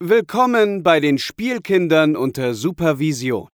[0.00, 3.48] Willkommen bei den Spielkindern unter Supervision.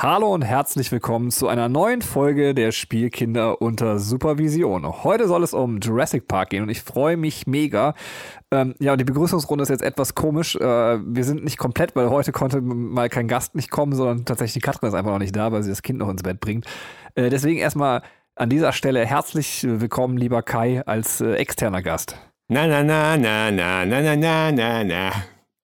[0.00, 4.86] Hallo und herzlich willkommen zu einer neuen Folge der Spielkinder unter Supervision.
[5.02, 7.94] Heute soll es um Jurassic Park gehen und ich freue mich mega.
[8.52, 10.54] Ähm, ja, und die Begrüßungsrunde ist jetzt etwas komisch.
[10.54, 14.62] Äh, wir sind nicht komplett, weil heute konnte mal kein Gast nicht kommen, sondern tatsächlich
[14.62, 16.64] Katrin ist einfach noch nicht da, weil sie das Kind noch ins Bett bringt.
[17.16, 18.02] Äh, deswegen erstmal
[18.36, 22.16] an dieser Stelle herzlich willkommen, lieber Kai, als äh, externer Gast.
[22.46, 25.10] Na, na, na, na, na, na, na, na, na.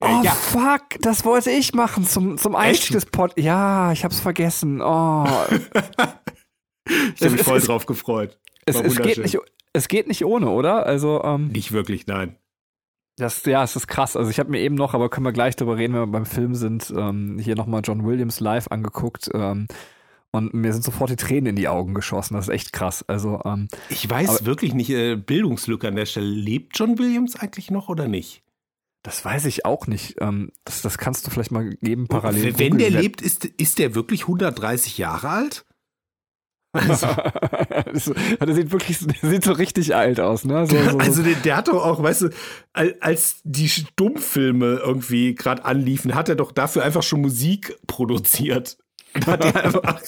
[0.05, 0.33] Oh ja.
[0.33, 3.33] fuck, das wollte ich machen zum, zum Einstieg des Pod.
[3.37, 4.81] Ja, ich hab's vergessen.
[4.81, 5.25] Oh.
[6.89, 8.39] ich habe mich voll es, drauf gefreut.
[8.67, 9.39] Es, es, geht nicht,
[9.73, 10.87] es geht nicht ohne, oder?
[10.87, 12.37] Also, ähm, nicht wirklich, nein.
[13.17, 14.17] Das, ja, es ist krass.
[14.17, 16.27] Also ich habe mir eben noch, aber können wir gleich darüber reden, wenn wir beim
[16.27, 19.31] Film sind, ähm, hier nochmal John Williams live angeguckt.
[19.33, 19.69] Ähm,
[20.33, 22.35] und mir sind sofort die Tränen in die Augen geschossen.
[22.35, 23.05] Das ist echt krass.
[23.07, 26.27] Also, ähm, ich weiß wirklich nicht, äh, Bildungslücke an der Stelle.
[26.27, 28.44] Lebt John Williams eigentlich noch oder nicht?
[29.05, 30.17] Das weiß ich auch nicht.
[30.21, 32.59] Ähm, das, das kannst du vielleicht mal geben parallel.
[32.59, 35.65] Wenn der lebt, ist, ist der wirklich 130 Jahre alt?
[36.75, 38.15] Also.
[38.41, 40.67] der sieht wirklich der sieht so richtig alt aus, ne?
[40.67, 42.31] So, so, also der, der, hat doch auch, weißt du,
[42.73, 48.77] als die Stummfilme irgendwie gerade anliefen, hat er doch dafür einfach schon Musik produziert.
[49.25, 50.03] Hat die einfach,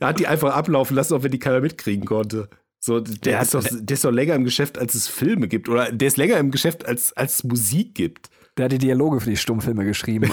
[0.00, 2.48] hat die einfach ablaufen lassen, auch wenn die keiner mitkriegen konnte.
[2.86, 5.68] So, der, der, ist doch, der ist doch länger im Geschäft, als es Filme gibt.
[5.68, 8.30] Oder der ist länger im Geschäft, als, als es Musik gibt.
[8.56, 10.30] Der hat die Dialoge für die Stummfilme geschrieben.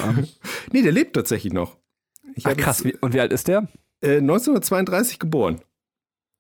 [0.71, 1.77] nee, der lebt tatsächlich noch.
[2.43, 2.83] Ach, krass.
[2.83, 3.67] Jetzt, und wie alt ist der?
[4.01, 5.61] Äh, 1932 geboren.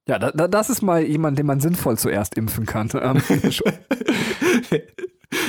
[0.07, 2.91] Ja, da, da, das ist mal jemand, den man sinnvoll zuerst impfen kann.
[2.93, 3.19] Ähm,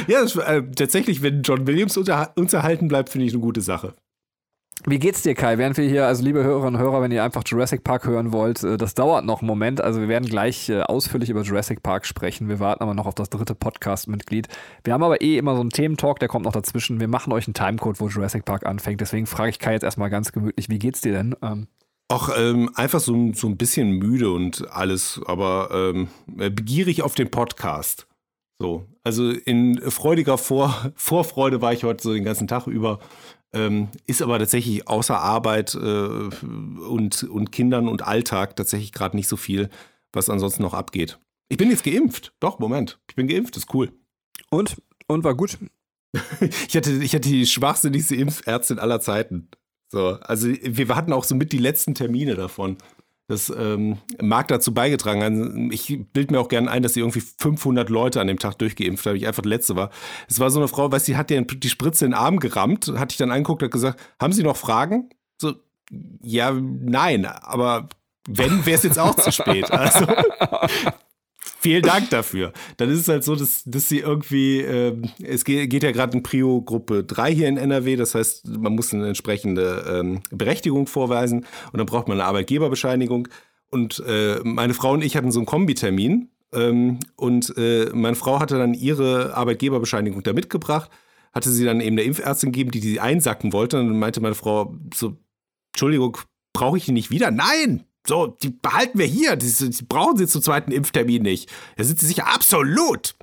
[0.06, 3.60] ja, das, äh, tatsächlich, wenn John Williams unter, uns erhalten bleibt, finde ich eine gute
[3.60, 3.96] Sache.
[4.86, 5.56] Wie geht's dir, Kai?
[5.56, 8.62] Während wir hier, also liebe Hörerinnen und Hörer, wenn ihr einfach Jurassic Park hören wollt,
[8.62, 9.80] äh, das dauert noch einen Moment.
[9.80, 12.48] Also wir werden gleich äh, ausführlich über Jurassic Park sprechen.
[12.48, 14.48] Wir warten aber noch auf das dritte Podcast-Mitglied.
[14.82, 17.00] Wir haben aber eh immer so einen Thementalk, der kommt noch dazwischen.
[17.00, 19.00] Wir machen euch einen Timecode, wo Jurassic Park anfängt.
[19.00, 21.36] Deswegen frage ich Kai jetzt erstmal ganz gemütlich, wie geht's dir denn?
[21.42, 21.68] Ähm
[22.08, 26.08] auch ähm, einfach so, so ein bisschen müde und alles, aber ähm,
[26.38, 28.06] äh, begierig auf den Podcast.
[28.60, 33.00] So, also in freudiger Vor Vorfreude war ich heute so den ganzen Tag über.
[33.54, 39.28] Ähm, ist aber tatsächlich außer Arbeit äh, und, und Kindern und Alltag tatsächlich gerade nicht
[39.28, 39.70] so viel,
[40.12, 41.18] was ansonsten noch abgeht.
[41.48, 42.32] Ich bin jetzt geimpft.
[42.40, 42.98] Doch, Moment.
[43.08, 43.92] Ich bin geimpft, ist cool.
[44.50, 44.76] Und?
[45.06, 45.58] Und war gut?
[46.68, 49.48] ich, hatte, ich hatte die schwachsinnigste Impfärztin aller Zeiten.
[49.88, 52.78] So, also wir hatten auch so mit die letzten Termine davon.
[53.26, 55.72] Das ähm, mag dazu beigetragen haben.
[55.72, 59.06] Ich bilde mir auch gerne ein, dass sie irgendwie 500 Leute an dem Tag durchgeimpft
[59.06, 59.16] haben.
[59.16, 59.90] Ich einfach letzte war.
[60.28, 62.38] Es war so eine Frau, weißt du, die hat dir die Spritze in den Arm
[62.38, 65.08] gerammt, hatte ich dann angeguckt und gesagt, haben Sie noch Fragen?
[65.40, 65.54] So,
[66.22, 67.88] ja, nein, aber
[68.28, 69.70] wenn, wäre es jetzt auch zu spät.
[69.70, 70.06] Also,
[71.64, 72.52] Vielen Dank dafür.
[72.76, 76.14] Dann ist es halt so, dass, dass sie irgendwie, äh, es geht, geht ja gerade
[76.14, 81.46] in Prio-Gruppe 3 hier in NRW, das heißt, man muss eine entsprechende ähm, Berechtigung vorweisen
[81.72, 83.28] und dann braucht man eine Arbeitgeberbescheinigung.
[83.70, 88.40] Und äh, meine Frau und ich hatten so einen Kombitermin ähm, und äh, meine Frau
[88.40, 90.90] hatte dann ihre Arbeitgeberbescheinigung da mitgebracht,
[91.32, 93.80] hatte sie dann eben der Impfärztin gegeben, die die einsacken wollte.
[93.80, 95.16] Und dann meinte meine Frau so,
[95.72, 96.18] Entschuldigung,
[96.52, 97.30] brauche ich die nicht wieder?
[97.30, 99.36] Nein, so, die behalten wir hier.
[99.36, 101.50] Die, die brauchen sie zum zweiten Impftermin nicht.
[101.76, 103.14] Da sind sie sicher absolut.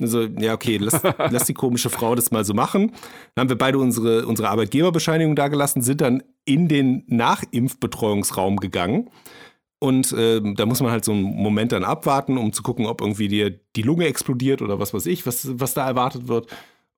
[0.00, 1.00] Also, ja, okay, lass,
[1.30, 2.92] lass die komische Frau das mal so machen.
[3.34, 9.10] Dann haben wir beide unsere, unsere Arbeitgeberbescheinigung dagelassen, sind dann in den Nachimpfbetreuungsraum gegangen.
[9.80, 13.00] Und äh, da muss man halt so einen Moment dann abwarten, um zu gucken, ob
[13.00, 16.48] irgendwie dir die Lunge explodiert oder was weiß ich, was, was da erwartet wird.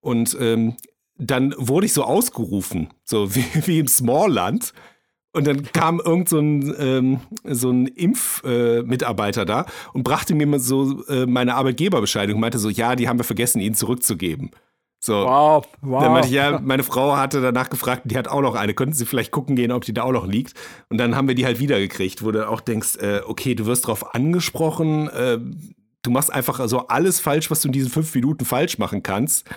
[0.00, 0.76] Und ähm,
[1.16, 4.72] dann wurde ich so ausgerufen, so wie, wie im Smallland.
[5.32, 10.46] Und dann kam irgend so ein, ähm, so ein Impfmitarbeiter äh, da und brachte mir
[10.46, 14.50] mal so äh, meine Arbeitgeberbescheinigung und meinte so, ja, die haben wir vergessen, ihnen zurückzugeben.
[15.02, 15.14] So.
[15.14, 16.02] Wow, wow.
[16.02, 18.74] Dann meinte ich, ja, meine Frau hatte danach gefragt, die hat auch noch eine.
[18.74, 20.54] Könnten Sie vielleicht gucken gehen, ob die da auch noch liegt?
[20.90, 23.86] Und dann haben wir die halt wiedergekriegt, wo du auch denkst, äh, okay, du wirst
[23.86, 25.38] drauf angesprochen, äh,
[26.02, 29.48] du machst einfach so alles falsch, was du in diesen fünf Minuten falsch machen kannst.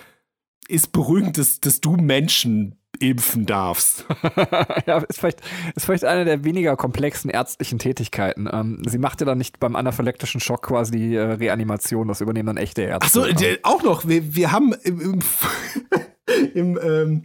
[0.66, 4.06] Ist beruhigend, dass, dass du Menschen impfen darfst.
[4.86, 5.40] ja, ist vielleicht,
[5.74, 8.48] ist vielleicht eine der weniger komplexen ärztlichen Tätigkeiten.
[8.52, 12.46] Ähm, sie macht ja dann nicht beim anaphylaktischen Schock quasi die äh, Reanimation, das übernehmen
[12.46, 13.22] dann echte Ärzte.
[13.22, 13.58] Achso, ähm.
[13.62, 15.18] auch noch, wir, wir haben im, im,
[16.54, 17.22] im ähm,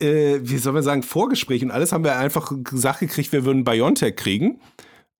[0.00, 3.64] äh, wie soll man sagen, Vorgespräch und alles haben wir einfach gesagt gekriegt, wir würden
[3.64, 4.60] BioNTech kriegen.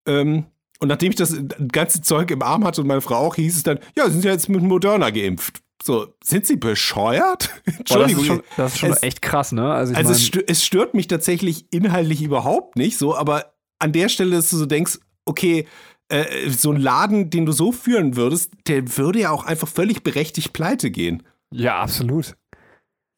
[0.07, 0.45] Ähm,
[0.79, 1.35] und nachdem ich das
[1.71, 4.31] ganze Zeug im Arm hatte und meine Frau auch, hieß es dann, ja, sind ja
[4.31, 5.61] jetzt mit Moderna geimpft.
[5.83, 7.49] So, sind sie bescheuert?
[7.65, 8.27] Entschuldigung.
[8.27, 9.73] Boah, das ist schon, das ist schon es, echt krass, ne?
[9.73, 14.09] Also, also es, stört, es stört mich tatsächlich inhaltlich überhaupt nicht so, aber an der
[14.09, 15.67] Stelle, dass du so denkst, okay,
[16.09, 20.03] äh, so ein Laden, den du so führen würdest, der würde ja auch einfach völlig
[20.03, 21.23] berechtigt pleite gehen.
[21.53, 22.35] Ja, absolut.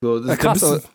[0.02, 0.90] So, das, ja, krass.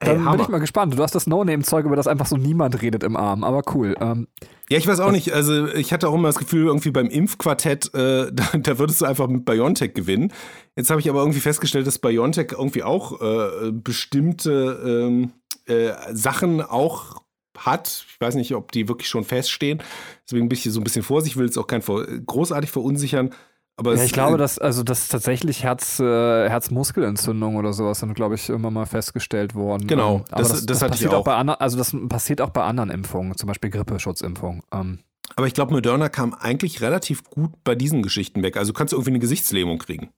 [0.00, 0.96] Dann Ey, bin ich mal gespannt.
[0.96, 3.96] Du hast das No-Name-Zeug, über das einfach so niemand redet im Arm, aber cool.
[4.00, 4.28] Ähm,
[4.70, 5.32] ja, ich weiß auch nicht.
[5.32, 9.06] Also, ich hatte auch immer das Gefühl, irgendwie beim Impfquartett, äh, da, da, würdest du
[9.06, 10.32] einfach mit BioNTech gewinnen.
[10.76, 15.32] Jetzt habe ich aber irgendwie festgestellt, dass BioNTech irgendwie auch äh, bestimmte ähm,
[15.66, 17.22] äh, Sachen auch
[17.56, 18.06] hat.
[18.08, 19.82] Ich weiß nicht, ob die wirklich schon feststehen.
[20.24, 23.30] Deswegen bin ich hier so ein bisschen vorsichtig, will es auch kein großartig verunsichern.
[23.78, 28.12] Aber ja, ich glaube, äh, dass also das tatsächlich Herz, äh, Herzmuskelentzündung oder sowas sind,
[28.14, 29.86] glaube ich, immer mal festgestellt worden.
[29.86, 31.20] Genau, ähm, aber das, das, das, das passiert auch.
[31.20, 34.64] auch bei anderen, also das passiert auch bei anderen Impfungen, zum Beispiel Grippeschutzimpfung.
[34.72, 34.98] Ähm.
[35.36, 38.56] Aber ich glaube, Moderna kam eigentlich relativ gut bei diesen Geschichten weg.
[38.56, 40.10] Also kannst du irgendwie eine Gesichtslähmung kriegen.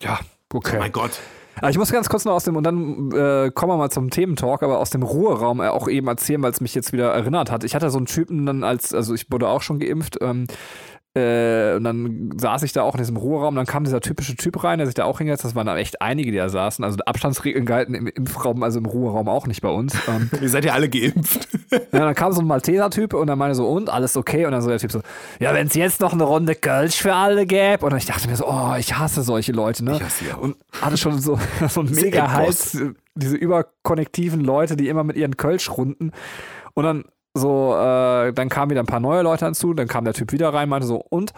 [0.00, 0.20] Ja,
[0.52, 0.76] okay.
[0.76, 1.18] Oh mein Gott.
[1.56, 4.10] Aber ich muss ganz kurz noch aus dem, und dann äh, kommen wir mal zum
[4.10, 7.50] Thementalk, aber aus dem Ruheraum äh, auch eben erzählen, weil es mich jetzt wieder erinnert
[7.50, 7.64] hat.
[7.64, 10.46] Ich hatte so einen Typen dann als, also ich wurde auch schon geimpft, ähm,
[11.14, 14.62] äh, und dann saß ich da auch in diesem Ruheraum, dann kam dieser typische Typ
[14.62, 16.84] rein, der sich da auch hingesetzt Das waren da echt einige, die da saßen.
[16.84, 19.94] Also Abstandsregeln galten im Impfraum, also im Ruheraum auch nicht bei uns.
[20.06, 21.48] Ähm, Ihr seid ja alle geimpft.
[21.70, 24.46] ja, dann kam so ein Malteser-Typ und dann meinte so, und alles okay?
[24.46, 25.00] Und dann so der Typ so,
[25.40, 27.84] ja, wenn es jetzt noch eine Runde Kölsch für alle gäbe.
[27.84, 29.96] Und ich dachte mir so, oh, ich hasse solche Leute, ne?
[29.96, 30.42] Ich hasse auch.
[30.42, 32.78] Und hatte schon so, so ein mega Hals,
[33.16, 36.12] diese überkonnektiven Leute, die immer mit ihren Kölsch runden.
[36.74, 40.14] Und dann so, äh, dann kamen wieder ein paar neue Leute hinzu, dann kam der
[40.14, 41.32] Typ wieder rein, meinte so, und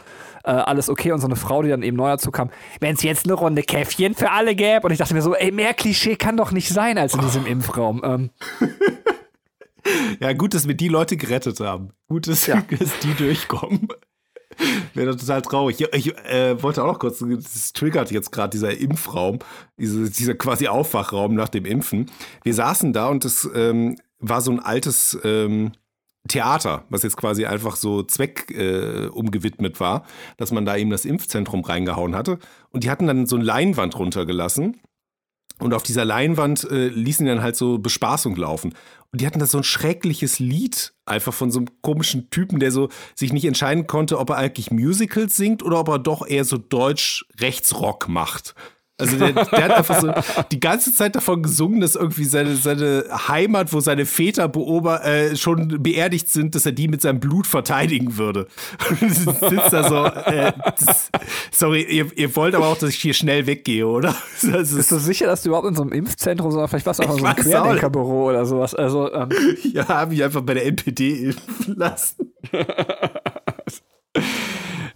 [0.44, 1.12] äh, alles okay.
[1.12, 2.50] Und so eine Frau, die dann eben neu dazu kam,
[2.80, 4.86] wenn es jetzt eine Runde Käffchen für alle gäbe.
[4.86, 7.44] Und ich dachte mir so, ey, mehr Klischee kann doch nicht sein als in diesem
[7.44, 7.48] oh.
[7.48, 8.00] Impfraum.
[8.04, 8.30] Ähm.
[10.20, 11.90] ja, gut, dass wir die Leute gerettet haben.
[12.08, 12.62] Gut, dass, ja.
[12.78, 13.88] dass die durchkommen.
[14.94, 15.80] Wäre total traurig.
[15.80, 19.38] Ich, ich äh, wollte auch noch kurz, das triggert jetzt gerade dieser Impfraum,
[19.78, 22.10] diese, dieser quasi Aufwachraum nach dem Impfen.
[22.44, 25.72] Wir saßen da und das ähm, war so ein altes ähm,
[26.28, 30.04] Theater, was jetzt quasi einfach so Zweck äh, umgewidmet war,
[30.36, 32.38] dass man da eben das Impfzentrum reingehauen hatte.
[32.70, 34.80] Und die hatten dann so eine Leinwand runtergelassen.
[35.58, 38.74] Und auf dieser Leinwand äh, ließen die dann halt so Bespaßung laufen.
[39.10, 42.72] Und die hatten da so ein schreckliches Lied, einfach von so einem komischen Typen, der
[42.72, 46.44] so sich nicht entscheiden konnte, ob er eigentlich Musicals singt oder ob er doch eher
[46.44, 48.54] so Deutsch-Rechtsrock macht.
[49.02, 50.12] Also der, der, hat einfach so
[50.50, 55.36] die ganze Zeit davon gesungen, dass irgendwie seine, seine Heimat, wo seine Väter beober äh,
[55.36, 58.46] schon beerdigt sind, dass er die mit seinem Blut verteidigen würde.
[59.00, 61.10] sitzt da so, äh, das,
[61.50, 64.14] sorry, ihr, ihr, wollt aber auch, dass ich hier schnell weggehe, oder?
[64.42, 67.04] Das Bist du sicher, dass du überhaupt in so einem Impfzentrum, sondern vielleicht warst du
[67.04, 68.74] auch in so einem Querdenkerbüro oder sowas?
[68.74, 69.28] Also, ähm.
[69.72, 72.32] Ja, habe ich einfach bei der NPD impfen lassen.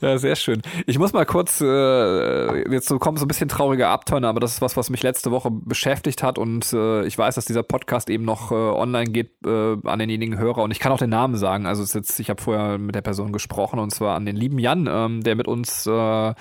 [0.01, 0.63] Ja, sehr schön.
[0.87, 4.55] Ich muss mal kurz, äh, jetzt so kommt so ein bisschen trauriger Abturner, aber das
[4.55, 8.11] ist was, was mich letzte Woche beschäftigt hat und äh, ich weiß, dass dieser Podcast
[8.11, 11.37] eben noch äh, online geht äh, an denjenigen Hörer und ich kann auch den Namen
[11.37, 11.67] sagen.
[11.67, 14.89] Also jetzt, ich habe vorher mit der Person gesprochen und zwar an den lieben Jan,
[14.91, 16.35] ähm, der mit uns äh,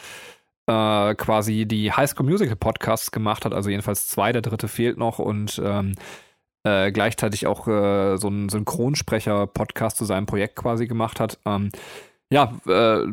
[0.68, 3.54] äh, quasi die High School Musical Podcasts gemacht hat.
[3.54, 5.94] Also jedenfalls zwei, der dritte fehlt noch und ähm,
[6.63, 11.38] äh, gleichzeitig auch äh, so einen Synchronsprecher-Podcast zu seinem Projekt quasi gemacht hat.
[11.46, 11.69] Ähm,
[12.31, 13.06] ja, äh,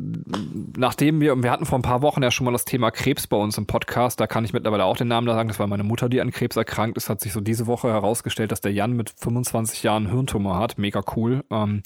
[0.77, 3.37] nachdem wir, wir hatten vor ein paar Wochen ja schon mal das Thema Krebs bei
[3.37, 5.85] uns im Podcast, da kann ich mittlerweile auch den Namen da sagen, das war meine
[5.85, 8.93] Mutter, die an Krebs erkrankt ist, hat sich so diese Woche herausgestellt, dass der Jan
[8.93, 11.45] mit 25 Jahren Hirntumor hat, mega cool.
[11.51, 11.83] Ähm,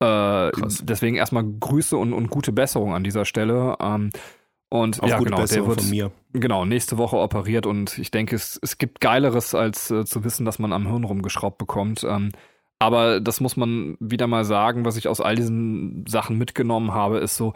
[0.00, 0.50] äh,
[0.82, 3.76] deswegen erstmal Grüße und, und gute Besserung an dieser Stelle.
[3.80, 4.10] Ähm,
[4.70, 6.12] und Auch ja, genau, Besserung der wird von mir.
[6.32, 10.46] genau nächste Woche operiert und ich denke, es, es gibt Geileres, als äh, zu wissen,
[10.46, 12.04] dass man am Hirn rumgeschraubt bekommt.
[12.04, 12.30] Ähm,
[12.80, 17.18] aber das muss man wieder mal sagen, was ich aus all diesen Sachen mitgenommen habe,
[17.18, 17.52] ist so,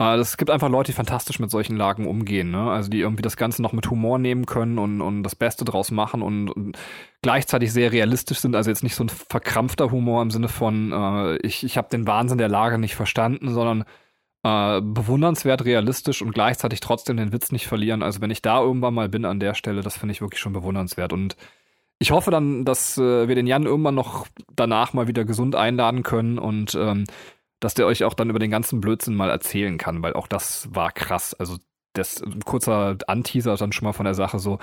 [0.00, 2.70] äh, es gibt einfach Leute, die fantastisch mit solchen Lagen umgehen, ne?
[2.70, 5.90] Also die irgendwie das Ganze noch mit Humor nehmen können und, und das Beste draus
[5.90, 6.78] machen und, und
[7.22, 8.54] gleichzeitig sehr realistisch sind.
[8.56, 12.06] Also jetzt nicht so ein verkrampfter Humor im Sinne von, äh, ich, ich habe den
[12.06, 13.84] Wahnsinn der Lage nicht verstanden, sondern
[14.44, 18.02] äh, bewundernswert realistisch und gleichzeitig trotzdem den Witz nicht verlieren.
[18.02, 20.52] Also wenn ich da irgendwann mal bin an der Stelle, das finde ich wirklich schon
[20.52, 21.12] bewundernswert.
[21.12, 21.36] Und
[22.02, 26.02] ich hoffe dann, dass äh, wir den Jan irgendwann noch danach mal wieder gesund einladen
[26.02, 27.04] können und ähm,
[27.60, 30.68] dass der euch auch dann über den ganzen Blödsinn mal erzählen kann, weil auch das
[30.74, 31.32] war krass.
[31.32, 31.58] Also
[31.92, 34.58] das kurzer Anteaser dann schon mal von der Sache so.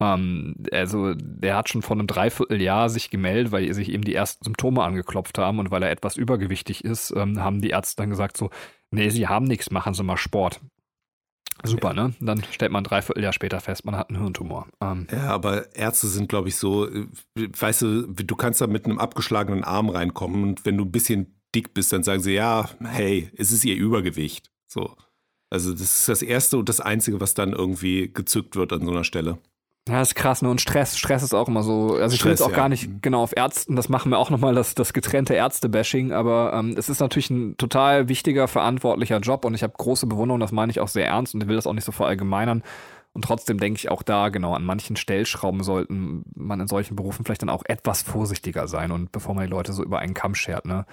[0.00, 4.44] Ähm, also der hat schon vor einem Dreivierteljahr sich gemeldet, weil sich eben die ersten
[4.44, 8.38] Symptome angeklopft haben und weil er etwas übergewichtig ist, ähm, haben die Ärzte dann gesagt
[8.38, 8.48] so,
[8.90, 10.62] nee, sie haben nichts, machen Sie mal Sport.
[11.64, 12.14] Super, ne?
[12.20, 14.68] Dann stellt man drei Vierteljahr später fest, man hat einen Hirntumor.
[14.80, 15.06] Ähm.
[15.10, 18.98] Ja, aber Ärzte sind, glaube ich, so, äh, weißt du, du kannst da mit einem
[18.98, 23.30] abgeschlagenen Arm reinkommen und wenn du ein bisschen dick bist, dann sagen sie, ja, hey,
[23.36, 24.50] es ist ihr Übergewicht.
[24.66, 24.94] So.
[25.50, 28.90] Also das ist das Erste und das Einzige, was dann irgendwie gezückt wird an so
[28.90, 29.38] einer Stelle.
[29.88, 30.50] Ja, das ist krass, ne?
[30.50, 31.96] Und Stress, Stress ist auch immer so.
[31.96, 32.56] Also ich will jetzt auch ja.
[32.56, 36.52] gar nicht genau auf Ärzten, das machen wir auch nochmal das, das getrennte Ärzte-Bashing, aber
[36.54, 40.52] ähm, es ist natürlich ein total wichtiger, verantwortlicher Job und ich habe große Bewunderung, das
[40.52, 42.62] meine ich auch sehr ernst und ich will das auch nicht so verallgemeinern.
[43.14, 47.24] Und trotzdem denke ich auch da, genau, an manchen Stellschrauben sollten man in solchen Berufen
[47.24, 50.34] vielleicht dann auch etwas vorsichtiger sein und bevor man die Leute so über einen Kamm
[50.34, 50.84] schert, ne?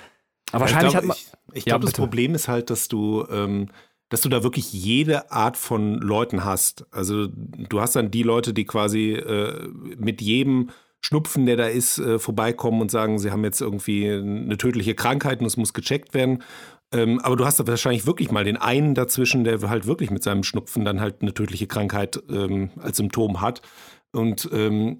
[0.51, 1.17] Aber wahrscheinlich ich hat glaub, man.
[1.53, 1.93] Ich, ich Ja, glaube, das.
[1.93, 3.67] Problem ist halt, dass du, ähm,
[4.09, 6.85] dass du da wirklich jede Art von Leuten hast.
[6.91, 10.69] Also du hast dann die Leute, die quasi äh, mit jedem
[11.01, 15.39] Schnupfen, der da ist, äh, vorbeikommen und sagen, sie haben jetzt irgendwie eine tödliche Krankheit
[15.39, 16.43] und es muss gecheckt werden.
[16.91, 20.23] Ähm, aber du hast da wahrscheinlich wirklich mal den einen dazwischen, der halt wirklich mit
[20.23, 23.61] seinem Schnupfen dann halt eine tödliche Krankheit ähm, als Symptom hat.
[24.11, 24.97] Und ähm,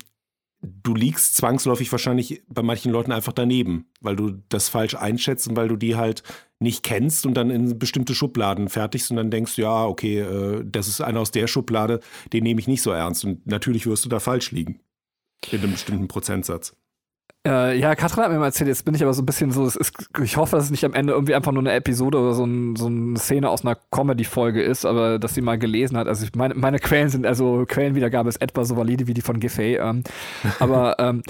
[0.65, 5.55] du liegst zwangsläufig wahrscheinlich bei manchen Leuten einfach daneben, weil du das falsch einschätzt und
[5.55, 6.23] weil du die halt
[6.59, 10.87] nicht kennst und dann in bestimmte Schubladen fertigst und dann denkst, ja, okay, äh, das
[10.87, 11.99] ist einer aus der Schublade,
[12.33, 13.25] den nehme ich nicht so ernst.
[13.25, 14.79] Und natürlich wirst du da falsch liegen.
[15.51, 16.75] In einem bestimmten Prozentsatz.
[17.45, 19.67] Äh, ja, Katrin hat mir mal erzählt, jetzt bin ich aber so ein bisschen so,
[19.67, 22.43] ist, ich hoffe, dass es nicht am Ende irgendwie einfach nur eine Episode oder so,
[22.43, 26.07] ein, so eine Szene aus einer Comedy-Folge ist, aber dass sie mal gelesen hat.
[26.07, 29.39] Also ich, meine, meine Quellen sind, also Quellenwiedergabe ist etwa so valide wie die von
[29.39, 29.75] Giffey.
[29.75, 30.03] Ähm,
[30.59, 31.21] aber ähm,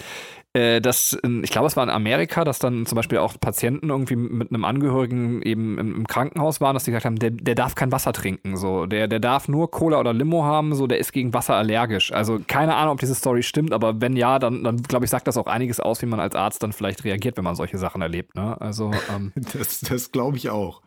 [0.55, 3.89] äh, das, in, ich glaube, es war in Amerika, dass dann zum Beispiel auch Patienten
[3.89, 7.55] irgendwie mit einem Angehörigen eben im, im Krankenhaus waren, dass die gesagt haben, der, der
[7.55, 11.00] darf kein Wasser trinken, so, der, der darf nur Cola oder Limo haben, so, der
[11.00, 12.13] ist gegen Wasser allergisch.
[12.13, 15.27] Also keine Ahnung, ob diese Story stimmt, aber wenn ja, dann, dann glaube ich, sagt
[15.27, 18.01] das auch einiges aus, wie man als Arzt dann vielleicht reagiert, wenn man solche Sachen
[18.01, 18.35] erlebt.
[18.35, 18.59] Ne?
[18.62, 20.81] Also ähm, Das, das glaube ich auch.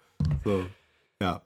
[0.44, 0.62] So,
[1.20, 1.42] ja.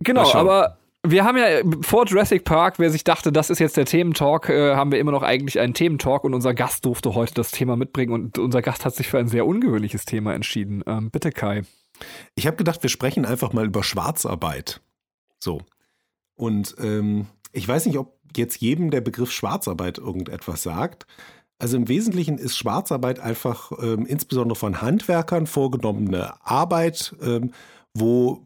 [0.00, 0.78] Genau, aber
[1.10, 4.74] wir haben ja vor Jurassic Park, wer sich dachte, das ist jetzt der Thementalk, äh,
[4.74, 8.12] haben wir immer noch eigentlich einen Thementalk und unser Gast durfte heute das Thema mitbringen
[8.12, 10.82] und unser Gast hat sich für ein sehr ungewöhnliches Thema entschieden.
[10.86, 11.62] Ähm, bitte Kai.
[12.34, 14.80] Ich habe gedacht, wir sprechen einfach mal über Schwarzarbeit.
[15.38, 15.60] So.
[16.34, 21.06] Und ähm, ich weiß nicht, ob jetzt jedem der Begriff Schwarzarbeit irgendetwas sagt.
[21.58, 27.52] Also im Wesentlichen ist Schwarzarbeit einfach ähm, insbesondere von Handwerkern vorgenommene Arbeit, ähm,
[27.94, 28.45] wo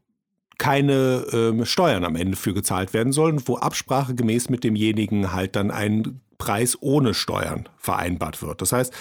[0.60, 5.56] keine ähm, Steuern am Ende für gezahlt werden sollen, wo Absprache gemäß mit demjenigen halt
[5.56, 8.60] dann ein Preis ohne Steuern vereinbart wird.
[8.60, 8.92] Das heißt,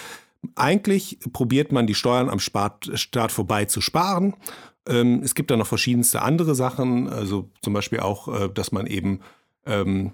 [0.54, 4.34] eigentlich probiert man die Steuern am Staat vorbei zu sparen.
[4.88, 8.86] Ähm, es gibt da noch verschiedenste andere Sachen, also zum Beispiel auch, äh, dass man
[8.86, 9.20] eben
[9.66, 10.12] ähm,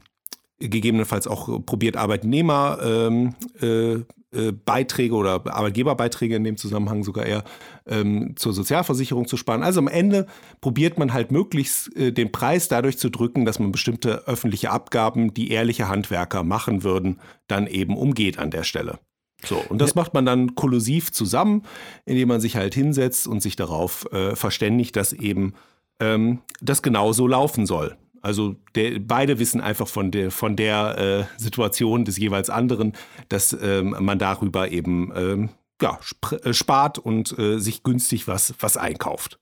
[0.58, 4.02] gegebenenfalls auch probiert, Arbeitnehmer ähm, äh,
[4.36, 7.44] äh, Beiträge oder Arbeitgeberbeiträge in dem Zusammenhang sogar eher
[7.86, 9.62] ähm, zur Sozialversicherung zu sparen.
[9.62, 10.26] Also am Ende
[10.60, 15.32] probiert man halt möglichst äh, den Preis dadurch zu drücken, dass man bestimmte öffentliche Abgaben,
[15.32, 18.98] die ehrliche Handwerker machen würden, dann eben umgeht an der Stelle.
[19.44, 21.62] So, und das macht man dann kollusiv zusammen,
[22.04, 25.54] indem man sich halt hinsetzt und sich darauf äh, verständigt, dass eben
[26.00, 27.96] ähm, das genauso laufen soll.
[28.26, 32.94] Also der, beide wissen einfach von der, von der äh, Situation des jeweils anderen,
[33.28, 35.48] dass ähm, man darüber eben ähm,
[35.80, 36.00] ja,
[36.42, 39.38] äh, spart und äh, sich günstig was, was einkauft.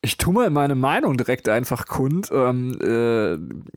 [0.00, 2.30] Ich tue mal meine Meinung direkt einfach kund.
[2.32, 3.34] Ähm, äh,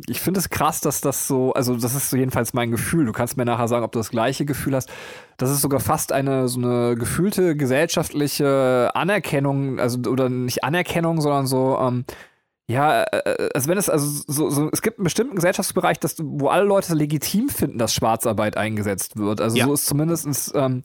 [0.10, 3.06] ich finde es krass, dass das so, also das ist so jedenfalls mein Gefühl.
[3.06, 4.90] Du kannst mir nachher sagen, ob du das gleiche Gefühl hast.
[5.38, 11.46] Das ist sogar fast eine so eine gefühlte gesellschaftliche Anerkennung, also oder nicht Anerkennung, sondern
[11.46, 12.06] so, ähm,
[12.68, 16.48] ja, äh, also wenn es, also so, so, es gibt einen bestimmten Gesellschaftsbereich, dass, wo
[16.48, 19.42] alle Leute legitim finden, dass Schwarzarbeit eingesetzt wird.
[19.42, 19.66] Also Ja.
[19.66, 20.84] so ist zumindestens ähm,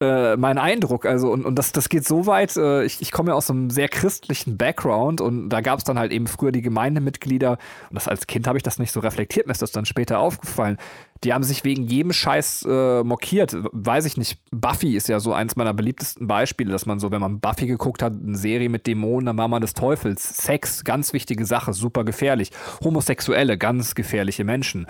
[0.00, 1.04] äh, mein Eindruck.
[1.04, 3.68] Also, und, und das, das geht so weit, äh, ich, ich komme ja aus einem
[3.68, 7.52] sehr christlichen Background und da gab es dann halt eben früher die Gemeindemitglieder,
[7.90, 10.18] und das als Kind habe ich das nicht so reflektiert, mir ist das dann später
[10.20, 10.78] aufgefallen.
[11.22, 13.54] Die haben sich wegen jedem Scheiß äh, mokiert.
[13.72, 14.38] Weiß ich nicht.
[14.50, 18.02] Buffy ist ja so eins meiner beliebtesten Beispiele, dass man so, wenn man Buffy geguckt
[18.02, 20.38] hat, eine Serie mit Dämonen, dann war man des Teufels.
[20.38, 22.52] Sex, ganz wichtige Sache, super gefährlich.
[22.82, 24.86] Homosexuelle, ganz gefährliche Menschen.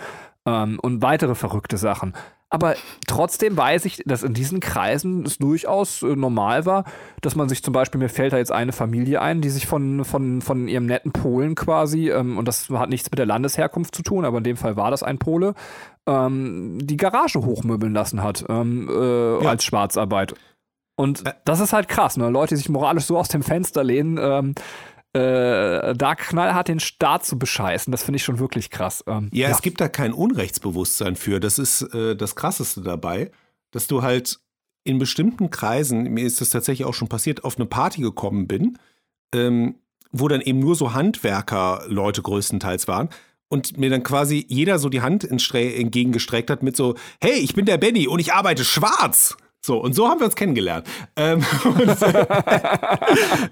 [0.47, 2.15] Ähm, und weitere verrückte Sachen.
[2.53, 2.75] Aber
[3.07, 6.85] trotzdem weiß ich, dass in diesen Kreisen es durchaus äh, normal war,
[7.21, 10.05] dass man sich zum Beispiel, mir fällt da jetzt eine Familie ein, die sich von,
[10.05, 14.03] von, von ihrem netten Polen quasi, ähm, und das hat nichts mit der Landesherkunft zu
[14.03, 15.55] tun, aber in dem Fall war das ein Pole,
[16.09, 19.51] ähm, die Garage hochmöbeln lassen hat ähm, äh, Ja.
[19.51, 20.35] als Schwarzarbeit.
[20.97, 22.29] Und das ist halt krass, ne?
[22.29, 24.55] Leute, die sich moralisch so aus dem Fenster lehnen, ähm,
[25.13, 29.03] äh, da knallhart den Staat zu bescheißen, das finde ich schon wirklich krass.
[29.07, 31.41] Ähm, Ja, es gibt da kein Unrechtsbewusstsein für.
[31.41, 33.31] Das ist äh, das Krasseste dabei,
[33.73, 34.39] dass du halt
[34.85, 38.79] in bestimmten Kreisen, mir ist das tatsächlich auch schon passiert, auf eine Party gekommen bin,
[39.35, 39.77] ähm,
[40.13, 43.09] wo dann eben nur so Handwerker-Leute größtenteils waren.
[43.49, 47.67] Und mir dann quasi jeder so die Hand entgegengestreckt hat mit so, hey, ich bin
[47.67, 49.37] der Benny und ich arbeite schwarz.
[49.63, 50.87] So, und so haben wir uns kennengelernt.
[51.17, 51.97] Ähm, und,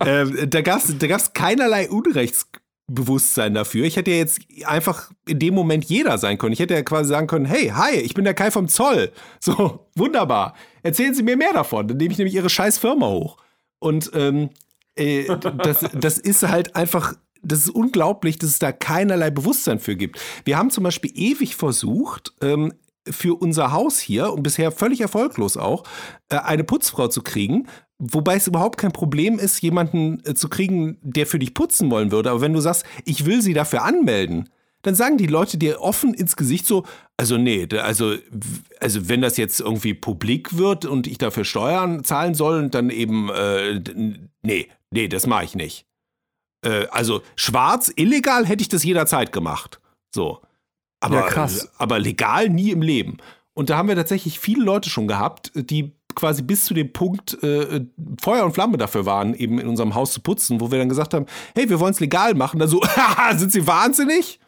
[0.06, 2.48] ähm, da gab es da keinerlei Unrechts,
[2.90, 3.84] Bewusstsein dafür.
[3.84, 6.54] Ich hätte ja jetzt einfach in dem Moment jeder sein können.
[6.54, 9.12] Ich hätte ja quasi sagen können, hey, hi, ich bin der Kai vom Zoll.
[9.40, 10.54] So, wunderbar.
[10.82, 11.86] Erzählen Sie mir mehr davon.
[11.86, 13.36] Dann nehme ich nämlich Ihre scheiß Firma hoch.
[13.78, 14.48] Und ähm,
[14.96, 19.94] äh, das, das ist halt einfach, das ist unglaublich, dass es da keinerlei Bewusstsein für
[19.94, 20.18] gibt.
[20.44, 22.72] Wir haben zum Beispiel ewig versucht, ähm,
[23.10, 25.84] für unser Haus hier und bisher völlig erfolglos auch,
[26.28, 27.66] äh, eine Putzfrau zu kriegen,
[28.00, 32.12] Wobei es überhaupt kein Problem ist, jemanden äh, zu kriegen, der für dich putzen wollen
[32.12, 32.30] würde.
[32.30, 34.48] Aber wenn du sagst, ich will sie dafür anmelden,
[34.82, 36.84] dann sagen die Leute dir offen ins Gesicht so,
[37.16, 38.14] also nee, also,
[38.78, 43.30] also wenn das jetzt irgendwie publik wird und ich dafür Steuern zahlen soll, dann eben,
[43.30, 43.82] äh,
[44.42, 45.84] nee, nee, das mache ich nicht.
[46.64, 49.80] Äh, also schwarz, illegal hätte ich das jederzeit gemacht.
[50.14, 50.40] So.
[51.00, 51.70] Aber, ja, krass.
[51.78, 53.18] aber legal nie im Leben.
[53.54, 57.40] Und da haben wir tatsächlich viele Leute schon gehabt, die quasi bis zu dem Punkt
[57.42, 57.86] äh,
[58.20, 61.14] Feuer und Flamme dafür waren, eben in unserem Haus zu putzen, wo wir dann gesagt
[61.14, 62.58] haben, hey, wir wollen es legal machen.
[62.58, 62.82] Dann so,
[63.36, 64.40] sind Sie wahnsinnig?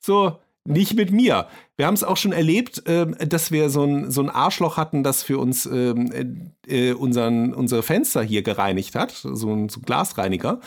[0.00, 1.46] So, nicht mit mir.
[1.76, 5.02] Wir haben es auch schon erlebt, äh, dass wir so ein, so ein Arschloch hatten,
[5.02, 9.84] das für uns ähm, äh, unseren, unsere Fenster hier gereinigt hat, so ein, so ein
[9.84, 10.60] Glasreiniger.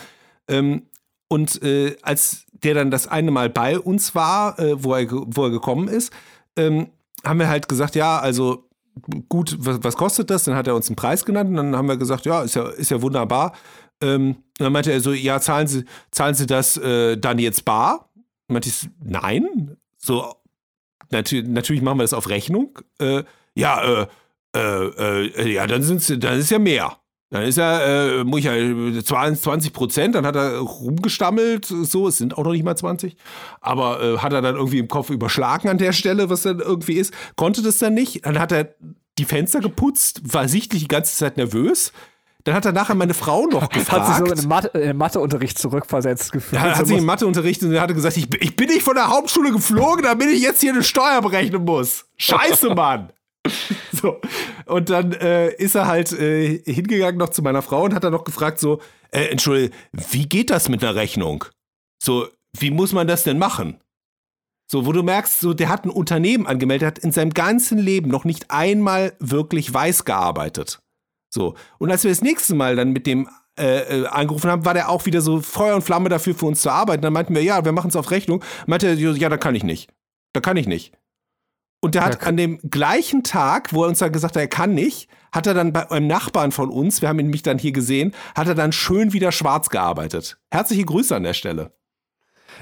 [0.48, 0.82] Ähm,
[1.28, 5.44] und äh, als der dann das eine Mal bei uns war, äh, wo, er, wo
[5.44, 6.12] er gekommen ist,
[6.56, 6.88] ähm,
[7.24, 8.68] haben wir halt gesagt, ja, also
[9.28, 10.44] gut, was, was, kostet das?
[10.44, 12.68] Dann hat er uns einen Preis genannt und dann haben wir gesagt, ja, ist ja,
[12.68, 13.52] ist ja wunderbar.
[14.02, 18.10] Ähm, dann meinte er so, ja, zahlen Sie, zahlen Sie das äh, dann jetzt bar?
[18.48, 19.76] Und meinte ich, nein.
[19.98, 20.34] So,
[21.10, 22.78] natür natürlich machen wir das auf Rechnung.
[22.98, 23.22] Äh,
[23.54, 24.06] ja, äh,
[24.56, 26.96] äh, äh ja, dann sind's, dann ist ja mehr.
[27.32, 28.52] Dann ist er, äh, muss ich ja
[29.02, 33.16] 20 Prozent, dann hat er rumgestammelt, so, es sind auch noch nicht mal 20,
[33.62, 36.92] aber äh, hat er dann irgendwie im Kopf überschlagen an der Stelle, was dann irgendwie
[36.92, 38.74] ist, konnte das dann nicht, dann hat er
[39.18, 41.92] die Fenster geputzt, war sichtlich die ganze Zeit nervös.
[42.44, 44.08] Dann hat er nachher meine Frau noch gefragt.
[44.08, 46.60] Hat sich so in Mathe, in Matheunterricht zurückversetzt gefühlt.
[46.60, 49.08] Ja, hat sich im Matheunterricht und er hatte gesagt, ich, ich bin nicht von der
[49.08, 52.04] Hauptschule geflogen, damit ich jetzt hier eine Steuer berechnen muss.
[52.18, 53.10] Scheiße, Mann.
[53.92, 54.20] so.
[54.66, 58.12] Und dann äh, ist er halt äh, hingegangen noch zu meiner Frau und hat dann
[58.12, 61.44] noch gefragt, so, äh, Entschuldigung, wie geht das mit einer Rechnung?
[62.02, 63.80] So, wie muss man das denn machen?
[64.70, 68.10] So, wo du merkst, so, der hat ein Unternehmen angemeldet, hat in seinem ganzen Leben
[68.10, 70.80] noch nicht einmal wirklich weiß gearbeitet.
[71.28, 71.54] So.
[71.78, 74.88] Und als wir das nächste Mal dann mit dem äh, äh angerufen haben, war der
[74.88, 77.02] auch wieder so Feuer und Flamme dafür für uns zu arbeiten.
[77.02, 78.42] Dann meinten wir, ja, wir machen es auf Rechnung.
[78.66, 79.90] Meinte er, ja, da kann ich nicht.
[80.32, 80.94] Da kann ich nicht.
[81.84, 84.72] Und der hat an dem gleichen Tag, wo er uns dann gesagt hat, er kann
[84.72, 87.72] nicht, hat er dann bei einem Nachbarn von uns, wir haben ihn mich dann hier
[87.72, 90.38] gesehen, hat er dann schön wieder schwarz gearbeitet.
[90.52, 91.72] Herzliche Grüße an der Stelle.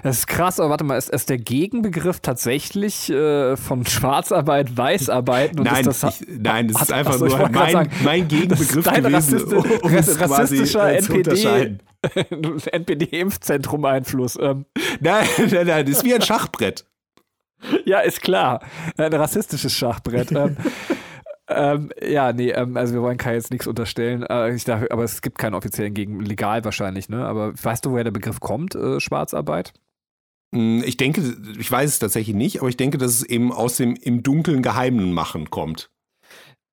[0.03, 5.55] Das ist krass, aber warte mal, ist, ist der Gegenbegriff tatsächlich äh, von Schwarzarbeit Weißarbeit?
[5.57, 8.87] nein, das, das ich, nein, das hat, ist einfach achso, nur mein, sagen, mein Gegenbegriff
[8.87, 11.79] gewesen, rassisti um rassistischer NPD,
[12.73, 14.39] NPD-Impfzentrum-Einfluss.
[14.41, 14.65] Ähm.
[15.01, 16.87] Nein, nein, nein, das ist wie ein Schachbrett.
[17.85, 18.61] Ja, ist klar.
[18.97, 20.33] Ein rassistisches Schachbrett.
[20.33, 20.57] ähm,
[21.49, 24.23] ähm, ja, nee, ähm, also wir wollen Kai jetzt nichts unterstellen.
[24.23, 27.27] Äh, ich dachte, aber es gibt keinen offiziellen gegen legal wahrscheinlich, ne?
[27.27, 29.73] Aber weißt du, woher der Begriff kommt, äh, Schwarzarbeit?
[30.55, 33.77] Hm, ich denke, ich weiß es tatsächlich nicht, aber ich denke, dass es eben aus
[33.77, 35.91] dem im Dunkeln Geheimen machen kommt.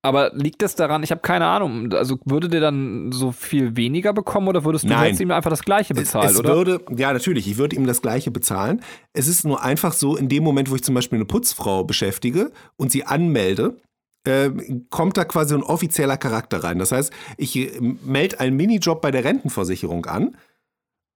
[0.07, 4.13] Aber liegt das daran, ich habe keine Ahnung, also würde der dann so viel weniger
[4.13, 5.09] bekommen oder würdest du Nein.
[5.09, 6.55] jetzt ihm einfach das Gleiche bezahlen, es, es oder?
[6.55, 8.81] Würde, ja, natürlich, ich würde ihm das Gleiche bezahlen.
[9.11, 12.53] Es ist nur einfach so, in dem Moment, wo ich zum Beispiel eine Putzfrau beschäftige
[12.77, 13.81] und sie anmelde,
[14.23, 14.49] äh,
[14.89, 16.79] kommt da quasi ein offizieller Charakter rein.
[16.79, 17.71] Das heißt, ich äh,
[18.05, 20.37] melde einen Minijob bei der Rentenversicherung an.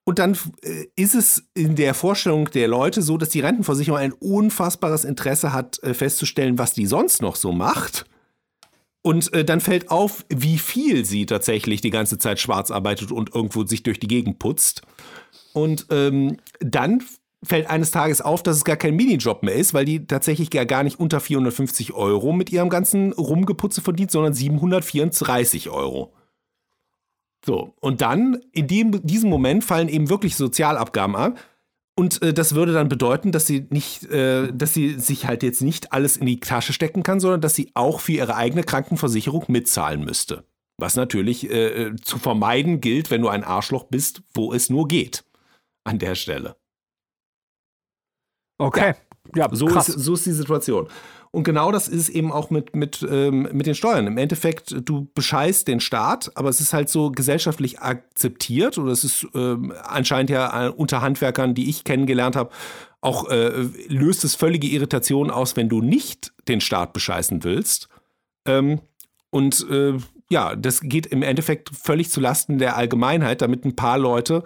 [0.03, 4.11] Und dann äh, ist es in der Vorstellung der Leute so, dass die Rentenversicherung ein
[4.11, 8.05] unfassbares Interesse hat, äh, festzustellen, was die sonst noch so macht
[9.01, 13.33] und äh, dann fällt auf, wie viel sie tatsächlich die ganze Zeit schwarz arbeitet und
[13.33, 14.83] irgendwo sich durch die Gegend putzt.
[15.53, 17.03] Und ähm, dann
[17.43, 20.83] fällt eines Tages auf, dass es gar kein Minijob mehr ist, weil die tatsächlich gar
[20.83, 26.13] nicht unter 450 Euro mit ihrem ganzen Rumgeputze verdient, sondern 734 Euro.
[27.43, 31.37] So, und dann in dem, diesem Moment fallen eben wirklich Sozialabgaben an.
[31.95, 35.61] Und äh, das würde dann bedeuten, dass sie nicht, äh, dass sie sich halt jetzt
[35.61, 39.45] nicht alles in die Tasche stecken kann, sondern dass sie auch für ihre eigene Krankenversicherung
[39.49, 40.45] mitzahlen müsste.
[40.77, 44.87] Was natürlich äh, äh zu vermeiden gilt, wenn du ein Arschloch bist, wo es nur
[44.87, 45.25] geht.
[45.83, 46.55] An der Stelle.
[48.57, 48.93] Okay.
[49.35, 50.87] Ja, ja so, ist, so ist die Situation.
[51.33, 54.05] Und genau das ist eben auch mit, mit, ähm, mit den Steuern.
[54.05, 59.05] Im Endeffekt, du bescheißt den Staat, aber es ist halt so gesellschaftlich akzeptiert oder es
[59.05, 62.49] ist ähm, anscheinend ja äh, unter Handwerkern, die ich kennengelernt habe,
[62.99, 63.49] auch äh,
[63.87, 67.87] löst es völlige Irritation aus, wenn du nicht den Staat bescheißen willst.
[68.45, 68.81] Ähm,
[69.29, 69.93] und äh,
[70.29, 74.43] ja, das geht im Endeffekt völlig zulasten der Allgemeinheit, damit ein paar Leute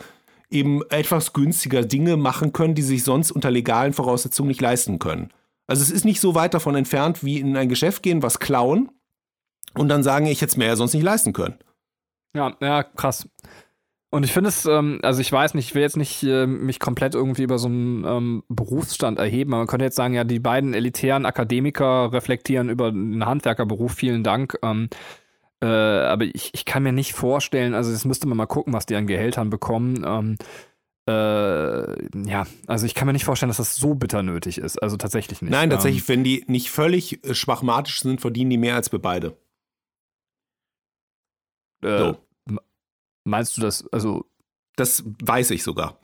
[0.52, 5.32] eben etwas günstiger Dinge machen können, die sich sonst unter legalen Voraussetzungen nicht leisten können.
[5.67, 8.91] Also es ist nicht so weit davon entfernt, wie in ein Geschäft gehen, was klauen
[9.73, 11.56] und dann sagen, ich hätte es mir ja sonst nicht leisten können.
[12.36, 13.28] Ja, ja, krass.
[14.12, 16.80] Und ich finde es, ähm, also ich weiß nicht, ich will jetzt nicht äh, mich
[16.80, 20.39] komplett irgendwie über so einen ähm, Berufsstand erheben, aber man könnte jetzt sagen, ja, die
[20.39, 24.58] beiden elitären Akademiker reflektieren über einen Handwerkerberuf, vielen Dank.
[24.62, 24.89] Ähm,
[25.62, 28.86] äh, aber ich, ich kann mir nicht vorstellen, also das müsste man mal gucken, was
[28.86, 30.38] die an Gehältern bekommen.
[31.08, 34.82] Äh, ja, also ich kann mir nicht vorstellen, dass das so bitter nötig ist.
[34.82, 35.52] Also tatsächlich nicht.
[35.52, 39.00] Nein, tatsächlich, ähm, wenn die nicht völlig äh, schwachmatisch sind, verdienen die mehr als wir
[39.00, 39.38] beide.
[41.84, 42.18] Äh, so.
[43.24, 44.26] Meinst du das, also.
[44.78, 46.00] Das weiß ich sogar.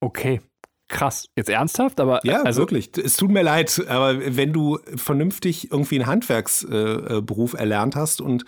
[0.00, 0.40] Okay.
[0.88, 1.28] Krass.
[1.36, 2.00] Jetzt ernsthaft?
[2.00, 2.96] Aber ja, also, wirklich.
[2.96, 8.44] Es tut mir leid, aber wenn du vernünftig irgendwie einen Handwerksberuf äh, erlernt hast und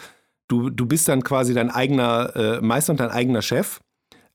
[0.49, 3.81] du, du bist dann quasi dein eigener äh, Meister und dein eigener Chef,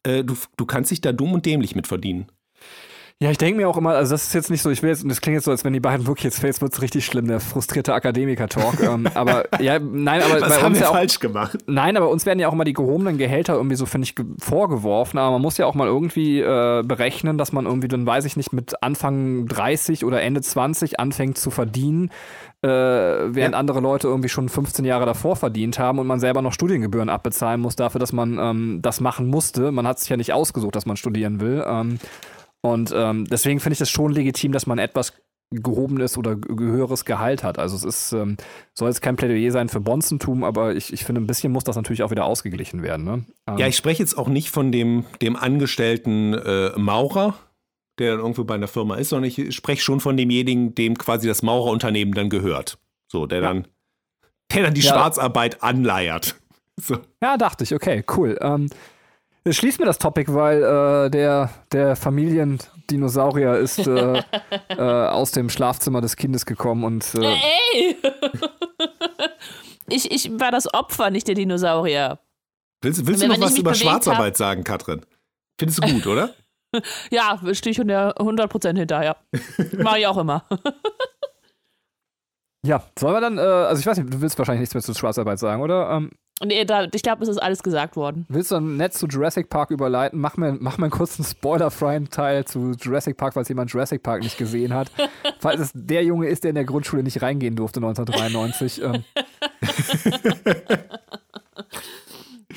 [0.07, 2.27] äh, du, du kannst dich da dumm und dämlich mit verdienen.
[3.19, 5.03] Ja, ich denke mir auch immer, also das ist jetzt nicht so, ich will jetzt,
[5.09, 7.27] das klingt jetzt so, als wenn die beiden wirklich jetzt, jetzt wird es richtig schlimm,
[7.27, 8.79] der frustrierte Akademiker-Talk.
[8.83, 11.57] ähm, aber ja, nein, aber Was bei haben uns wir ja auch, falsch gemacht?
[11.65, 15.17] Nein, aber uns werden ja auch immer die gehobenen Gehälter irgendwie so, finde ich, vorgeworfen.
[15.17, 18.37] Aber man muss ja auch mal irgendwie äh, berechnen, dass man irgendwie, dann weiß ich
[18.37, 22.11] nicht, mit Anfang 30 oder Ende 20 anfängt zu verdienen,
[22.67, 23.59] äh, während ja.
[23.59, 27.61] andere Leute irgendwie schon 15 Jahre davor verdient haben und man selber noch Studiengebühren abbezahlen
[27.61, 29.71] muss dafür, dass man ähm, das machen musste.
[29.71, 31.63] Man hat sich ja nicht ausgesucht, dass man studieren will.
[31.67, 31.99] Ähm,
[32.61, 35.13] und ähm, deswegen finde ich es schon legitim, dass man etwas
[35.51, 37.57] gehobenes oder höheres Gehalt hat.
[37.57, 38.35] Also es ist, ähm,
[38.73, 41.77] soll jetzt kein Plädoyer sein für Bonzentum, aber ich, ich finde, ein bisschen muss das
[41.77, 43.05] natürlich auch wieder ausgeglichen werden.
[43.05, 43.25] Ne?
[43.47, 47.35] Ähm, ja, ich spreche jetzt auch nicht von dem, dem angestellten äh, Maurer,
[47.99, 51.27] der dann irgendwo bei einer Firma ist, sondern ich spreche schon von demjenigen, dem quasi
[51.27, 52.77] das Maurerunternehmen dann gehört.
[53.07, 53.47] So, der ja.
[53.47, 53.67] dann,
[54.53, 54.93] der dann die ja.
[54.93, 56.35] Schwarzarbeit anleiert.
[56.79, 56.99] So.
[57.23, 58.37] Ja, dachte ich, okay, cool.
[58.39, 58.69] Ähm,
[59.49, 64.21] Schließ mir das Topic, weil äh, der, der Familiendinosaurier ist äh,
[64.69, 67.15] äh, aus dem Schlafzimmer des Kindes gekommen und.
[67.15, 67.35] Äh,
[67.73, 67.97] Ey!
[69.89, 72.19] ich, ich war das Opfer, nicht der Dinosaurier.
[72.81, 75.01] Willst, willst du noch was über Schwarzarbeit hab, sagen, Katrin?
[75.59, 76.33] Findest du gut, oder?
[77.11, 79.17] ja, stehe ich 100% hinterher.
[79.77, 80.43] Mache ich auch immer.
[82.65, 84.93] ja, sollen wir dann, äh, also ich weiß nicht, du willst wahrscheinlich nichts mehr zu
[84.93, 85.89] Schwarzarbeit sagen, oder?
[85.91, 86.11] Ähm,
[86.45, 88.27] Nee, da, ich glaube, es ist alles gesagt worden.
[88.29, 90.19] Willst du ein Netz zu Jurassic Park überleiten?
[90.19, 94.21] Mach mir, mach mir einen kurzen spoilerfreien Teil zu Jurassic Park, falls jemand Jurassic Park
[94.21, 94.91] nicht gesehen hat.
[95.39, 98.83] falls es der Junge ist, der in der Grundschule nicht reingehen durfte 1993.
[98.83, 99.03] ähm.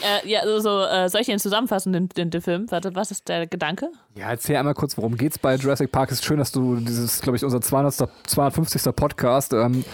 [0.02, 2.70] Äh, ja, also, äh, soll ich den zusammenfassen, den, den, den, Film?
[2.70, 3.90] Warte, was ist der Gedanke?
[4.14, 6.10] Ja, erzähl einmal kurz, worum geht's bei Jurassic Park.
[6.10, 8.94] Es ist schön, dass du dieses, glaube ich, unser 200, 250.
[8.94, 9.84] Podcast ähm,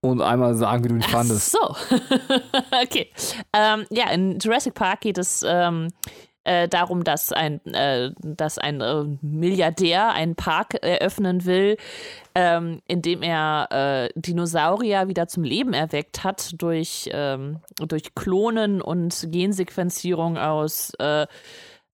[0.00, 1.52] und einmal sagen, wie du ihn Ach fandest.
[1.52, 1.58] So,
[2.82, 3.10] okay.
[3.52, 5.88] Ähm, ja, in Jurassic Park geht es ähm,
[6.44, 11.76] äh, darum, dass ein, äh, dass ein äh, Milliardär einen Park eröffnen will,
[12.34, 18.80] ähm, in dem er äh, Dinosaurier wieder zum Leben erweckt hat durch, ähm, durch Klonen
[18.80, 21.26] und Gensequenzierung aus äh,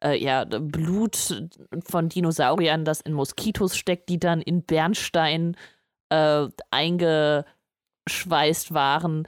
[0.05, 1.49] äh, ja, Blut
[1.85, 5.57] von Dinosauriern, das in Moskitos steckt, die dann in Bernstein
[6.09, 7.45] einge
[8.07, 9.27] eingeschweißt waren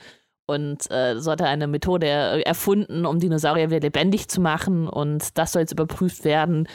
[0.48, 5.36] und äh, so hat er eine Methode erfunden, um Dinosaurier wieder lebendig zu machen und
[5.36, 6.66] das soll jetzt überprüft werden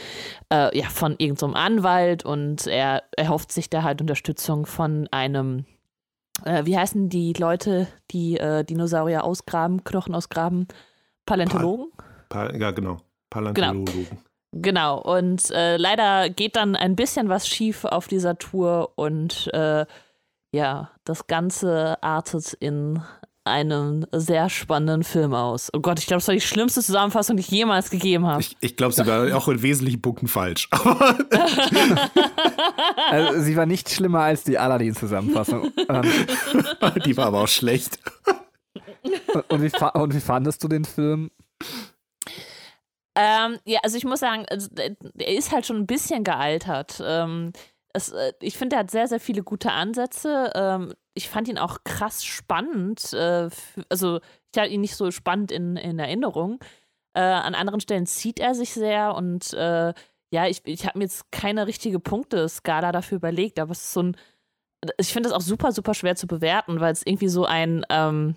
[0.51, 5.65] äh, ja, von irgendeinem so Anwalt und er erhofft sich da halt Unterstützung von einem,
[6.45, 10.67] äh, wie heißen die Leute, die äh, Dinosaurier ausgraben, Knochen ausgraben?
[11.25, 11.87] Paläontologen?
[12.29, 12.97] Pa pa ja, genau.
[13.31, 13.85] Paläontologen.
[13.85, 14.21] Genau.
[14.55, 19.87] Genau, und äh, leider geht dann ein bisschen was schief auf dieser Tour und äh,
[20.53, 23.01] ja, das Ganze artet in
[23.45, 25.69] einem sehr spannenden Film aus.
[25.73, 28.41] Oh Gott, ich glaube, das war die schlimmste Zusammenfassung, die ich jemals gegeben habe.
[28.41, 30.69] Ich, ich glaube, sie war auch in wesentlichen Punkten falsch.
[33.09, 35.71] also, sie war nicht schlimmer als die Aladdin-Zusammenfassung.
[35.89, 36.11] Ähm,
[37.05, 37.99] die war aber auch schlecht.
[39.49, 41.29] Und wie, und wie fandest du den Film?
[43.15, 47.03] Ähm, ja, also ich muss sagen, also, er ist halt schon ein bisschen gealtert.
[47.05, 47.51] Ähm,
[47.93, 50.51] es, äh, ich finde, er hat sehr, sehr viele gute Ansätze.
[50.55, 53.13] Ähm, ich fand ihn auch krass spannend.
[53.13, 53.49] Äh,
[53.89, 54.19] also,
[54.51, 56.59] ich hatte ihn nicht so spannend in, in Erinnerung.
[57.13, 59.93] Äh, an anderen Stellen zieht er sich sehr und äh,
[60.31, 64.01] ja, ich, ich habe mir jetzt keine richtige Punkteskala dafür überlegt, aber es ist so
[64.01, 64.17] ein.
[64.97, 67.85] Ich finde es auch super, super schwer zu bewerten, weil es irgendwie so ein.
[67.89, 68.35] Ähm,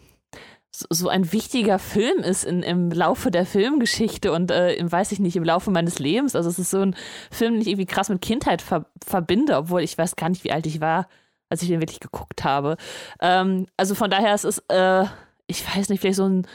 [0.91, 5.21] so ein wichtiger Film ist in, im Laufe der Filmgeschichte und äh, im, weiß ich
[5.21, 6.37] nicht, im Laufe meines Lebens.
[6.37, 6.95] Also es ist so ein
[7.31, 10.53] Film, den ich irgendwie krass mit Kindheit ver verbinde, obwohl ich weiß gar nicht, wie
[10.53, 11.09] alt ich war,
[11.49, 12.77] als ich den wirklich geguckt habe.
[13.21, 15.05] Ähm, also von daher, es ist, äh,
[15.47, 16.47] ich weiß nicht, vielleicht so ein,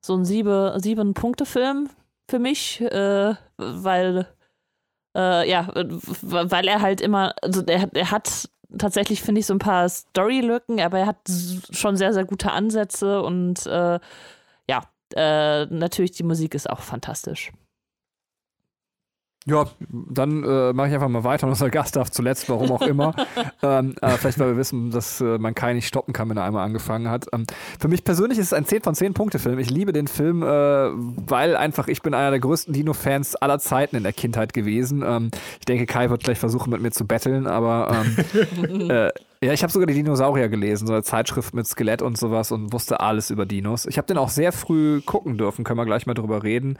[0.00, 1.88] so ein sieben, sieben Punkte Film,
[2.28, 4.26] für mich, äh, weil
[5.14, 5.68] äh, ja,
[6.22, 10.80] weil er halt immer, also er, er hat tatsächlich, finde ich, so ein paar Storylücken,
[10.80, 11.18] aber er hat
[11.70, 13.98] schon sehr, sehr gute Ansätze und äh,
[14.68, 14.82] ja,
[15.14, 17.52] äh, natürlich die Musik ist auch fantastisch.
[19.46, 21.46] Ja, dann äh, mache ich einfach mal weiter.
[21.48, 23.14] Unser Gast darf zuletzt, warum auch immer.
[23.62, 26.44] ähm, äh, vielleicht, weil wir wissen, dass äh, man Kai nicht stoppen kann, wenn er
[26.44, 27.26] einmal angefangen hat.
[27.32, 27.44] Ähm,
[27.78, 29.58] für mich persönlich ist es ein 10 von 10 Punkte Film.
[29.58, 33.96] Ich liebe den Film, äh, weil einfach ich bin einer der größten Dino-Fans aller Zeiten
[33.96, 35.02] in der Kindheit gewesen.
[35.04, 38.04] Ähm, ich denke, Kai wird gleich versuchen, mit mir zu betteln, aber
[38.60, 39.10] ähm, äh,
[39.44, 42.72] ja, ich habe sogar die Dinosaurier gelesen, so eine Zeitschrift mit Skelett und sowas und
[42.72, 43.86] wusste alles über Dinos.
[43.86, 46.78] Ich habe den auch sehr früh gucken dürfen, können wir gleich mal drüber reden.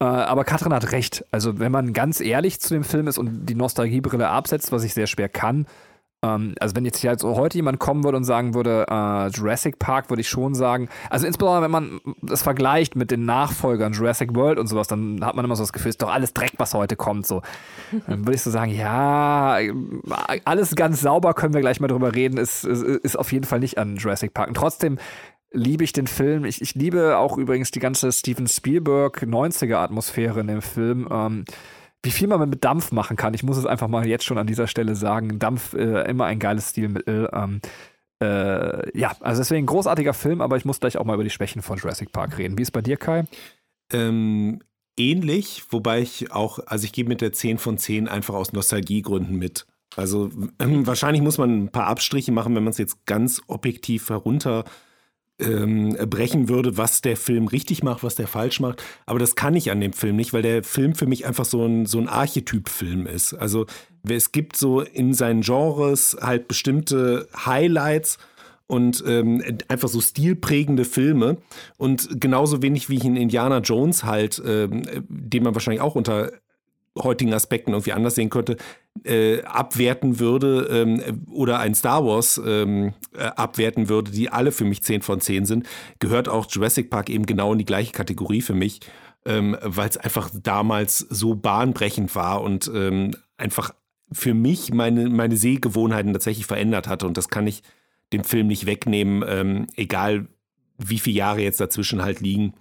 [0.00, 1.24] Äh, aber Katrin hat recht.
[1.30, 4.94] Also, wenn man ganz ehrlich zu dem Film ist und die Nostalgiebrille absetzt, was ich
[4.94, 5.66] sehr schwer kann,
[6.22, 9.28] ähm, also wenn jetzt hier halt so heute jemand kommen würde und sagen würde, äh,
[9.28, 13.92] Jurassic Park, würde ich schon sagen, also insbesondere wenn man das vergleicht mit den Nachfolgern
[13.92, 16.52] Jurassic World und sowas, dann hat man immer so das Gefühl, ist doch alles Dreck,
[16.58, 17.26] was heute kommt.
[17.26, 17.42] So.
[18.06, 19.58] Dann würde ich so sagen, ja,
[20.44, 23.60] alles ganz sauber, können wir gleich mal drüber reden, ist, ist, ist auf jeden Fall
[23.60, 24.48] nicht an Jurassic Park.
[24.48, 24.98] Und trotzdem
[25.50, 26.44] liebe ich den Film.
[26.44, 31.08] Ich, ich liebe auch übrigens die ganze Steven Spielberg 90er-Atmosphäre in dem Film.
[31.10, 31.44] Ähm,
[32.02, 33.34] wie viel man mit Dampf machen kann.
[33.34, 35.38] Ich muss es einfach mal jetzt schon an dieser Stelle sagen.
[35.38, 37.28] Dampf äh, immer ein geiles Stilmittel.
[37.32, 37.60] Ähm,
[38.22, 41.30] äh, ja, also deswegen ein großartiger Film, aber ich muss gleich auch mal über die
[41.30, 42.56] Schwächen von Jurassic Park reden.
[42.56, 43.24] Wie ist bei dir, Kai?
[43.92, 44.60] Ähm,
[44.96, 49.36] ähnlich, wobei ich auch, also ich gehe mit der 10 von 10 einfach aus Nostalgiegründen
[49.36, 49.66] mit.
[49.96, 50.30] Also
[50.60, 54.64] ähm, wahrscheinlich muss man ein paar Abstriche machen, wenn man es jetzt ganz objektiv herunter
[55.40, 58.82] ähm, brechen würde, was der Film richtig macht, was der falsch macht.
[59.06, 61.64] Aber das kann ich an dem Film nicht, weil der Film für mich einfach so
[61.64, 63.34] ein, so ein Archetyp-Film ist.
[63.34, 63.66] Also
[64.08, 68.18] es gibt so in seinen Genres halt bestimmte Highlights
[68.66, 71.38] und ähm, einfach so stilprägende Filme.
[71.78, 76.32] Und genauso wenig wie ich in Indiana Jones halt, ähm, den man wahrscheinlich auch unter
[77.02, 78.56] heutigen Aspekten irgendwie anders sehen könnte,
[79.04, 84.64] äh, abwerten würde ähm, oder ein Star Wars ähm, äh, abwerten würde, die alle für
[84.64, 88.42] mich 10 von 10 sind, gehört auch Jurassic Park eben genau in die gleiche Kategorie
[88.42, 88.80] für mich,
[89.24, 93.72] ähm, weil es einfach damals so bahnbrechend war und ähm, einfach
[94.10, 97.06] für mich meine, meine Sehgewohnheiten tatsächlich verändert hatte.
[97.06, 97.62] Und das kann ich
[98.12, 100.28] dem Film nicht wegnehmen, ähm, egal
[100.78, 102.54] wie viele Jahre jetzt dazwischen halt liegen.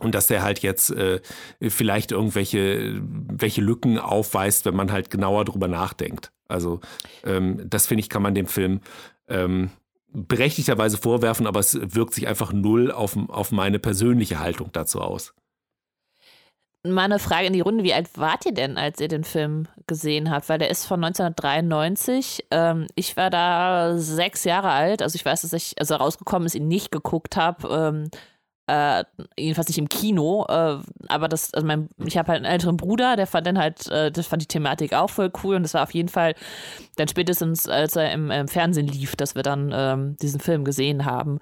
[0.00, 1.20] Und dass der halt jetzt äh,
[1.60, 6.32] vielleicht irgendwelche welche Lücken aufweist, wenn man halt genauer drüber nachdenkt.
[6.48, 6.80] Also
[7.24, 8.80] ähm, das finde ich, kann man dem Film
[9.28, 9.70] ähm,
[10.12, 15.34] berechtigterweise vorwerfen, aber es wirkt sich einfach null auf, auf meine persönliche Haltung dazu aus.
[16.82, 20.30] Meine Frage in die Runde, wie alt wart ihr denn, als ihr den Film gesehen
[20.30, 20.48] habt?
[20.48, 22.46] Weil der ist von 1993.
[22.50, 26.54] Ähm, ich war da sechs Jahre alt, also ich weiß, dass ich, also rausgekommen ist,
[26.54, 28.08] ihn nicht geguckt habe.
[28.70, 29.04] Äh,
[29.36, 30.78] jedenfalls nicht im Kino, äh,
[31.08, 34.12] aber das, also mein, ich habe halt einen älteren Bruder, der fand dann halt, äh,
[34.12, 36.36] das fand die Thematik auch voll cool und das war auf jeden Fall
[36.94, 41.04] dann spätestens, als er im, im Fernsehen lief, dass wir dann ähm, diesen Film gesehen
[41.04, 41.40] haben.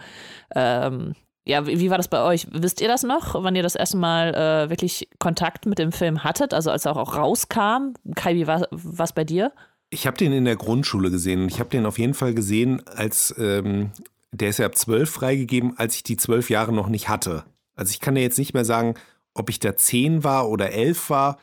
[0.56, 1.12] Ähm,
[1.44, 2.46] ja, wie, wie, war das bei euch?
[2.50, 6.24] Wisst ihr das noch, wann ihr das erste Mal äh, wirklich Kontakt mit dem Film
[6.24, 7.92] hattet, also als er auch rauskam?
[8.14, 9.52] Kai, wie war es bei dir?
[9.90, 11.46] Ich habe den in der Grundschule gesehen.
[11.46, 13.90] Ich habe den auf jeden Fall gesehen, als ähm,
[14.32, 17.44] der ist ja ab zwölf freigegeben, als ich die zwölf Jahre noch nicht hatte.
[17.74, 18.94] Also ich kann dir jetzt nicht mehr sagen,
[19.34, 21.38] ob ich da zehn war oder elf war.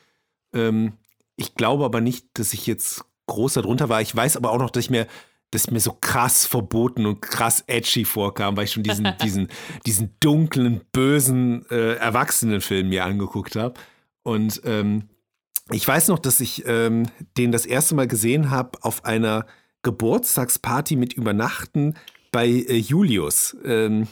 [0.53, 0.93] Ähm,
[1.35, 4.01] ich glaube aber nicht, dass ich jetzt groß darunter war.
[4.01, 5.07] Ich weiß aber auch noch, dass ich mir,
[5.51, 9.47] dass mir so krass verboten und krass edgy vorkam, weil ich schon diesen, diesen,
[9.85, 13.79] diesen dunklen, bösen äh, Erwachsenenfilm mir angeguckt habe.
[14.23, 15.09] Und ähm,
[15.71, 19.45] ich weiß noch, dass ich ähm, den das erste Mal gesehen habe auf einer
[19.81, 21.95] Geburtstagsparty mit Übernachten
[22.35, 23.55] bei äh, Julius.
[23.63, 24.09] Ähm,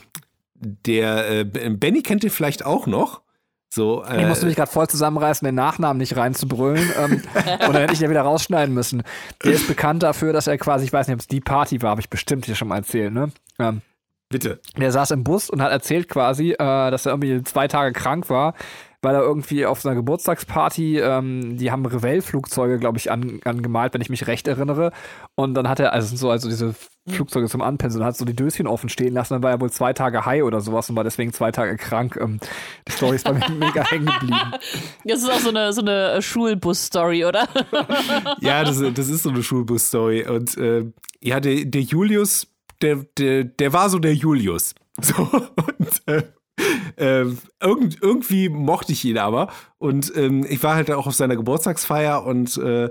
[0.55, 3.21] der äh, Benny kennt den vielleicht auch noch.
[3.69, 6.89] So, äh, ich musste mich gerade voll zusammenreißen, den Nachnamen nicht reinzubrüllen.
[6.97, 7.11] ähm,
[7.67, 9.03] und dann hätte ich ja wieder rausschneiden müssen.
[9.43, 11.89] Der ist bekannt dafür, dass er quasi, ich weiß nicht, ob es die Party war,
[11.89, 13.31] habe ich bestimmt hier schon mal erzählt, ne?
[13.59, 13.81] Ähm,
[14.29, 14.61] Bitte.
[14.77, 18.29] Der saß im Bus und hat erzählt quasi, äh, dass er irgendwie zwei Tage krank
[18.29, 18.53] war
[19.03, 24.01] weil er irgendwie auf seiner Geburtstagsparty, ähm, die haben Revell-Flugzeuge, glaube ich, an, angemalt, wenn
[24.01, 24.91] ich mich recht erinnere.
[25.35, 26.73] Und dann hat er, also so also diese
[27.09, 29.33] Flugzeuge zum Anpinseln, hat so die Döschen offen stehen lassen.
[29.33, 32.17] Dann war er wohl zwei Tage high oder sowas und war deswegen zwei Tage krank.
[32.19, 32.39] Ähm,
[32.87, 34.53] die Story ist bei mir mega hängen geblieben.
[35.03, 37.49] Das ist auch so eine, so eine Schulbus-Story, oder?
[38.39, 40.25] ja, das, das ist so eine Schulbus-Story.
[40.27, 40.85] Und äh,
[41.21, 42.47] ja, der, der Julius,
[42.81, 44.75] der, der, der war so der Julius.
[45.01, 46.23] So, und äh,
[46.97, 47.25] äh,
[47.61, 49.51] irgend, irgendwie mochte ich ihn aber.
[49.77, 52.89] Und ähm, ich war halt auch auf seiner Geburtstagsfeier und äh,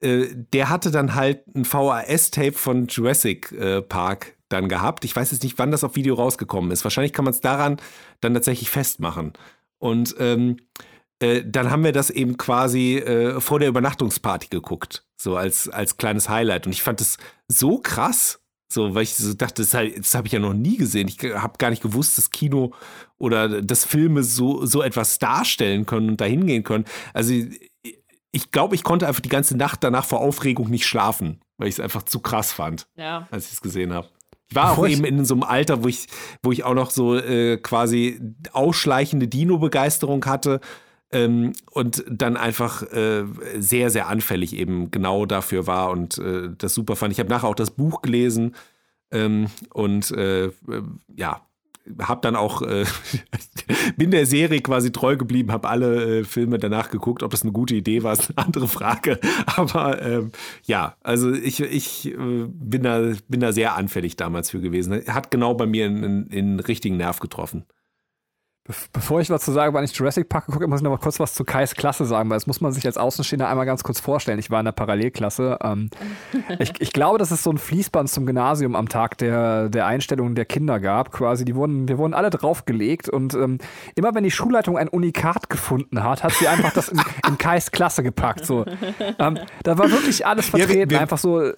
[0.00, 5.04] äh, der hatte dann halt ein VHS-Tape von Jurassic äh, Park dann gehabt.
[5.04, 6.84] Ich weiß jetzt nicht, wann das auf Video rausgekommen ist.
[6.84, 7.76] Wahrscheinlich kann man es daran
[8.20, 9.32] dann tatsächlich festmachen.
[9.78, 10.56] Und ähm,
[11.20, 15.96] äh, dann haben wir das eben quasi äh, vor der Übernachtungsparty geguckt, so als, als
[15.96, 16.66] kleines Highlight.
[16.66, 18.39] Und ich fand das so krass,
[18.72, 21.08] so, weil ich so dachte, das, halt, das habe ich ja noch nie gesehen.
[21.08, 22.72] Ich habe gar nicht gewusst, dass Kino
[23.18, 26.84] oder dass Filme so, so etwas darstellen können und dahin gehen können.
[27.12, 27.32] Also
[28.32, 31.74] ich glaube, ich konnte einfach die ganze Nacht danach vor Aufregung nicht schlafen, weil ich
[31.74, 33.26] es einfach zu krass fand, Ja.
[33.32, 34.08] als ich es gesehen habe.
[34.48, 36.06] Ich war Bevor auch ich- eben in so einem Alter, wo ich,
[36.42, 38.20] wo ich auch noch so äh, quasi
[38.52, 40.60] ausschleichende Dino-Begeisterung hatte
[41.12, 43.24] ähm, und dann einfach äh,
[43.58, 47.12] sehr, sehr anfällig eben genau dafür war und äh, das super fand.
[47.12, 48.54] Ich habe nachher auch das Buch gelesen
[49.10, 50.50] ähm, und äh,
[51.16, 51.42] ja,
[52.00, 52.84] habe dann auch, äh,
[53.96, 57.22] bin der Serie quasi treu geblieben, habe alle äh, Filme danach geguckt.
[57.22, 59.18] Ob das eine gute Idee war, ist eine andere Frage.
[59.46, 60.30] Aber ähm,
[60.64, 65.04] ja, also ich, ich äh, bin, da, bin da sehr anfällig damals für gewesen.
[65.06, 67.64] Hat genau bei mir einen richtigen Nerv getroffen.
[68.68, 70.90] Be bevor ich was zu sagen, wann ich Jurassic Park geguckt habe, muss ich noch
[70.90, 73.64] mal kurz was zu Kais Klasse sagen, weil das muss man sich als Außenstehender einmal
[73.64, 74.38] ganz kurz vorstellen.
[74.38, 75.58] Ich war in der Parallelklasse.
[75.62, 75.88] Ähm,
[76.58, 80.34] ich, ich glaube, dass es so ein Fließband zum Gymnasium am Tag der, der Einstellung
[80.34, 81.10] der Kinder gab.
[81.10, 83.58] Quasi, die wurden, wir wurden alle draufgelegt und ähm,
[83.94, 87.70] immer wenn die Schulleitung ein Unikat gefunden hat, hat sie einfach das in, in Kais
[87.70, 88.44] Klasse gepackt.
[88.44, 88.66] So.
[89.18, 91.52] Ähm, da war wirklich alles Ja, wir- vertreten, wir- einfach so.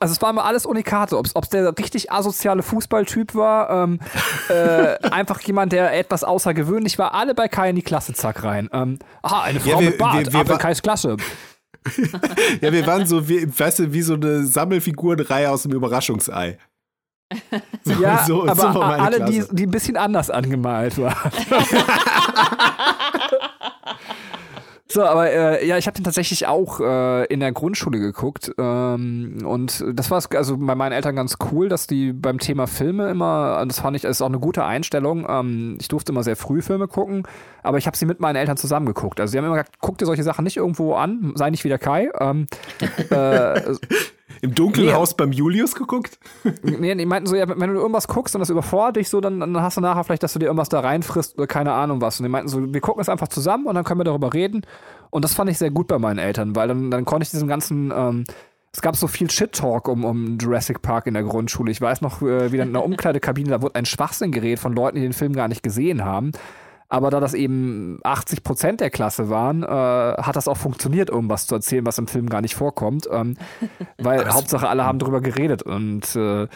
[0.00, 4.00] Also es war immer alles Unikate, ob es der richtig asoziale Fußballtyp war, ähm,
[4.48, 8.68] äh, einfach jemand, der etwas außergewöhnlich war, alle bei Kai in die Klasse, zack rein.
[8.72, 11.16] Ähm, ah, eine Frau Ja, wir- mit Bart, wir- wir ab in war- Kais Klasse.
[12.60, 16.58] Ja, wir waren so, wie, weißt du, wie so eine Sammelfigurenreihe aus dem Überraschungsei.
[17.84, 21.30] So, Ja, so- aber so alle, die, die ein bisschen anders angemalt waren.
[24.90, 28.52] So, aber äh, ja, ich habe den tatsächlich auch äh, in der Grundschule geguckt.
[28.56, 33.10] Ähm, und das war also bei meinen Eltern ganz cool, dass die beim Thema Filme
[33.10, 35.26] immer, das fand ich, ist auch eine gute Einstellung.
[35.28, 37.24] Ähm, ich durfte immer sehr früh Filme gucken,
[37.62, 39.20] aber ich habe sie mit meinen Eltern zusammen geguckt.
[39.20, 41.68] Also sie haben immer gesagt, guck dir solche Sachen nicht irgendwo an, sei nicht wie
[41.68, 42.10] der Kai.
[42.18, 42.46] Ähm,
[43.10, 43.74] äh,
[44.40, 44.92] Im dunklen Nee.
[44.92, 46.18] Haus beim Julius geguckt?
[46.62, 49.40] Nee, die meinten so, ja, wenn du irgendwas guckst und das überfordert dich so, dann,
[49.40, 52.20] dann hast du nachher vielleicht, dass du dir irgendwas da reinfrisst oder keine Ahnung was.
[52.20, 54.62] Und die meinten so, wir gucken es einfach zusammen und dann können wir darüber reden.
[55.10, 57.48] Und das fand ich sehr gut bei meinen Eltern, weil dann, dann konnte ich diesen
[57.48, 58.24] ganzen, ähm,
[58.72, 61.70] es gab so viel Shit-Talk um, um Jurassic Park in der Grundschule.
[61.70, 64.96] Ich weiß noch, äh, wieder in der Umkleidekabine, da wurde ein Schwachsinn geredet von Leuten,
[64.96, 66.32] die den Film gar nicht gesehen haben.
[66.88, 71.46] Aber da das eben 80 Prozent der Klasse waren, äh, hat das auch funktioniert, irgendwas
[71.46, 73.08] zu erzählen, was im Film gar nicht vorkommt.
[73.12, 73.36] Ähm,
[73.98, 75.62] weil Hauptsache alle haben drüber geredet.
[75.62, 76.48] Und äh,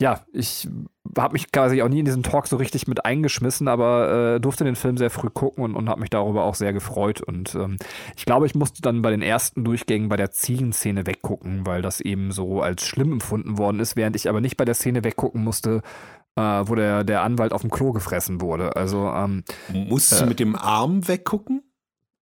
[0.00, 0.68] ja, ich
[1.16, 4.64] habe mich quasi auch nie in diesen Talk so richtig mit eingeschmissen, aber äh, durfte
[4.64, 7.20] den Film sehr früh gucken und, und habe mich darüber auch sehr gefreut.
[7.20, 7.76] Und ähm,
[8.16, 12.00] ich glaube, ich musste dann bei den ersten Durchgängen bei der Ziegenszene weggucken, weil das
[12.00, 15.44] eben so als schlimm empfunden worden ist, während ich aber nicht bei der Szene weggucken
[15.44, 15.82] musste,
[16.36, 18.76] äh, wo der, der Anwalt auf dem Klo gefressen wurde.
[18.76, 21.62] Also ähm, Musstest du mit dem Arm weggucken?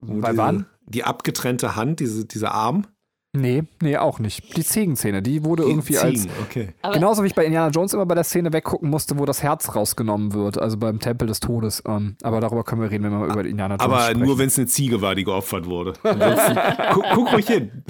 [0.00, 0.66] Bei diese- wann?
[0.86, 2.86] Die abgetrennte Hand, diese, dieser Arm?
[3.34, 4.54] nee, nee, auch nicht.
[4.58, 6.74] Die Ziegenszene, die wurde irgendwie als Ziegen, okay.
[6.82, 9.42] Aber- Genauso wie ich bei Indiana Jones immer bei der Szene weggucken musste, wo das
[9.42, 11.82] Herz rausgenommen wird, also beim Tempel des Todes.
[11.86, 14.20] Ähm, aber darüber können wir reden, wenn wir mal über Indiana Jones Aber sprechen.
[14.26, 15.94] nur, wenn es eine Ziege war, die geopfert wurde.
[16.02, 16.58] Ansonsten,
[16.92, 17.84] guck, guck ruhig hin.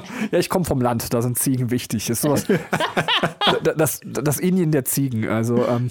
[0.30, 2.08] ja, ich komme vom Land, da sind Ziegen wichtig.
[2.10, 2.46] Ist sowas,
[3.76, 5.28] das, das Indien der Ziegen.
[5.28, 5.90] Also, ähm,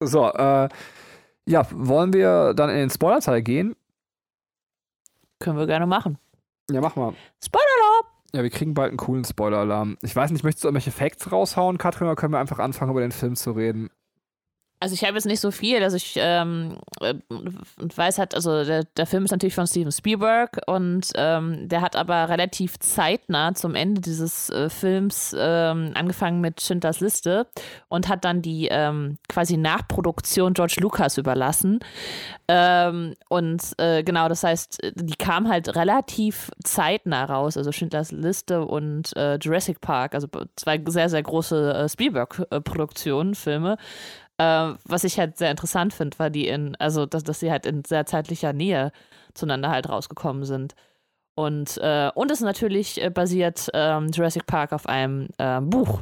[0.00, 0.68] so, äh,
[1.46, 3.76] ja, wollen wir dann in den Spoiler-Teil gehen?
[5.38, 6.18] Können wir gerne machen.
[6.70, 7.14] Ja, mach mal.
[7.44, 8.06] Spoiler-Alarm!
[8.32, 9.96] Ja, wir kriegen bald einen coolen Spoiler-Alarm.
[10.02, 13.00] Ich weiß nicht, möchtest du irgendwelche Facts raushauen, Katrin, oder können wir einfach anfangen, über
[13.00, 13.90] den Film zu reden?
[14.78, 18.84] Also ich habe jetzt nicht so viel, also ich ähm, äh, weiß halt, also der,
[18.84, 23.74] der Film ist natürlich von Steven Spielberg und ähm, der hat aber relativ zeitnah zum
[23.74, 27.46] Ende dieses äh, Films ähm, angefangen mit Schindlers Liste
[27.88, 31.80] und hat dann die ähm, quasi Nachproduktion George Lucas überlassen.
[32.48, 38.64] Ähm, und äh, genau, das heißt, die kam halt relativ zeitnah raus, also Schindlers Liste
[38.64, 43.78] und äh, Jurassic Park, also zwei sehr, sehr große äh, Spielberg-Produktionen, Filme.
[44.38, 47.64] Äh, was ich halt sehr interessant finde, war die in, also dass, dass sie halt
[47.66, 48.92] in sehr zeitlicher Nähe
[49.34, 50.74] zueinander halt rausgekommen sind.
[51.34, 56.00] Und, äh, und es natürlich äh, basiert ähm, Jurassic Park auf einem äh, Buch,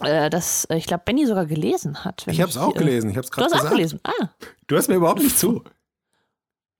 [0.00, 2.24] äh, das äh, ich glaube Benny sogar gelesen hat.
[2.28, 3.10] Ich habe es auch äh, gelesen.
[3.10, 3.76] Ich habe es Du gerade hast auch gesagt.
[3.76, 4.00] gelesen.
[4.04, 4.28] Ah,
[4.68, 5.62] Du hörst mir überhaupt nicht zu.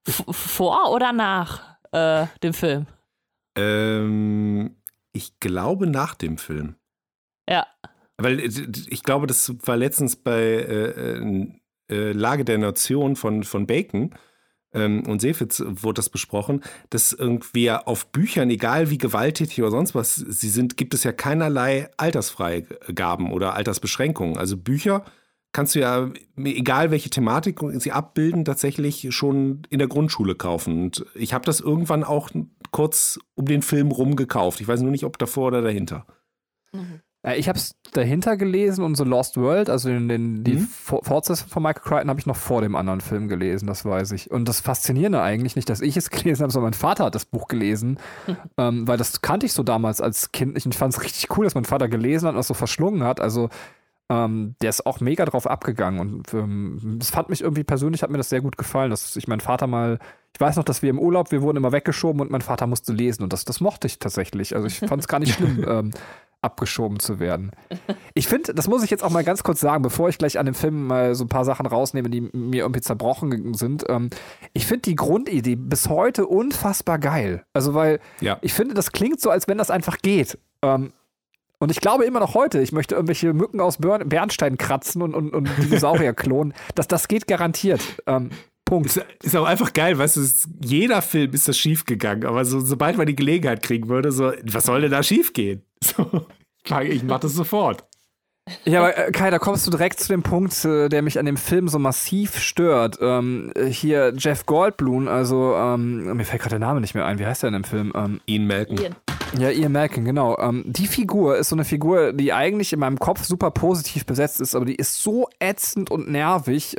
[0.07, 1.75] v- vor oder nach
[2.43, 2.87] dem Film?
[3.57, 4.75] Ähm,
[5.13, 6.75] ich glaube nach dem Film.
[8.17, 8.49] Weil äh,
[8.89, 11.47] ich glaube, das war letztens bei äh, äh,
[11.89, 14.15] äh, Lage der Nation von, von Bacon
[14.75, 19.95] ähm, und Sefitz wurde das besprochen, dass irgendwie auf Büchern, egal wie gewalttätig oder sonst
[19.95, 24.37] was sie sind, gibt es ja keinerlei Altersfreigaben oder Altersbeschränkungen.
[24.37, 25.05] Also Bücher
[25.53, 30.83] kannst du ja, egal welche Thematik sie abbilden, tatsächlich schon in der Grundschule kaufen.
[30.83, 32.29] Und ich habe das irgendwann auch
[32.71, 34.59] kurz um den Film rum gekauft.
[34.59, 36.05] Ich weiß nur nicht, ob davor oder dahinter.
[36.73, 36.99] Mhm.
[37.33, 40.67] Ich habe es dahinter gelesen und so Lost World, also den, den, die mhm.
[40.67, 44.29] Fortsetzung von Michael Crichton, habe ich noch vor dem anderen Film gelesen, das weiß ich.
[44.29, 47.25] Und das Faszinierende eigentlich nicht, dass ich es gelesen habe, sondern mein Vater hat das
[47.25, 47.97] Buch gelesen,
[48.27, 48.37] mhm.
[48.57, 50.57] ähm, weil das kannte ich so damals als Kind.
[50.57, 53.19] Ich fand es richtig cool, dass mein Vater gelesen hat und das so verschlungen hat.
[53.19, 53.49] Also
[54.09, 58.11] ähm, der ist auch mega drauf abgegangen und ähm, das fand mich irgendwie persönlich, hat
[58.11, 59.99] mir das sehr gut gefallen, dass ich meinen Vater mal,
[60.33, 62.93] ich weiß noch, dass wir im Urlaub, wir wurden immer weggeschoben und mein Vater musste
[62.93, 64.55] lesen und das, das mochte ich tatsächlich.
[64.55, 65.65] Also ich fand es gar nicht schlimm.
[65.67, 65.91] ähm,
[66.45, 67.51] abgeschoben zu werden.
[68.13, 70.45] Ich finde, das muss ich jetzt auch mal ganz kurz sagen, bevor ich gleich an
[70.45, 73.83] dem Film mal so ein paar Sachen rausnehme, die mir irgendwie zerbrochen sind.
[73.89, 74.11] Ähm,
[74.53, 77.43] ich finde die Grundidee bis heute unfassbar geil.
[77.53, 78.37] Also, weil ja.
[78.41, 80.37] ich finde, das klingt so, als wenn das einfach geht.
[81.59, 85.33] Und ich glaube immer noch heute, ich möchte irgendwelche Mücken aus Bernstein kratzen und, und,
[85.33, 86.53] und Dinosaurier klonen.
[86.75, 87.81] dass das geht garantiert.
[88.07, 88.29] Ähm,
[88.65, 88.87] Punkt.
[88.87, 92.45] Ist, ist, auch einfach geil, weißt du, ist, jeder Film ist das schief gegangen, aber
[92.45, 95.63] so, sobald man die Gelegenheit kriegen würde, so, was soll denn da schief gehen?
[96.67, 97.83] So, ich mach das sofort.
[98.63, 101.25] Ja, aber äh, Kai, da kommst du direkt zu dem Punkt, äh, der mich an
[101.25, 102.99] dem Film so massiv stört.
[103.01, 107.17] Ähm, hier Jeff Goldblum, also ähm, mir fällt gerade der Name nicht mehr ein.
[107.17, 107.91] Wie heißt der in dem Film?
[107.95, 108.79] Ähm, Ian Malcolm.
[108.79, 108.95] Ian.
[109.39, 110.37] Ja, Ian Malcolm, genau.
[110.37, 114.39] Ähm, die Figur ist so eine Figur, die eigentlich in meinem Kopf super positiv besetzt
[114.39, 116.77] ist, aber die ist so ätzend und nervig.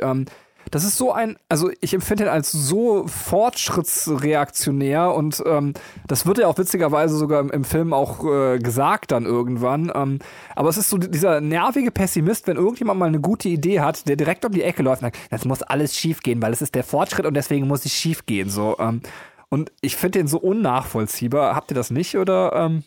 [0.71, 5.73] Das ist so ein, also ich empfinde ihn als so fortschrittsreaktionär und ähm,
[6.07, 9.91] das wird ja auch witzigerweise sogar im, im Film auch äh, gesagt dann irgendwann.
[9.93, 10.19] Ähm,
[10.55, 14.15] aber es ist so dieser nervige Pessimist, wenn irgendjemand mal eine gute Idee hat, der
[14.15, 16.75] direkt um die Ecke läuft und sagt, das muss alles schief gehen, weil es ist
[16.75, 18.49] der Fortschritt und deswegen muss es schief gehen.
[18.49, 19.01] So, ähm,
[19.49, 21.55] und ich finde den so unnachvollziehbar.
[21.55, 22.53] Habt ihr das nicht oder?
[22.53, 22.83] Ähm?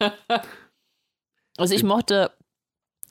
[1.56, 2.30] also ich mochte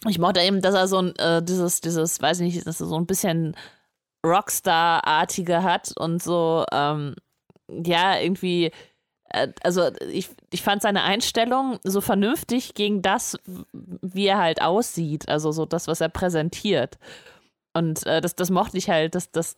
[0.07, 2.87] ich mochte eben, dass er so ein, äh, dieses, dieses, weiß ich nicht, dass er
[2.87, 3.55] so ein bisschen
[4.25, 7.15] Rockstar-artige hat und so, ähm,
[7.69, 8.71] ja, irgendwie,
[9.29, 13.37] äh, also ich, ich fand seine Einstellung so vernünftig gegen das,
[13.73, 16.97] wie er halt aussieht, also so das, was er präsentiert.
[17.73, 19.57] Und äh, das, das mochte ich halt, dass, dass,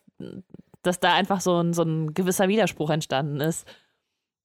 [0.82, 3.68] dass da einfach so ein, so ein gewisser Widerspruch entstanden ist.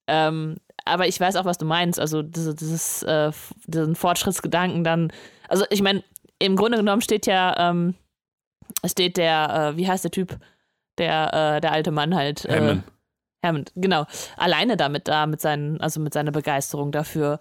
[0.07, 1.99] Ähm, aber ich weiß auch, was du meinst.
[1.99, 3.31] Also dieses, dieses äh,
[3.65, 5.11] diesen Fortschrittsgedanken dann.
[5.47, 6.03] Also ich meine,
[6.39, 7.95] im Grunde genommen steht ja ähm,
[8.85, 10.37] steht der, äh, wie heißt der Typ?
[10.97, 12.45] Der, äh, der alte Mann halt.
[12.45, 12.83] Äh, Hammond.
[13.43, 14.05] Hammond, genau.
[14.37, 17.39] Alleine damit da, mit seinen, also mit seiner Begeisterung dafür,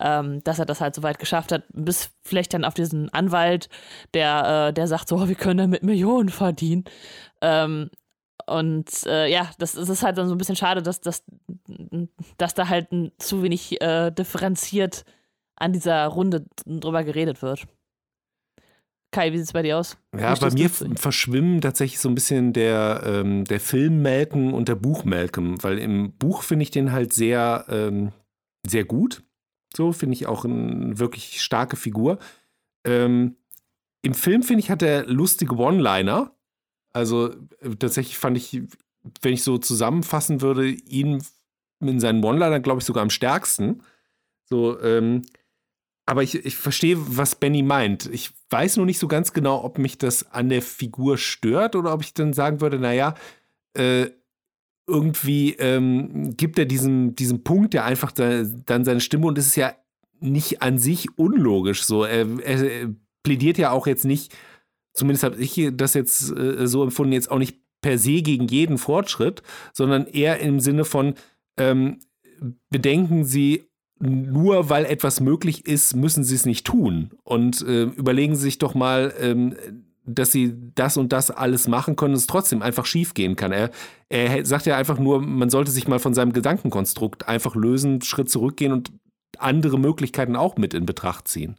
[0.00, 3.68] ähm, dass er das halt so weit geschafft hat, bis vielleicht dann auf diesen Anwalt,
[4.14, 6.84] der, äh, der sagt so, oh, wir können damit Millionen verdienen.
[7.40, 7.90] Ähm,
[8.46, 11.24] und äh, ja, das, das, ist halt dann so ein bisschen schade, dass, dass,
[12.36, 15.04] dass da halt zu wenig äh, differenziert
[15.56, 17.66] an dieser Runde drüber geredet wird.
[19.14, 19.96] Kai, wie sieht es bei dir aus?
[20.18, 24.74] Ja, bei mir verschwimmen tatsächlich so ein bisschen der, ähm, der Film Malcolm und der
[24.74, 28.10] Buch Malcolm, weil im Buch finde ich den halt sehr, ähm,
[28.66, 29.22] sehr gut.
[29.72, 32.18] So finde ich auch eine wirklich starke Figur.
[32.84, 33.36] Ähm,
[34.02, 36.32] Im Film finde ich, hat er lustige One-Liner.
[36.92, 38.62] Also äh, tatsächlich fand ich,
[39.22, 41.22] wenn ich so zusammenfassen würde, ihn
[41.78, 43.84] in seinen One-Liner, glaube ich, sogar am stärksten.
[44.50, 45.22] So, ähm,
[46.04, 48.06] aber ich, ich verstehe, was Benny meint.
[48.06, 51.92] Ich weiß nur nicht so ganz genau, ob mich das an der Figur stört oder
[51.92, 53.14] ob ich dann sagen würde, naja,
[53.76, 54.06] äh,
[54.86, 59.48] irgendwie ähm, gibt er diesen, diesen Punkt, der einfach da, dann seine Stimme und es
[59.48, 59.74] ist ja
[60.20, 62.04] nicht an sich unlogisch so.
[62.04, 62.94] Er, er,
[63.24, 64.36] plädiert ja auch jetzt nicht,
[64.92, 68.78] zumindest habe ich das jetzt äh, so empfunden, jetzt auch nicht per se gegen jeden
[68.78, 69.42] Fortschritt,
[69.72, 71.14] sondern eher im Sinne von,
[71.58, 71.98] ähm,
[72.70, 73.64] bedenken Sie
[73.98, 77.10] nur weil etwas möglich ist, müssen sie es nicht tun.
[77.22, 79.54] Und äh, überlegen Sie sich doch mal, ähm,
[80.06, 83.52] dass sie das und das alles machen können, es trotzdem einfach schief gehen kann.
[83.52, 83.70] Er,
[84.08, 88.28] er sagt ja einfach nur, man sollte sich mal von seinem Gedankenkonstrukt einfach lösen, Schritt
[88.30, 88.92] zurückgehen und
[89.38, 91.56] andere Möglichkeiten auch mit in Betracht ziehen.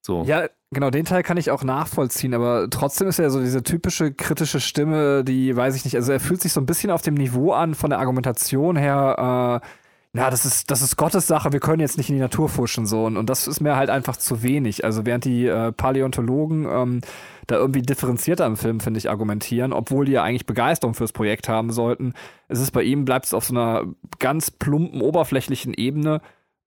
[0.00, 0.24] So.
[0.24, 4.12] Ja, genau, den Teil kann ich auch nachvollziehen, aber trotzdem ist er so diese typische
[4.12, 7.14] kritische Stimme, die, weiß ich nicht, also er fühlt sich so ein bisschen auf dem
[7.14, 9.68] Niveau an von der Argumentation her, äh,
[10.14, 12.86] na, das ist, das ist Gottes Sache, wir können jetzt nicht in die Natur fuschen,
[12.86, 13.04] so.
[13.04, 14.84] Und, und das ist mir halt einfach zu wenig.
[14.84, 17.00] Also, während die äh, Paläontologen ähm,
[17.46, 21.48] da irgendwie differenzierter im Film, finde ich, argumentieren, obwohl die ja eigentlich Begeisterung fürs Projekt
[21.48, 22.14] haben sollten,
[22.48, 23.84] es ist bei ihm, bleibt es auf so einer
[24.18, 26.22] ganz plumpen, oberflächlichen Ebene.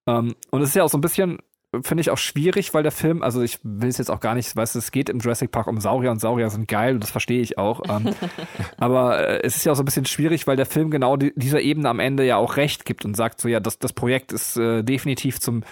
[0.07, 1.39] Ähm, und es ist ja auch so ein bisschen,
[1.83, 4.53] finde ich auch schwierig, weil der Film, also ich will es jetzt auch gar nicht,
[4.55, 7.11] weißt du, es geht im Jurassic Park um Saurier und Saurier sind geil und das
[7.11, 7.81] verstehe ich auch.
[7.89, 8.13] Ähm,
[8.77, 11.31] aber äh, es ist ja auch so ein bisschen schwierig, weil der Film genau die,
[11.35, 14.33] dieser Ebene am Ende ja auch recht gibt und sagt so, ja, das, das Projekt
[14.33, 15.63] ist äh, definitiv zum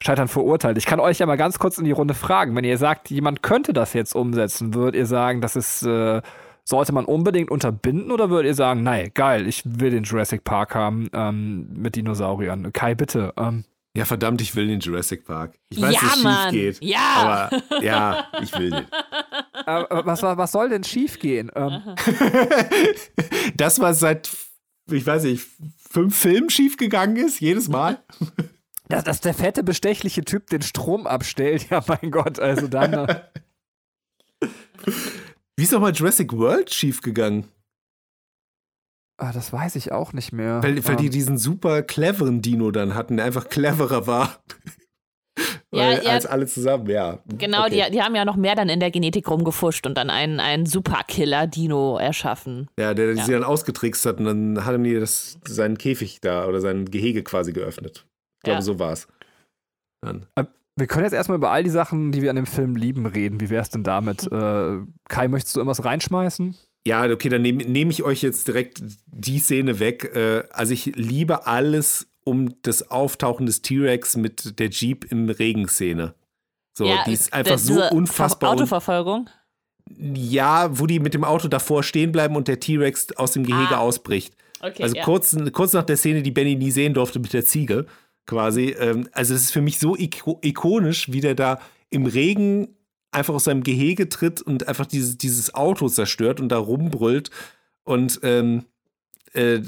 [0.00, 0.78] Scheitern verurteilt.
[0.78, 2.54] Ich kann euch ja mal ganz kurz in die Runde fragen.
[2.54, 6.22] Wenn ihr sagt, jemand könnte das jetzt umsetzen, würdet ihr sagen, das ist, äh,
[6.64, 10.76] sollte man unbedingt unterbinden oder würdet ihr sagen, nein, geil, ich will den Jurassic Park
[10.76, 12.72] haben ähm, mit Dinosauriern?
[12.72, 13.34] Kai, bitte.
[13.36, 13.64] Ähm.
[13.96, 15.58] Ja, verdammt, ich will den Jurassic Park.
[15.68, 16.52] Ich weiß, Ja, dass es Mann.
[16.52, 16.84] schief geht.
[16.88, 17.50] Ja.
[17.50, 18.86] Aber ja, ich will den.
[19.66, 21.50] Äh, was, was soll denn schiefgehen?
[21.54, 21.82] Ähm,
[23.56, 24.30] Das, was seit,
[24.90, 25.44] ich weiß nicht,
[25.90, 28.02] fünf Filmen schief gegangen ist, jedes Mal.
[28.88, 33.20] dass, dass der fette, bestechliche Typ den Strom abstellt, ja, mein Gott, also dann.
[35.56, 37.48] Wie ist nochmal Jurassic World schief gegangen?
[39.20, 40.62] Ah, das weiß ich auch nicht mehr.
[40.62, 44.40] Weil, weil die Ähm, diesen super cleveren Dino dann hatten, der einfach cleverer war.
[45.72, 46.10] Ja, Weil, ja.
[46.10, 47.20] Als alle zusammen, ja.
[47.38, 47.84] Genau, Okay.
[47.86, 50.66] die, die haben ja noch mehr dann in der Genetik rumgefuscht und dann einen, einen
[50.66, 52.68] Superkiller-Dino erschaffen.
[52.78, 53.24] Ja, der Ja.
[53.24, 56.86] sie dann ausgetrickst hat und dann hat er mir das, seinen Käfig da oder sein
[56.86, 58.04] Gehege quasi geöffnet.
[58.38, 58.62] Ich glaube, Ja.
[58.62, 59.06] so war es.
[60.04, 60.26] Dann.
[60.76, 63.40] wir können jetzt erstmal über all die Sachen, die wir an dem Film lieben, reden.
[63.40, 64.26] Wie wär's denn damit?
[64.32, 66.56] Äh, Kai, möchtest du irgendwas reinschmeißen?
[66.86, 70.12] Ja, okay, dann nehme nehm ich euch jetzt direkt die Szene weg.
[70.14, 76.14] Äh, also ich liebe alles um das Auftauchen des T-Rex mit der Jeep im Regen-Szene.
[76.76, 78.50] So, ja, die ist einfach so unfassbar.
[78.50, 79.28] un- Autoverfolgung.
[79.98, 83.76] ja, wo die mit dem Auto davor stehen bleiben und der T-Rex aus dem Gehege
[83.76, 83.80] Ah.
[83.80, 84.34] ausbricht.
[84.60, 85.04] Okay, Also ja.
[85.04, 87.86] kurz, kurz nach der Szene, die Benny nie sehen durfte mit der Ziege,
[88.26, 88.76] quasi.
[88.78, 91.60] Ähm, also es ist für mich so iko ikonisch, wie der da
[91.90, 92.76] im Regen
[93.12, 97.30] einfach aus seinem Gehege tritt und einfach dieses, dieses Auto zerstört und da rumbrüllt.
[97.84, 98.64] Und ähm,
[99.32, 99.60] äh,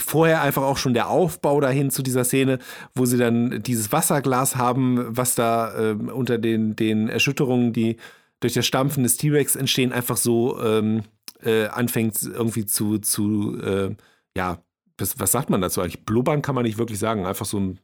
[0.00, 2.58] vorher einfach auch schon der Aufbau dahin zu dieser Szene,
[2.94, 7.96] wo sie dann dieses Wasserglas haben, was da ähm, unter den, den Erschütterungen, die
[8.40, 11.02] durch das Stampfen des T-Rex entstehen, einfach so ähm,
[11.42, 13.96] äh, anfängt irgendwie zu, zu äh,
[14.36, 14.62] ja,
[14.96, 16.04] was, was sagt man dazu eigentlich?
[16.04, 17.80] Blubbern kann man nicht wirklich sagen, einfach so ein,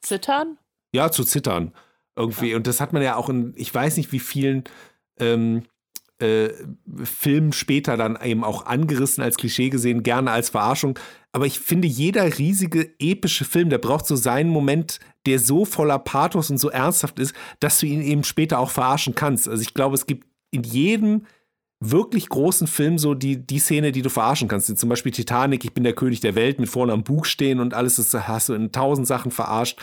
[0.00, 0.58] Zittern?
[0.92, 1.72] ja, zu zittern
[2.16, 2.54] irgendwie.
[2.54, 4.64] Und das hat man ja auch in, ich weiß nicht, wie vielen
[5.18, 5.62] ähm,
[6.18, 6.50] äh,
[7.02, 10.98] Filmen später dann eben auch angerissen als Klischee gesehen, gerne als Verarschung.
[11.32, 15.98] Aber ich finde, jeder riesige, epische Film, der braucht so seinen Moment, der so voller
[15.98, 19.48] Pathos und so ernsthaft ist, dass du ihn eben später auch verarschen kannst.
[19.48, 21.26] Also ich glaube, es gibt in jedem
[21.80, 24.76] wirklich großen Film so die, die Szene, die du verarschen kannst.
[24.76, 27.74] Zum Beispiel Titanic, ich bin der König der Welt mit vorne am Bug stehen und
[27.74, 29.80] alles, das hast du in tausend Sachen verarscht.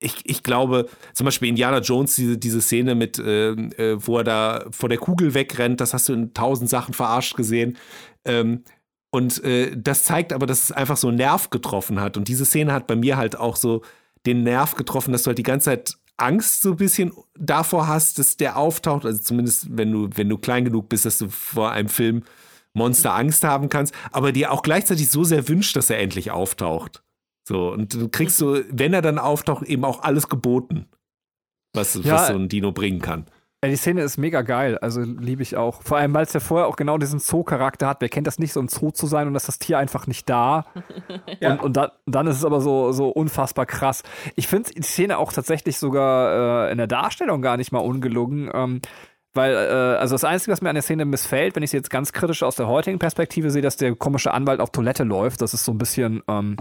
[0.00, 4.24] Ich, ich glaube, zum Beispiel Indiana Jones, diese, diese Szene mit, äh, äh, wo er
[4.24, 7.76] da vor der Kugel wegrennt, das hast du in tausend Sachen verarscht gesehen.
[8.24, 8.62] Ähm,
[9.10, 12.16] und äh, das zeigt aber, dass es einfach so einen Nerv getroffen hat.
[12.16, 13.82] Und diese Szene hat bei mir halt auch so
[14.26, 18.18] den Nerv getroffen, dass du halt die ganze Zeit Angst so ein bisschen davor hast,
[18.18, 19.06] dass der auftaucht.
[19.06, 22.22] Also zumindest, wenn du, wenn du klein genug bist, dass du vor einem Film
[22.74, 27.02] Monster Angst haben kannst, aber dir auch gleichzeitig so sehr wünscht, dass er endlich auftaucht.
[27.48, 30.84] So, und du kriegst so, wenn er dann auftaucht, eben auch alles geboten,
[31.74, 32.14] was, Ja.
[32.14, 33.24] was so ein Dino bringen kann.
[33.64, 35.82] Ja, die Szene ist mega geil, also liebe ich auch.
[35.82, 38.02] Vor allem, weil es ja vorher auch genau diesen Zoo-Charakter hat.
[38.02, 40.28] Wer kennt das nicht, so im Zoo zu sein und ist das Tier einfach nicht
[40.28, 40.66] da?
[41.40, 44.02] Und, und dann, dann ist es aber so, so unfassbar krass.
[44.36, 48.50] Ich finde die Szene auch tatsächlich sogar äh, in der Darstellung gar nicht mal ungelungen.
[48.52, 48.80] Ähm,
[49.34, 51.90] weil, äh, also das Einzige, was mir an der Szene missfällt, wenn ich sie jetzt
[51.90, 55.40] ganz kritisch aus der heutigen Perspektive sehe, dass der komische Anwalt auf Toilette läuft.
[55.42, 56.56] Das ist so ein bisschen, ähm,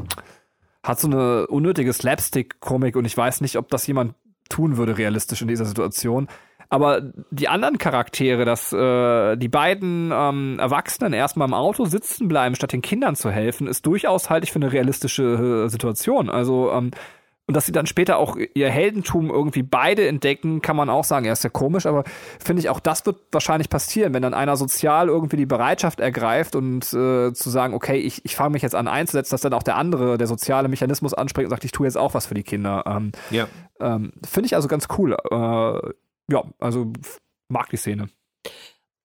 [0.88, 4.14] hat so eine unnötige Slapstick-Komik und ich weiß nicht, ob das jemand
[4.50, 6.28] tun würde realistisch in dieser Situation.
[6.70, 12.56] Aber die anderen Charaktere, dass äh, die beiden ähm, Erwachsenen erstmal im Auto sitzen bleiben,
[12.56, 16.30] statt den Kindern zu helfen, ist durchaus, halte ich, für eine realistische äh, Situation.
[16.30, 16.92] Also, ähm,
[17.48, 21.26] und dass sie dann später auch ihr Heldentum irgendwie beide entdecken, kann man auch sagen,
[21.26, 22.04] ja, ist ja komisch, aber
[22.44, 26.56] finde ich auch, das wird wahrscheinlich passieren, wenn dann einer sozial irgendwie die Bereitschaft ergreift
[26.56, 29.64] und äh, zu sagen, okay, ich, ich fange mich jetzt an einzusetzen, dass dann auch
[29.64, 32.44] der andere, der soziale Mechanismus anspringt und sagt, ich tue jetzt auch was für die
[32.44, 32.84] Kinder.
[32.86, 33.48] Ähm, Ja.
[33.80, 35.14] ähm, finde ich also ganz cool.
[35.32, 35.94] Äh,
[36.30, 36.92] ja, also
[37.48, 38.10] mag die Szene.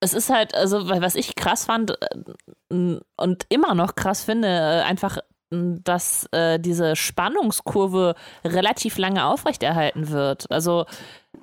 [0.01, 4.49] Es ist halt, also wa- was ich krass fand äh, und immer noch krass finde,
[4.49, 5.19] äh, einfach,
[5.53, 10.51] dass äh, diese Spannungskurve relativ lange aufrechterhalten wird.
[10.51, 10.87] Also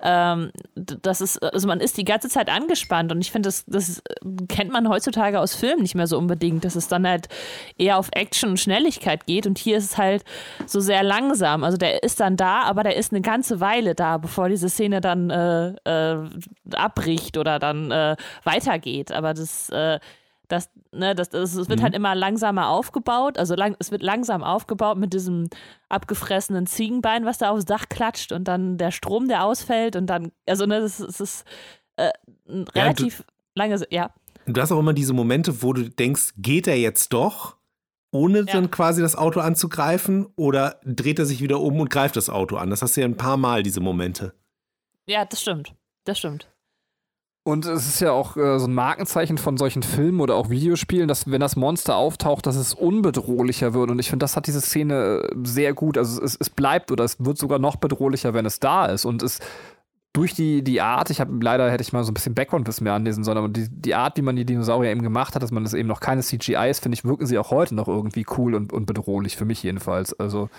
[0.02, 4.02] ähm, das ist, also man ist die ganze Zeit angespannt und ich finde, das, das
[4.48, 7.28] kennt man heutzutage aus Filmen nicht mehr so unbedingt, dass es dann halt
[7.78, 10.24] eher auf Action und Schnelligkeit geht und hier ist es halt
[10.66, 11.64] so sehr langsam.
[11.64, 15.02] Also der ist dann da, aber der ist eine ganze Weile da, bevor diese Szene
[15.02, 16.30] dann äh, äh,
[16.74, 19.12] abbricht oder dann äh, weitergeht.
[19.12, 20.00] Aber das, äh,
[20.50, 23.38] das, ne, das, das, es wird halt immer langsamer aufgebaut.
[23.38, 25.48] Also lang, es wird langsam aufgebaut mit diesem
[25.88, 30.32] abgefressenen Ziegenbein, was da aufs Dach klatscht und dann der Strom, der ausfällt und dann,
[30.48, 31.46] also ne, das, ist- das ist
[31.96, 32.12] äh,
[32.50, 33.24] ein du- relativ
[33.56, 34.14] lange, ja.
[34.46, 37.58] Du hast auch immer diese Momente, wo du denkst, geht er jetzt doch?
[38.12, 38.46] ohne Ja.
[38.46, 42.56] dann quasi das Auto anzugreifen oder dreht er sich wieder um und greift das Auto
[42.58, 42.72] an?
[42.72, 44.34] Das hast du ja ein paar Mal, diese Momente.
[45.06, 45.76] Ja, das stimmt.
[46.06, 46.48] Das stimmt.
[47.50, 51.08] Und es ist ja auch äh, so ein Markenzeichen von solchen Filmen oder auch Videospielen,
[51.08, 53.90] dass wenn das Monster auftaucht, dass es unbedrohlicher wird.
[53.92, 55.98] Und ich finde, das hat diese Szene äh, sehr gut.
[55.98, 59.06] Also es, es bleibt oder es wird sogar noch bedrohlicher, wenn es da ist.
[59.06, 59.40] Und es
[60.14, 62.94] durch die, die Art, ich habe leider hätte ich mal so ein bisschen Background-Wissen mehr
[62.94, 65.64] anlesen sollen, aber die, die Art, wie man die Dinosaurier eben gemacht hat, dass man
[65.64, 68.56] das eben noch keine CGI ist, finde ich, wirken sie auch heute noch irgendwie cool
[68.56, 70.14] und, und bedrohlich, für mich jedenfalls.
[70.20, 70.50] Also,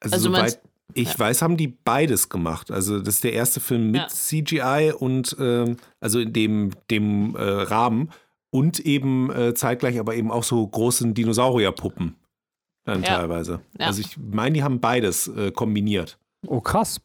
[0.00, 0.60] Also, Also soweit meinst-
[0.94, 2.70] ich weiß, haben die beides gemacht.
[2.70, 4.08] Also das ist der erste Film mit Ja.
[4.08, 8.10] CGI und ähm, also in dem, dem äh, Rahmen
[8.50, 12.16] und eben äh, zeitgleich aber eben auch so großen Dinosaurierpuppen
[12.84, 13.18] dann Ja.
[13.18, 13.60] teilweise.
[13.78, 13.86] Ja.
[13.86, 16.18] Also ich meine, die haben beides äh, kombiniert.
[16.46, 17.00] oh krass.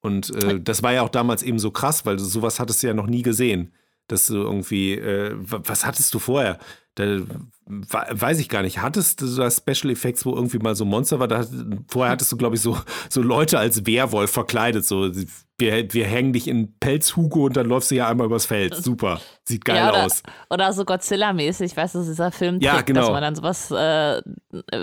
[0.00, 2.86] Und äh, das war ja auch damals eben so krass, weil du sowas hattest du
[2.88, 3.72] ja noch nie gesehen.
[4.06, 6.58] Dass du irgendwie, äh, wa- was hattest du vorher?
[6.96, 7.18] Da,
[7.66, 8.80] weiß ich gar nicht.
[8.80, 11.26] Hattest du da Special Effects, wo irgendwie mal so ein Monster war?
[11.26, 11.44] Da,
[11.88, 12.78] vorher hattest du, glaube ich, so,
[13.08, 14.84] so Leute als Werwolf verkleidet.
[14.84, 15.10] So,
[15.58, 18.76] wir, wir hängen dich in Pelzhugo und dann läufst du ja einmal übers Feld.
[18.76, 19.20] Super.
[19.44, 20.22] Sieht geil Ja, oder- aus.
[20.50, 23.00] Oder so Godzilla-mäßig, weißt du, dieser Film, Ja, genau.
[23.00, 24.22] dass man dann sowas äh,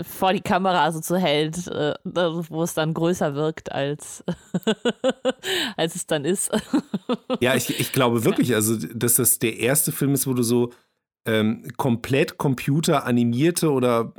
[0.04, 4.24] vor die Kamera so zu hält, äh, wo es dann größer wirkt, als,
[5.78, 6.52] als es dann ist.
[7.40, 10.72] Ja, ich, ich glaube wirklich, also, dass das der erste Film ist, wo du so
[11.26, 14.14] ähm, komplett computeranimierte oder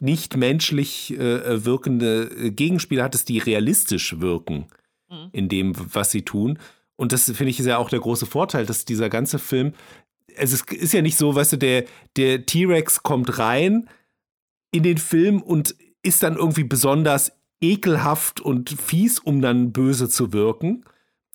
[0.00, 4.66] nicht menschlich äh, wirkende äh, Gegenspieler hattest, die realistisch wirken
[5.10, 5.28] Mhm.
[5.32, 6.58] in dem, was sie tun.
[6.96, 9.72] Und das finde ich ist ja auch der große Vorteil, dass dieser ganze Film,
[10.34, 11.84] es ist, ist ja nicht so, weißt du, der,
[12.16, 13.88] der T-Rex kommt rein
[14.72, 20.32] in den Film und ist dann irgendwie besonders ekelhaft und fies, um dann böse zu
[20.32, 20.84] wirken.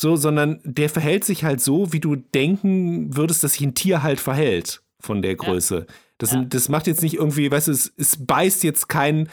[0.02, 4.02] So, sondern der verhält sich halt so, wie du denken würdest, dass sich ein Tier
[4.02, 5.86] halt verhält von der Größe.
[6.18, 6.44] Das, Ja.
[6.44, 9.30] das macht jetzt nicht irgendwie, weißt du, es, es beißt jetzt keinen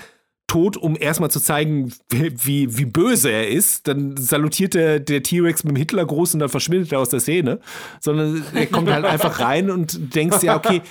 [0.47, 3.89] Tod, um erstmal zu zeigen, wie, wie, wie böse er ist.
[3.89, 7.61] Dann salutiert der, der T-Rex mit dem Hitlergruß und dann verschwindet er aus der Szene.
[8.01, 10.83] Sondern er kommt halt einfach rein und denkst ja, okay,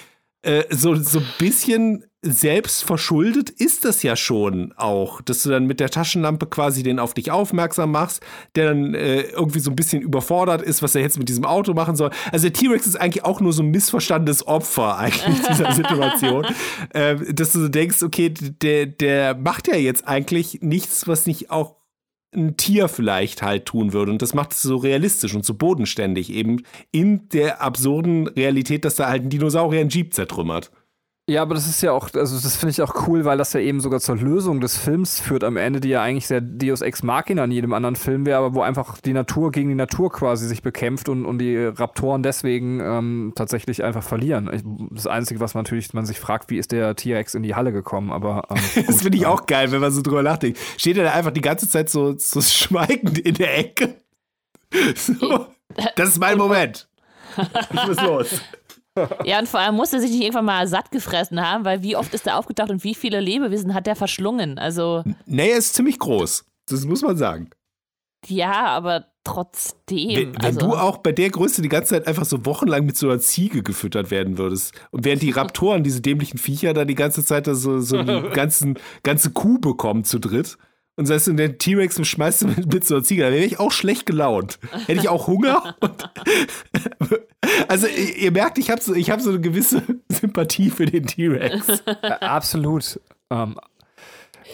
[0.42, 5.66] äh, so, so ein bisschen selbst verschuldet ist das ja schon auch, dass du dann
[5.66, 8.22] mit der Taschenlampe quasi den auf dich aufmerksam machst,
[8.56, 11.74] der dann äh, irgendwie so ein bisschen überfordert ist, was er jetzt mit diesem Auto
[11.74, 12.10] machen soll.
[12.32, 16.46] Also der T-Rex ist eigentlich auch nur so ein missverstandenes Opfer eigentlich dieser Situation,
[16.90, 21.52] äh, dass du so denkst, okay, der, der macht ja jetzt eigentlich nichts, was nicht
[21.52, 21.77] auch
[22.36, 24.12] ein Tier vielleicht halt tun würde.
[24.12, 28.96] Und das macht es so realistisch und so bodenständig, eben in der absurden Realität, dass
[28.96, 30.72] da halt ein Dinosaurier einen Jeep zertrümmert.
[31.30, 33.60] Ja, aber das ist ja auch, also das finde ich auch cool, weil das ja
[33.60, 37.04] eben sogar zur Lösung des Films führt am Ende, die ja eigentlich sehr Deus Ex
[37.04, 40.48] Machina in jedem anderen Film wäre, aber wo einfach die Natur gegen die Natur quasi
[40.48, 44.50] sich bekämpft und, und die Raptoren deswegen ähm, tatsächlich einfach verlieren.
[44.54, 44.62] Ich,
[44.92, 47.74] das Einzige, was man natürlich man sich fragt, wie ist der T-Rex in die Halle
[47.74, 50.58] gekommen, aber ähm, Das finde ich auch geil, wenn man so drüber nachdenkt.
[50.78, 53.96] Steht er da einfach die ganze Zeit so, so schweigend in der Ecke?
[54.96, 55.48] So,
[55.96, 56.90] das ist mein Moment.
[57.72, 58.42] Ich muss los.
[59.24, 61.96] ja, und vor allem muss er sich nicht irgendwann mal satt gefressen haben, weil wie
[61.96, 64.58] oft ist er aufgetaucht und wie viele Lebewesen hat er verschlungen?
[64.58, 66.46] Also, Nee, er ist ziemlich groß.
[66.70, 67.50] Das muss man sagen.
[68.26, 70.16] ja, aber trotzdem.
[70.16, 72.98] Wenn, wenn also, du auch bei der Größe die ganze Zeit einfach so wochenlang mit
[72.98, 76.96] so einer Ziege gefüttert werden würdest und während die Raptoren, diese dämlichen Viecher, da die
[76.96, 80.58] ganze Zeit da so, so die ganzen, ganze Kuh bekommen zu dritt
[80.98, 83.60] und sagst du, der T-Rex schmeißt du mit, mit so einer Ziege, da wäre ich
[83.60, 84.60] auch schlecht gelaunt.
[84.88, 85.76] Hätte ich auch Hunger.
[85.80, 86.10] Und
[87.68, 91.06] also ihr, ihr merkt, ich habe so, ich hab so eine gewisse Sympathie für den
[91.06, 91.84] T-Rex.
[92.20, 93.00] absolut.
[93.30, 93.60] Ähm,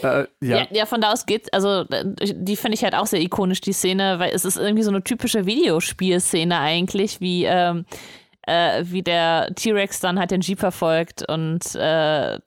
[0.01, 0.57] äh, ja.
[0.57, 3.73] Ja, ja, von da aus geht, also die finde ich halt auch sehr ikonisch, die
[3.73, 7.85] Szene, weil es ist irgendwie so eine typische Videospielszene eigentlich, wie, ähm,
[8.47, 12.39] äh, wie der T-Rex dann halt den Jeep verfolgt und äh,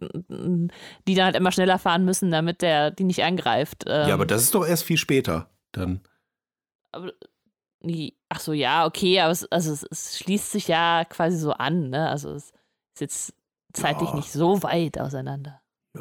[1.09, 3.85] die dann halt immer schneller fahren müssen, damit der die nicht angreift.
[3.87, 6.01] Ähm, Ja, aber das ist doch erst viel später dann.
[6.93, 7.13] aber,
[8.29, 11.91] ach so, ja, okay, aber es, also es, es schließt sich ja quasi so an,
[11.91, 12.09] ne?
[12.11, 12.45] Also es
[12.95, 13.35] ist jetzt
[13.73, 14.17] zeitlich Ja.
[14.17, 15.61] nicht so weit auseinander.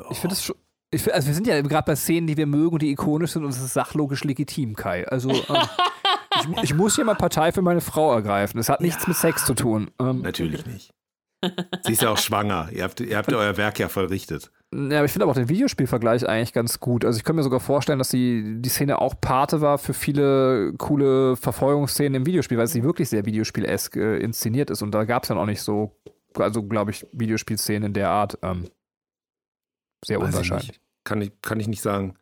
[0.09, 0.55] Ich finde es schon.
[0.91, 3.31] Ich find, also wir sind ja gerade bei Szenen, die wir mögen und die ikonisch
[3.31, 5.05] sind und es ist sachlogisch legitim, Kai.
[5.07, 5.39] Also ähm,
[6.41, 8.59] ich, ich muss hier mal Partei für meine Frau ergreifen.
[8.59, 9.91] Es hat nichts mit Sex zu tun.
[9.99, 10.91] Ähm, Natürlich nicht.
[11.83, 12.69] Sie ist ja auch schwanger.
[12.71, 14.51] Ihr habt, ihr habt euer Werk ja vollrichtet.
[14.73, 17.05] Ja, aber ich finde aber auch den Videospielvergleich eigentlich ganz gut.
[17.05, 20.73] Also ich kann mir sogar vorstellen, dass die, die Szene auch Pate war für viele
[20.77, 24.81] coole Verfolgungsszenen im Videospiel, weil sie wirklich sehr Videospiel-esk äh, inszeniert ist.
[24.81, 25.95] Und da gab es dann auch nicht so,
[26.37, 28.37] also glaube ich, Videospielszenen in der Art.
[28.41, 28.65] Ähm,
[30.03, 30.67] sehr Weiß ich unwahrscheinlich.
[30.69, 30.81] nicht.
[31.03, 32.15] Kann ich, kann ich nicht sagen.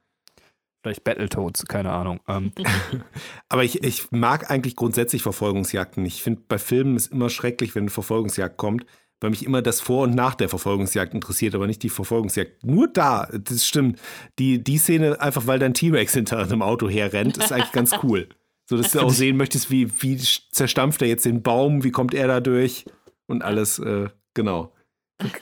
[0.84, 2.20] Vielleicht Battletoads, keine Ahnung.
[2.28, 2.52] Ähm,
[3.50, 6.06] Aber ich, ich mag eigentlich grundsätzlich Verfolgungsjagden.
[6.06, 8.86] Ich finde, bei Filmen ist immer schrecklich, wenn eine Verfolgungsjagd kommt,
[9.22, 12.66] weil mich immer das vor und nach der Verfolgungsjagd interessiert, aber nicht die Verfolgungsjagd.
[12.66, 13.98] Nur da, das stimmt.
[14.40, 18.28] Die, die Szene, einfach weil dein T-Rex hinter einem Auto herrennt, ist eigentlich ganz cool.
[18.66, 22.14] So, dass du auch sehen möchtest, wie, wie zerstampft er jetzt den Baum, wie kommt
[22.14, 22.86] er da durch
[23.28, 24.74] und alles, äh, genau.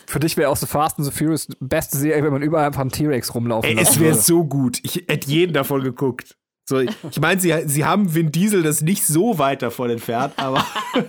[0.06, 2.82] Für dich wäre auch so Fast and the Furious beste Serie, wenn man überall einfach
[2.82, 4.80] einen T-Rex rumlaufen Ey, es wäre so gut.
[4.84, 6.38] Ich hätte jeden davon geguckt.
[6.66, 10.66] So, ich meine, sie, sie haben Vin Diesel das nicht so weit davon entfernt, aber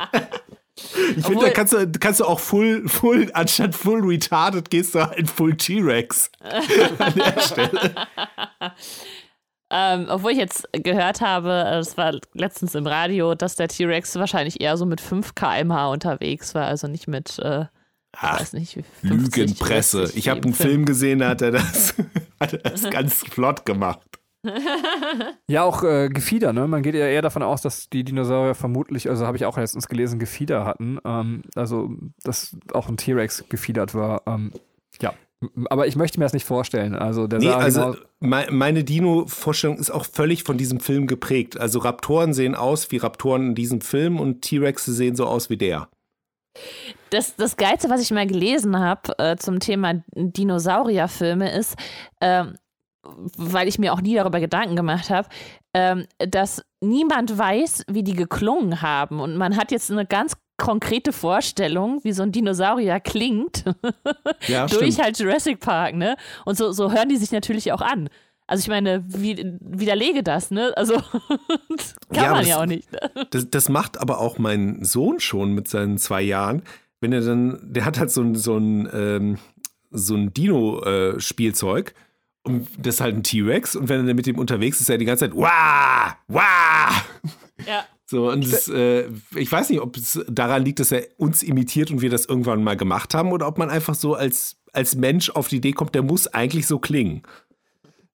[1.17, 5.07] ich finde, da kannst du, kannst du auch full, full, anstatt full retarded, gehst du
[5.07, 6.31] halt full T-Rex
[6.99, 7.95] an der Stelle.
[9.71, 14.61] Ähm, obwohl ich jetzt gehört habe, es war letztens im Radio, dass der T-Rex wahrscheinlich
[14.61, 17.67] eher so mit 5 km/h unterwegs war, also nicht mit, äh,
[18.17, 19.99] Ach, weiß nicht, 50, Lügenpresse.
[20.07, 21.95] 60 Ich habe einen Film gesehen, da hat er das,
[22.41, 24.01] hat er das ganz flott gemacht.
[25.49, 26.67] Ja, auch äh, Gefieder, ne?
[26.67, 29.87] Man geht ja eher davon aus, dass die Dinosaurier vermutlich, also habe ich auch letztens
[29.89, 30.99] gelesen, Gefieder hatten.
[31.05, 31.91] Ähm, also,
[32.25, 34.23] dass auch ein T-Rex gefiedert war.
[34.27, 34.53] Ähm,
[35.01, 35.13] ja.
[35.69, 36.95] Aber ich möchte mir das nicht vorstellen.
[36.95, 41.61] Also, der Nee, also genau- mei- meine Dino-Vorstellung ist auch völlig von diesem Film geprägt.
[41.61, 45.57] Also Raptoren sehen aus wie Raptoren in diesem Film und T-Rexe sehen so aus wie
[45.57, 45.89] der.
[47.11, 51.77] Das, das Geilste, was ich mal gelesen habe äh, zum Thema Dinosaurierfilme ist,
[52.21, 52.55] ähm,
[53.37, 55.29] weil ich mir auch nie darüber Gedanken gemacht habe,
[55.75, 59.21] ähm, dass niemand weiß, wie die geklungen haben.
[59.21, 63.65] Und man hat jetzt eine ganz konkrete Vorstellung, wie so ein Dinosaurier klingt,
[64.47, 65.05] Ja, durch stimmt.
[65.05, 66.17] halt Jurassic Park, ne?
[66.45, 68.09] Und so, so hören die sich natürlich auch an.
[68.47, 70.73] Also ich meine, wie, widerlege das, ne?
[70.77, 72.91] Also das kann Ja, man das- ja auch nicht.
[72.93, 72.99] Ne?
[73.31, 76.63] Das, das macht aber auch mein Sohn schon mit seinen zwei Jahren.
[77.01, 79.39] Wenn er dann, der hat halt so ein, so ein, ähm,
[79.91, 81.95] so ein Dino-Spielzeug.
[82.45, 83.77] und das ist halt ein T-Rex.
[83.77, 86.91] Und wenn er dann mit dem unterwegs ist, ist er die ganze Zeit, wah, wah.
[87.67, 87.85] Ja.
[88.07, 91.91] So, und das, äh, ich weiß nicht, ob es daran liegt, dass er uns imitiert
[91.91, 95.31] und wir das irgendwann mal gemacht haben, oder ob man einfach so als, als Mensch
[95.31, 97.23] auf die Idee kommt, der muss eigentlich so klingen.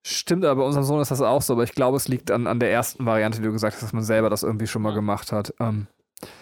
[0.06, 1.52] Stimmt, aber bei unserem Sohn ist das auch so.
[1.54, 3.92] Aber ich glaube, es liegt an, an der ersten Variante, die du gesagt hast, dass
[3.92, 5.52] man selber das irgendwie schon mal gemacht hat.
[5.60, 5.86] Ähm,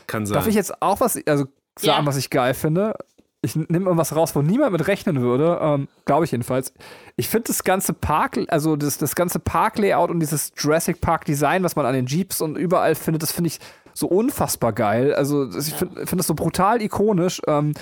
[0.07, 0.35] Kann sein.
[0.35, 1.47] Darf ich jetzt auch was, also
[1.79, 2.07] sagen, Ja.
[2.07, 2.95] was ich geil finde?
[3.43, 6.73] Ich nehme irgendwas raus, wo niemand mit rechnen würde, ähm, glaube ich jedenfalls.
[7.17, 11.77] Ich finde das ganze Park, also das, das ganze Park-Layout und dieses Jurassic Park-Design, was
[11.77, 13.61] man an den Jeeps und überall findet, das finde ich
[13.95, 15.15] so unfassbar geil.
[15.15, 17.75] Also ich finde find das so brutal ikonisch, ähm,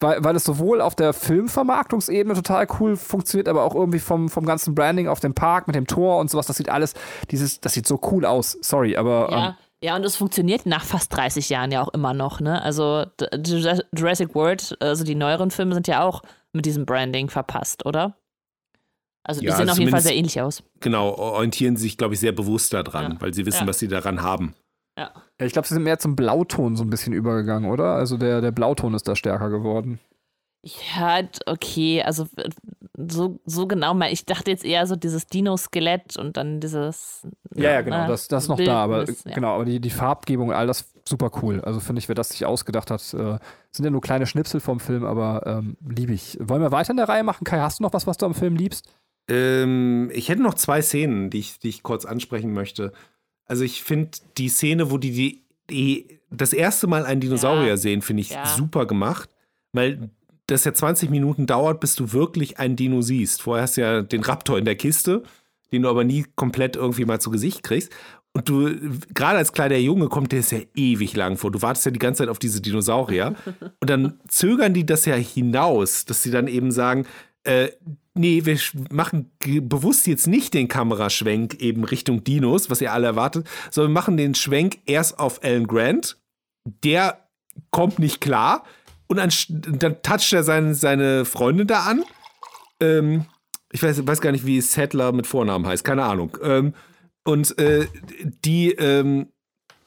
[0.00, 4.46] weil, weil es sowohl auf der Filmvermarktungsebene total cool funktioniert, aber auch irgendwie vom, vom
[4.46, 6.94] ganzen Branding auf dem Park mit dem Tor und sowas, das sieht alles,
[7.30, 8.56] dieses, das sieht so cool aus.
[8.62, 12.12] Sorry, aber ähm, Ja, ja, und es funktioniert nach fast 30 Jahren ja auch immer
[12.14, 12.60] noch, ne?
[12.62, 13.04] Also
[13.96, 16.22] Jurassic World, also die neueren Filme sind ja auch
[16.52, 18.16] mit diesem Branding verpasst, oder?
[19.22, 20.62] Also die Ja, sehen auf jeden Fall sehr ähnlich aus.
[20.80, 23.20] Genau, orientieren sich, glaube ich, sehr bewusst daran, Ja.
[23.20, 23.66] weil sie wissen, Ja.
[23.66, 24.54] was sie daran haben.
[24.98, 25.12] Ja.
[25.40, 27.94] Ja, ich glaube, sie sind mehr zum Blauton so ein bisschen übergegangen, oder?
[27.94, 29.98] Also der, der Blauton ist da stärker geworden.
[30.62, 32.26] Ja, okay, also
[33.08, 34.12] so, so genau mal.
[34.12, 37.26] Ich dachte jetzt eher so dieses Dino-Skelett und dann dieses.
[37.54, 39.34] Ja, ja, genau, ne, das, das ist noch da, aber Bildnis, ja.
[39.34, 41.62] genau, aber die, die Farbgebung, all das super cool.
[41.62, 43.38] Also finde ich, wer das sich ausgedacht hat, äh,
[43.70, 46.36] sind ja nur kleine Schnipsel vom Film, aber ähm, liebe ich.
[46.40, 47.44] Wollen wir weiter in der Reihe machen?
[47.44, 48.92] Kai, hast du noch was, was du am Film liebst?
[49.30, 52.92] Ähm, ich hätte noch zwei Szenen, die ich, die ich kurz ansprechen möchte.
[53.50, 57.76] Also ich finde die Szene, wo die, die, das erste Mal einen Dinosaurier Ja.
[57.76, 58.46] sehen, finde ich Ja.
[58.46, 59.28] super gemacht,
[59.72, 60.10] weil
[60.46, 63.42] das ja 20 Minuten dauert, bis du wirklich einen Dino siehst.
[63.42, 65.24] Vorher hast du ja den Raptor in der Kiste,
[65.72, 67.92] den du aber nie komplett irgendwie mal zu Gesicht kriegst.
[68.32, 68.70] Und du,
[69.12, 71.50] gerade als kleiner Junge, kommt der ist ja ewig lang vor.
[71.50, 73.34] Du wartest ja die ganze Zeit auf diese Dinosaurier.
[73.80, 77.06] Und dann zögern die das ja hinaus, dass sie dann eben sagen,
[77.44, 77.68] äh,
[78.14, 78.58] nee, wir
[78.90, 79.30] machen
[79.62, 84.16] bewusst jetzt nicht den Kameraschwenk eben Richtung Dinos, was ihr alle erwartet, sondern wir machen
[84.16, 86.18] den Schwenk erst auf Alan Grant.
[86.84, 87.28] Der
[87.70, 88.64] kommt nicht klar.
[89.06, 92.04] Und dann toucht er seine, seine Freundin da an.
[92.80, 93.26] Ähm,
[93.72, 96.36] ich weiß, weiß gar nicht, wie Settler mit Vornamen heißt, keine Ahnung.
[96.42, 96.74] Ähm,
[97.24, 97.86] und äh,
[98.44, 99.28] die ähm,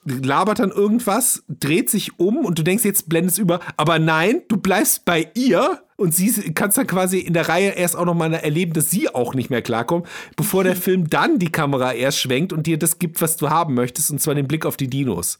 [0.04, 3.60] labert dann irgendwas, dreht sich um und du denkst, jetzt blendest über.
[3.76, 7.96] Aber nein, du bleibst bei ihr und sie kannst dann quasi in der Reihe erst
[7.96, 11.52] auch noch mal erleben, dass sie auch nicht mehr klarkommt, bevor der Film dann die
[11.52, 14.66] Kamera erst schwenkt und dir das gibt, was du haben möchtest, und zwar den Blick
[14.66, 15.38] auf die Dinos.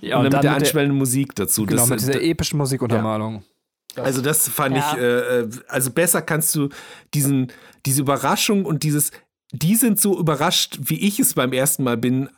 [0.00, 1.66] Ja, und dann mit der anschwellenden Musik dazu.
[1.66, 3.42] genau, Das- mit dieser epischen Musikuntermalung.
[3.96, 4.92] also das fand Ja.
[4.94, 6.68] ich, äh, äh, also besser kannst du
[7.12, 7.52] diesen,
[7.84, 9.10] diese Überraschung und dieses,
[9.52, 12.30] die sind so überrascht, wie ich es beim ersten Mal bin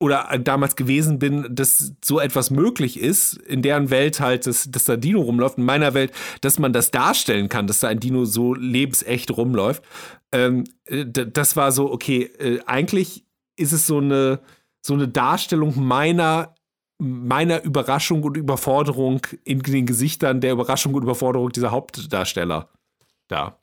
[0.00, 4.84] oder damals gewesen bin, dass so etwas möglich ist, in deren Welt halt, dass, dass
[4.84, 8.24] da Dino rumläuft, in meiner Welt, dass man das darstellen kann, dass da ein Dino
[8.24, 9.82] so lebensecht rumläuft.
[10.30, 13.24] Ähm, äh, das war so, okay, äh, eigentlich
[13.56, 14.40] ist es so eine,
[14.80, 16.54] so eine Darstellung meiner
[17.00, 22.68] meiner Überraschung und Überforderung in den Gesichtern der Überraschung und Überforderung dieser Hauptdarsteller
[23.28, 23.56] da.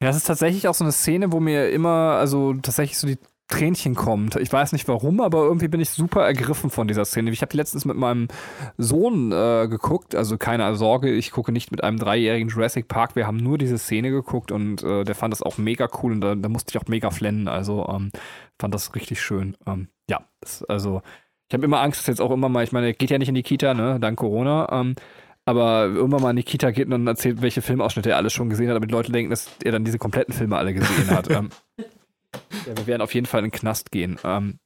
[0.00, 3.18] Ja, es ist tatsächlich auch so eine Szene, wo mir immer, also tatsächlich so die
[3.48, 4.36] Tränchen kommt.
[4.36, 7.30] Ich weiß nicht warum, aber irgendwie bin ich super ergriffen von dieser Szene.
[7.30, 8.28] Ich habe die letztens mit meinem
[8.76, 13.16] Sohn äh, geguckt, also keine Sorge, ich gucke nicht mit einem dreijährigen Jurassic Park.
[13.16, 16.20] Wir haben nur diese Szene geguckt und äh, der fand das auch mega cool und
[16.20, 17.48] da, da musste ich auch mega flennen.
[17.48, 18.10] Also ähm,
[18.58, 19.56] fand das richtig schön.
[19.66, 21.00] Ähm, ja, das, also
[21.48, 23.30] ich habe immer Angst, dass jetzt auch immer mal, ich meine, er geht ja nicht
[23.30, 24.68] in die Kita, ne, dank Corona.
[24.70, 24.94] Ähm,
[25.46, 28.68] aber irgendwann mal in die Kita geht und erzählt, welche Filmausschnitte er alles schon gesehen
[28.68, 31.26] hat, damit die Leute denken, dass er dann diese kompletten Filme alle gesehen hat.
[32.66, 34.18] ja, wir werden auf jeden Fall in den Knast gehen.
[34.24, 34.58] Ähm,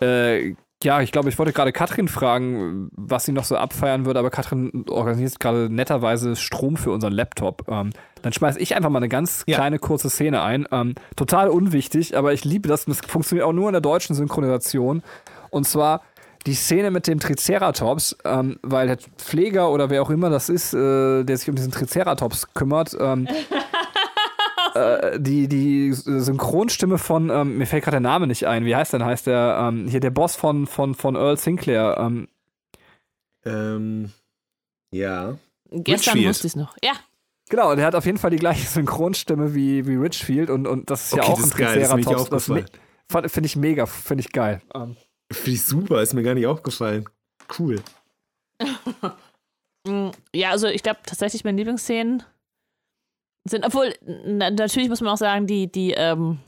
[0.00, 0.54] äh,
[0.84, 4.30] ja, ich glaube, ich wollte gerade Katrin fragen, was sie noch so abfeiern würde, aber
[4.30, 7.64] Katrin organisiert gerade netterweise Strom für unseren Laptop.
[7.68, 7.90] Ähm,
[8.22, 9.56] dann schmeiße ich einfach mal eine ganz Ja.
[9.56, 10.68] kleine, kurze Szene ein.
[10.70, 12.86] Ähm, total unwichtig, aber ich liebe das.
[12.86, 15.02] und Das funktioniert auch nur in der deutschen Synchronisation.
[15.50, 16.02] Und zwar
[16.46, 20.74] die Szene mit dem Triceratops, ähm, weil der Pfleger oder wer auch immer das ist,
[20.74, 23.26] äh, der sich um diesen Triceratops kümmert, ähm,
[24.78, 28.92] äh, die, die Synchronstimme von, ähm, mir fällt gerade der Name nicht ein, wie heißt
[28.92, 32.28] denn, heißt der, ähm, hier der Boss von, von, von Earl Sinclair, ähm,
[33.44, 34.12] Ähm,
[34.90, 35.36] ja.
[35.70, 36.28] Gestern Richfield.
[36.30, 36.76] wusste ich es noch.
[36.82, 36.92] Ja.
[37.50, 41.06] Genau, der hat auf jeden Fall die gleiche Synchronstimme wie, wie Richfield und, und das
[41.06, 42.30] ist ja Okay, auch das ein das Triceratops.
[42.30, 42.44] Das
[43.10, 44.60] fand- Finde ich mega, finde ich geil.
[44.74, 44.96] Ähm,
[45.32, 47.08] Finde ich super, ist mir gar nicht aufgefallen.
[47.58, 47.76] Cool.
[50.34, 52.22] Ja, also ich glaube tatsächlich meine Lieblingsszenen
[53.48, 53.92] sind, obwohl
[54.24, 56.38] na, natürlich muss man auch sagen, die, die, ähm,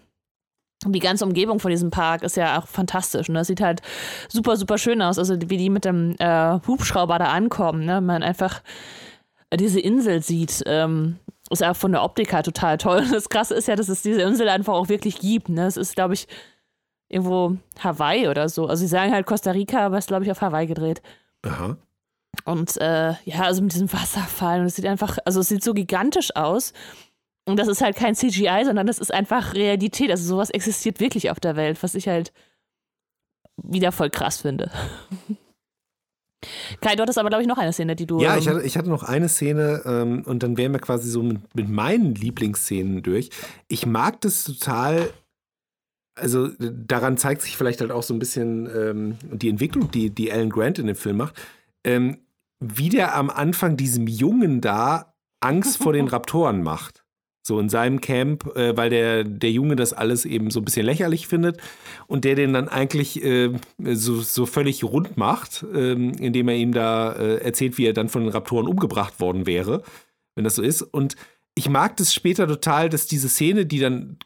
[0.86, 3.28] die ganze Umgebung von diesem Park ist ja auch fantastisch.
[3.28, 3.40] Ne?
[3.40, 3.82] Das sieht halt
[4.28, 5.18] super, super schön aus.
[5.18, 8.00] Also wie die mit dem äh, Hubschrauber da ankommen, ne?
[8.00, 8.62] man einfach
[9.54, 11.18] diese Insel sieht, ähm,
[11.50, 13.04] ist auch von der Optik halt total toll.
[13.12, 15.48] Das Krasse ist ja, dass es diese Insel einfach auch wirklich gibt.
[15.48, 15.66] Ne?
[15.66, 16.28] Es ist, glaube ich,
[17.08, 18.66] irgendwo Hawaii oder so.
[18.66, 21.02] Also sie sagen halt Costa Rica, aber es ist, glaube ich, auf Hawaii gedreht.
[21.42, 21.76] Aha.
[22.44, 24.60] Und äh, ja, also mit diesem Wasserfall.
[24.60, 26.72] Und es sieht einfach, also es sieht so gigantisch aus.
[27.46, 30.10] Und das ist halt kein CGI, sondern das ist einfach Realität.
[30.10, 32.32] Also sowas existiert wirklich auf der Welt, was ich halt
[33.56, 34.70] wieder voll krass finde.
[36.80, 38.20] Kai, du hattest aber, glaube ich, noch eine Szene, die du.
[38.20, 41.10] Ja, ähm, ich hatte, ich hatte noch eine Szene ähm, und dann wären wir quasi
[41.10, 43.30] so mit, mit meinen Lieblingsszenen durch.
[43.68, 45.10] Ich mag das total.
[46.14, 50.30] Also daran zeigt sich vielleicht halt auch so ein bisschen ähm, die Entwicklung, die, die
[50.30, 51.34] Alan Grant in dem Film macht.
[51.84, 52.18] Ähm,
[52.60, 57.04] wie der am Anfang diesem Jungen da Angst vor den Raptoren macht.
[57.42, 60.84] So in seinem Camp, äh, weil der, der Junge das alles eben so ein bisschen
[60.84, 61.58] lächerlich findet
[62.06, 66.72] und der den dann eigentlich äh, so, so völlig rund macht, ähm, indem er ihm
[66.72, 69.82] da äh, erzählt, wie er dann von den Raptoren umgebracht worden wäre,
[70.34, 70.82] wenn das so ist.
[70.82, 71.16] Und
[71.54, 74.18] ich mag das später total, dass diese Szene, die dann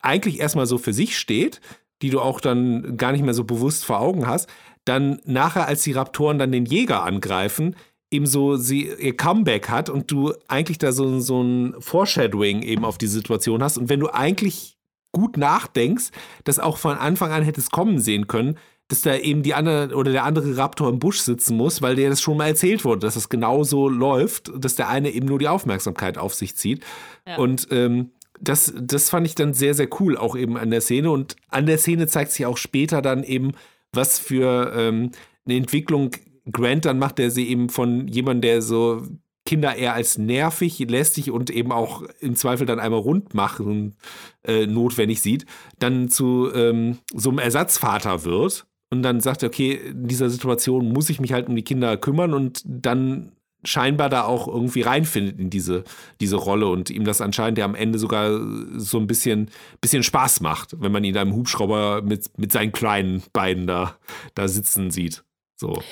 [0.00, 1.60] eigentlich erstmal so für sich steht,
[2.02, 4.48] die du auch dann gar nicht mehr so bewusst vor Augen hast,
[4.88, 7.76] dann nachher, als die Raptoren dann den Jäger angreifen,
[8.10, 12.84] eben so sie ihr Comeback hat und du eigentlich da so, so ein Foreshadowing eben
[12.84, 13.76] auf die Situation hast.
[13.76, 14.78] Und wenn du eigentlich
[15.12, 16.10] gut nachdenkst,
[16.44, 18.58] das auch von Anfang an hättest kommen sehen können,
[18.88, 22.08] dass da eben die andere oder der andere Raptor im Busch sitzen muss, weil dir
[22.08, 25.48] das schon mal erzählt wurde, dass das genauso läuft, dass der eine eben nur die
[25.48, 26.82] Aufmerksamkeit auf sich zieht.
[27.26, 27.36] Ja.
[27.36, 31.10] Und ähm, das, das fand ich dann sehr, sehr cool, auch eben an der Szene.
[31.10, 33.52] Und an der Szene zeigt sich auch später dann eben,
[33.98, 35.10] was für ähm,
[35.44, 36.12] eine Entwicklung
[36.50, 39.02] Grant dann macht, der sie eben von jemandem, der so
[39.44, 43.96] Kinder eher als nervig, lästig und eben auch im Zweifel dann einmal rund machen
[44.44, 45.46] äh, notwendig sieht,
[45.78, 51.10] dann zu ähm, so einem Ersatzvater wird und dann sagt, okay, in dieser Situation muss
[51.10, 53.32] ich mich halt um die Kinder kümmern und dann
[53.64, 55.84] scheinbar da auch irgendwie reinfindet in diese,
[56.20, 58.38] diese Rolle und ihm das anscheinend ja am Ende sogar
[58.76, 59.50] so ein bisschen,
[59.80, 63.96] bisschen Spaß macht, wenn man ihn da im Hubschrauber mit, mit seinen kleinen Beinen da,
[64.34, 65.24] da sitzen sieht.
[65.56, 65.82] So.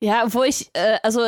[0.00, 1.22] Ja, wo ich, äh, also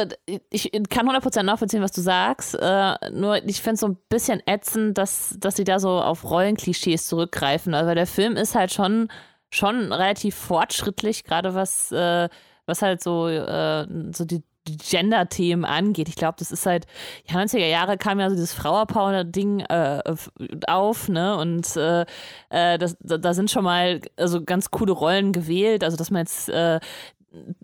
[0.51, 2.55] ich kann 100% nachvollziehen, was du sagst.
[2.61, 6.25] Äh, nur ich finde es so ein bisschen ätzend, dass, dass sie da so auf
[6.25, 7.73] Rollenklischees zurückgreifen.
[7.73, 9.09] Also der Film ist halt schon,
[9.49, 12.29] schon relativ fortschrittlich, gerade was, äh,
[12.67, 16.09] was halt so, äh, so die Gender-Themen angeht.
[16.09, 16.87] Ich glaube, das ist halt,
[17.29, 20.03] die 90er Jahre kam ja so dieses Frauerpower-Ding äh,
[20.67, 21.37] auf, ne?
[21.37, 22.05] Und äh,
[22.51, 25.85] äh, das, da, da sind schon mal also ganz coole Rollen gewählt.
[25.85, 26.81] Also, dass man jetzt äh,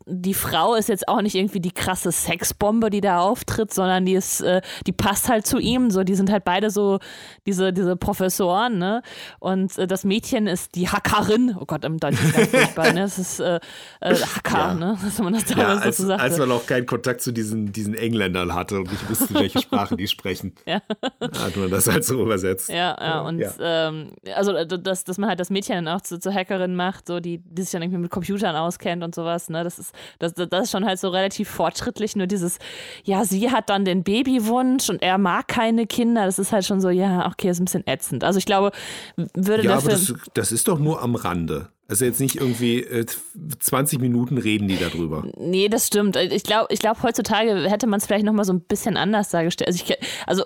[0.07, 4.15] die Frau ist jetzt auch nicht irgendwie die krasse Sexbombe, die da auftritt, sondern die
[4.15, 5.91] ist, äh, die passt halt zu ihm.
[5.91, 6.99] So, die sind halt beide so
[7.47, 9.03] diese, diese Professoren, ne?
[9.41, 11.57] Und äh, das Mädchen ist die Hackerin.
[11.59, 13.01] Oh Gott, im Deutschen ist ganz furchtbar, ne?
[13.01, 13.61] Das ist äh,
[14.01, 14.75] äh, Hacker, Ja.
[14.75, 14.99] ne?
[15.03, 16.23] Dass man das Ja, als, sagte.
[16.23, 19.97] als man auch keinen Kontakt zu diesen, diesen Engländern hatte und nicht wusste, welche Sprache
[19.97, 20.81] die sprechen, Ja.
[21.21, 22.69] hat man das halt so übersetzt.
[22.69, 23.51] Ja, ja, und Ja.
[23.61, 27.07] Ähm, also äh, dass, dass man halt das Mädchen dann auch zu, zur Hackerin macht,
[27.07, 29.62] so die, die sich dann irgendwie mit Computern auskennt und sowas, ne?
[29.63, 29.65] Ne?
[29.65, 32.59] Das ist, das, das ist schon halt so relativ fortschrittlich, nur dieses,
[33.05, 36.81] ja, sie hat dann den Babywunsch und er mag keine Kinder, das ist halt schon
[36.81, 38.25] so, ja, okay, ist ein bisschen ätzend.
[38.25, 38.73] Also ich glaube,
[39.17, 41.69] würde Ja, der aber das, das ist doch nur am Rande.
[41.93, 45.27] Also jetzt nicht irgendwie äh, 20 Minuten reden die darüber.
[45.37, 46.17] Nee, das stimmt.
[46.17, 49.69] Ich glaube, ich glaub, heutzutage hätte man es vielleicht nochmal so ein bisschen anders dargestellt.
[49.69, 50.45] Also ich, also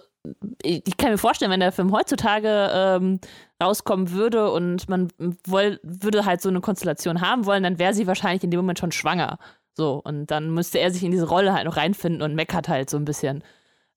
[0.60, 3.20] ich, kann mir vorstellen, wenn der Film heutzutage ähm,
[3.62, 5.12] rauskommen würde und man
[5.46, 8.80] woll, würde halt so eine Konstellation haben wollen, dann wäre sie wahrscheinlich in dem Moment
[8.80, 9.38] schon schwanger.
[9.74, 12.90] So, und dann müsste er sich in diese Rolle halt noch reinfinden und meckert halt
[12.90, 13.44] so ein bisschen.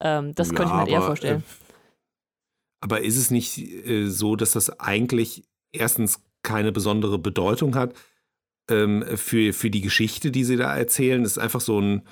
[0.02, 1.40] Ähm, das könnte ich mir halt eher aber, vorstellen.
[1.40, 7.94] äh, Aber ist es nicht äh, so, dass das eigentlich erstens keine besondere Bedeutung hat
[8.70, 11.24] ähm, für, für die Geschichte, die sie da erzählen?
[11.24, 12.04] Das ist einfach so ein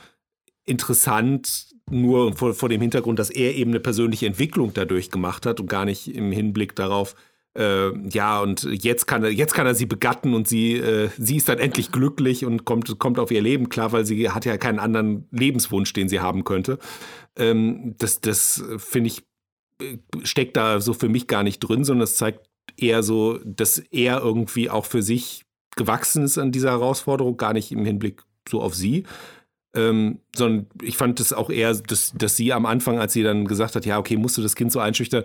[0.65, 5.59] interessant, nur vor, vor dem Hintergrund, dass er eben eine persönliche Entwicklung dadurch gemacht hat
[5.59, 7.15] und gar nicht im Hinblick darauf,
[7.57, 11.38] äh, ja, und jetzt kann er, jetzt kann er sie begatten und sie, äh, sie
[11.38, 14.57] ist dann endlich glücklich und kommt, kommt auf ihr Leben klar, weil sie hat ja
[14.57, 16.78] keinen anderen Lebenswunsch, den sie haben könnte.
[17.36, 19.23] Ähm, das das finde ich,
[19.82, 22.47] äh, steckt da so für mich gar nicht drin, sondern es zeigt
[22.78, 25.43] eher so, dass er irgendwie auch für sich
[25.75, 29.03] gewachsen ist an dieser Herausforderung, gar nicht im Hinblick so auf sie.
[29.75, 33.45] Ähm, sondern ich fand es auch eher, dass, dass sie am Anfang, als sie dann
[33.45, 35.23] gesagt hat, ja, okay, musst du das Kind so einschüchtern,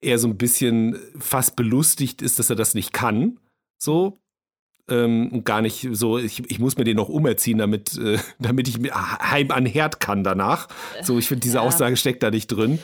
[0.00, 3.40] eher so ein bisschen fast belustigt ist, dass er das nicht kann.
[3.78, 4.20] So.
[4.88, 8.68] Ähm, und gar nicht so, ich, ich muss mir den noch umerziehen, damit, äh, damit
[8.68, 10.68] ich mir heim an Herd kann danach.
[11.02, 11.62] So, ich finde, diese Ja.
[11.62, 12.78] Aussage steckt da nicht drin.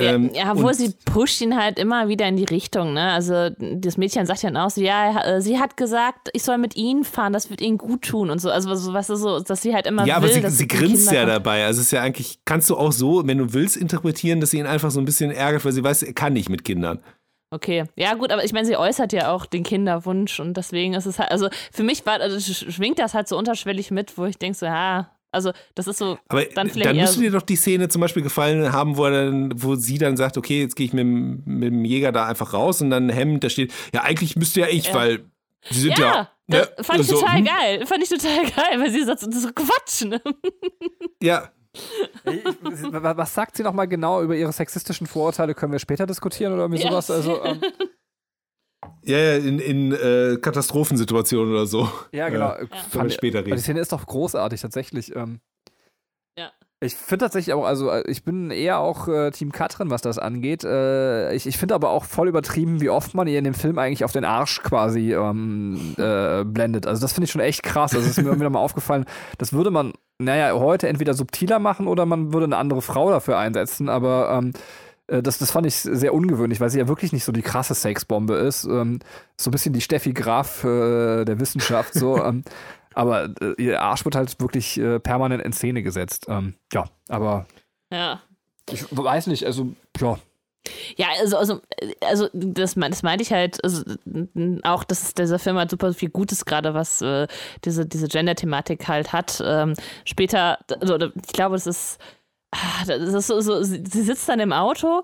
[0.00, 3.12] Ja, Ähm, ja, obwohl sie pusht ihn halt immer wieder in die Richtung, ne?
[3.12, 6.58] Also das Mädchen sagt ja dann auch so, ja, äh, sie hat gesagt, ich soll
[6.58, 8.50] mit ihnen fahren, das wird ihnen gut tun und so.
[8.50, 10.66] Also so, was ist so, dass sie halt immer Ja, will, aber sie, dass sie
[10.68, 11.64] grinst Kinder ja dabei.
[11.66, 14.58] Also es ist ja eigentlich, kannst du auch so, wenn du willst, interpretieren, dass sie
[14.58, 17.00] ihn einfach so ein bisschen ärgert, weil sie weiß, er kann nicht mit Kindern.
[17.52, 21.06] Okay, ja gut, aber ich meine, sie äußert ja auch den Kinderwunsch und deswegen ist
[21.06, 24.24] es halt, also für mich war, also sch- schwingt das halt so unterschwellig mit, wo
[24.24, 27.30] ich denke so, ja, also das ist so, Aber Dann dann, vielleicht eher müsste dir
[27.30, 30.60] doch die Szene zum Beispiel gefallen haben, wo, er dann, wo sie dann sagt, okay,
[30.62, 33.48] jetzt gehe ich mit, dem- mit dem Jäger da einfach raus und dann Hemd, da
[33.50, 34.94] steht, ja, eigentlich müsste ja ich, Ja.
[34.94, 35.24] weil
[35.70, 36.14] sie sind ja.
[36.14, 39.04] ja, das ne, fand ich so, total hm, geil, fand ich total geil, weil sie
[39.04, 40.20] sagt, so, das ist so Quatsch, ne?
[41.22, 41.50] Ja,
[42.24, 45.54] Was was sagt sie nochmal genau über ihre sexistischen Vorurteile?
[45.54, 46.90] Können wir später diskutieren oder irgendwie Ja.
[46.90, 47.10] sowas?
[47.10, 47.60] Also, ähm,
[49.04, 51.88] ja, ja, in, in äh, Katastrophensituationen oder so.
[52.12, 52.54] ja, genau.
[52.90, 53.62] Fand wir ich- später Aber Die reden.
[53.62, 55.14] Szene ist doch großartig, tatsächlich.
[55.14, 55.40] Ähm,
[56.38, 56.50] Ja.
[56.82, 60.18] Ich finde tatsächlich auch, also äh, ich bin eher auch äh, Team Katrin, was das
[60.18, 60.64] angeht.
[60.64, 63.78] Äh, ich ich finde aber auch voll übertrieben, wie oft man ihr in dem Film
[63.78, 66.86] eigentlich auf den Arsch quasi ähm, äh, blendet.
[66.86, 67.94] Also das finde ich schon echt krass.
[67.94, 69.04] Also es ist mir immer wieder mal aufgefallen,
[69.36, 73.36] das würde man, naja, heute entweder subtiler machen oder man würde eine andere Frau dafür
[73.36, 74.58] einsetzen, aber ähm, äh,
[75.22, 78.34] das, das fand ich sehr ungewöhnlich, weil sie ja wirklich nicht so die krasse Sexbombe
[78.34, 78.64] ist.
[78.64, 79.00] Ähm,
[79.36, 82.16] so ein bisschen die Steffi Graf äh, der Wissenschaft, so.
[82.24, 82.44] ähm,
[82.94, 86.26] aber äh, ihr Arsch wird halt wirklich äh, permanent in Szene gesetzt.
[86.28, 87.46] Ähm, ja, aber
[87.92, 88.20] Ja.
[88.70, 90.18] ich weiß nicht, also, ja.
[90.96, 91.60] Ja, also, also,
[92.06, 93.82] also das, me- das meinte ich halt, also,
[94.62, 97.26] auch, dass dieser Film halt super viel Gutes gerade, was äh,
[97.64, 99.42] diese, diese Gender-Thematik halt hat.
[99.44, 101.98] Ähm, später, also, ich glaube, das ist,
[102.88, 105.02] ist so, so, sie sitzt dann im Auto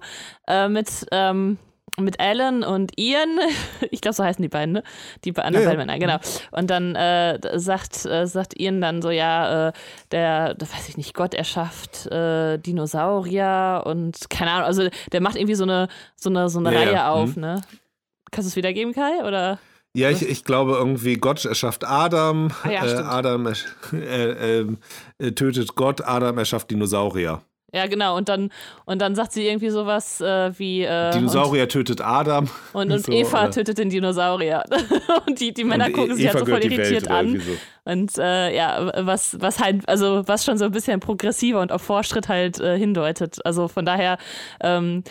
[0.48, 1.58] äh, mit, ähm,
[1.98, 3.38] mit Alan und Ian,
[3.90, 4.82] ich glaube, so heißen die beiden, ne?
[5.24, 6.18] Die anderen Ja, beiden Männer, genau.
[6.50, 9.72] Und dann äh, sagt, äh, sagt Ian dann so, ja, äh,
[10.10, 15.36] der, das weiß ich nicht, Gott erschafft äh, Dinosaurier und keine Ahnung, also der macht
[15.36, 17.42] irgendwie so eine, so eine, so eine Ja, Reihe ja, auf, mhm.
[17.42, 17.60] ne?
[18.30, 19.24] Kannst du es wiedergeben, Kai?
[19.24, 19.58] Oder?
[19.96, 22.96] Ja, ich, ich glaube irgendwie, Gott erschafft Adam, Ah ja, äh.
[22.98, 24.78] Adam äh, ähm,
[25.18, 27.40] äh, tötet Gott, Adam erschafft Dinosaurier.
[27.72, 28.16] Ja, genau.
[28.16, 28.50] Und dann,
[28.84, 30.82] und dann sagt sie irgendwie sowas äh, wie.
[30.82, 32.48] Äh, Dinosaurier tötet Adam.
[32.74, 33.50] Und, und, und So, Eva oder?
[33.50, 34.64] tötet den Dinosaurier.
[35.26, 37.40] und die, die Männer Und gucken sich Eva halt so voll irritiert an.
[37.40, 37.90] so.
[37.90, 41.80] Und äh, ja, was, was halt, also was schon so ein bisschen progressiver und auf
[41.80, 43.38] Fortschritt halt äh, hindeutet.
[43.46, 44.18] Also von daher,
[44.60, 45.02] ähm,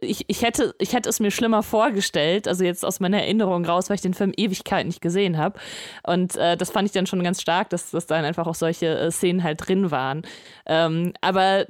[0.00, 3.88] ich, ich, hätte, ich hätte es mir schlimmer vorgestellt, also jetzt aus meiner Erinnerung raus,
[3.88, 5.58] weil ich den Film Ewigkeit nicht gesehen habe.
[6.02, 8.86] Und äh, das fand ich dann schon ganz stark, dass, dass dann einfach auch solche
[8.86, 10.22] äh, Szenen halt drin waren.
[10.66, 11.66] Ähm, aber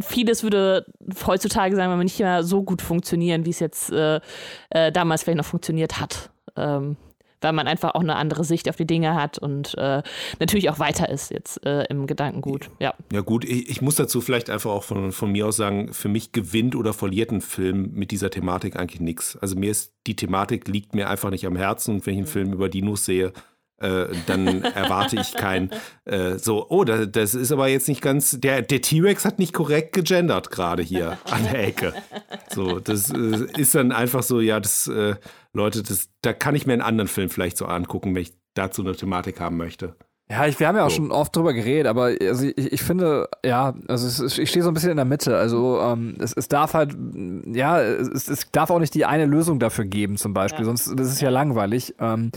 [0.00, 0.86] vieles würde
[1.26, 4.20] heutzutage, sagen wir mal, nicht mehr so gut funktionieren, wie es jetzt äh,
[4.70, 6.30] äh, damals vielleicht noch funktioniert hat.
[6.56, 6.96] Ähm,
[7.40, 10.02] weil man einfach auch eine andere Sicht auf die Dinge hat und äh,
[10.40, 12.70] natürlich auch weiter ist jetzt äh, im Gedankengut.
[12.78, 12.94] Ja.
[13.12, 16.08] Ja gut, ich, ich muss dazu vielleicht einfach auch von, von mir aus sagen, für
[16.08, 19.36] mich gewinnt oder verliert ein Film mit dieser Thematik eigentlich nichts.
[19.36, 22.26] Also mir ist, die Thematik liegt mir einfach nicht am Herzen und wenn ich einen
[22.26, 23.32] Film über Dinos sehe,
[23.78, 25.70] äh, dann erwarte ich kein
[26.04, 29.52] äh, so, oh, das, das ist aber jetzt nicht ganz, der, der T-Rex hat nicht
[29.52, 31.92] korrekt gegendert gerade hier an der Ecke.
[32.54, 35.16] So, das äh, ist dann einfach so, ja, das, äh,
[35.52, 38.82] Leute, das, da kann ich mir einen anderen Film vielleicht so angucken, wenn ich dazu
[38.82, 39.96] eine Thematik haben möchte.
[40.28, 43.28] Ja, ich, wir haben ja auch schon oft drüber geredet, aber also ich, ich finde,
[43.44, 45.36] ja, also es, ich stehe so ein bisschen in der Mitte.
[45.36, 46.96] Also ähm, es, es darf halt,
[47.46, 50.66] ja, es, es darf auch nicht die eine Lösung dafür geben, zum Beispiel.
[50.66, 50.74] Ja.
[50.74, 51.94] Sonst das ist ja langweilig.
[52.00, 52.32] Ähm,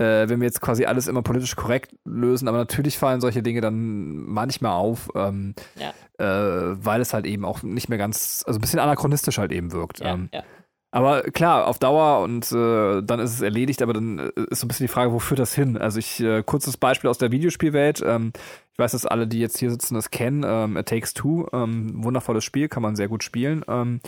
[0.00, 3.60] äh, wenn wir jetzt quasi alles immer politisch korrekt lösen, aber natürlich fallen solche Dinge
[3.60, 5.90] dann manchmal auf, ähm, Ja.
[6.18, 9.72] äh, weil es halt eben auch nicht mehr ganz, also ein bisschen anachronistisch halt eben
[9.72, 10.00] wirkt.
[10.00, 10.42] Ja, ähm, ja.
[10.90, 14.64] aber klar, auf Dauer und äh, dann ist es erledigt, aber dann äh, ist so
[14.64, 15.76] ein bisschen die Frage, wo führt das hin?
[15.76, 18.02] Also ich, äh, kurzes Beispiel aus der Videospielwelt.
[18.04, 18.32] Ähm,
[18.72, 20.42] ich weiß, dass alle, die jetzt hier sitzen, das kennen.
[20.46, 23.62] Ähm, It Takes Two, ähm, wundervolles Spiel, kann man sehr gut spielen.
[23.68, 24.00] Ähm,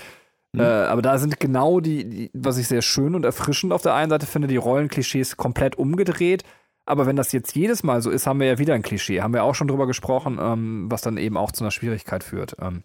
[0.52, 0.60] Mhm.
[0.60, 3.94] äh, aber da sind genau die, die, was ich sehr schön und erfrischend auf der
[3.94, 6.44] einen Seite finde, die Rollenklischees komplett umgedreht.
[6.84, 9.20] Aber wenn das jetzt jedes Mal so ist, haben wir ja wieder ein Klischee.
[9.22, 12.56] Haben wir auch schon drüber gesprochen, ähm, was dann eben auch zu einer Schwierigkeit führt.
[12.60, 12.82] Ähm,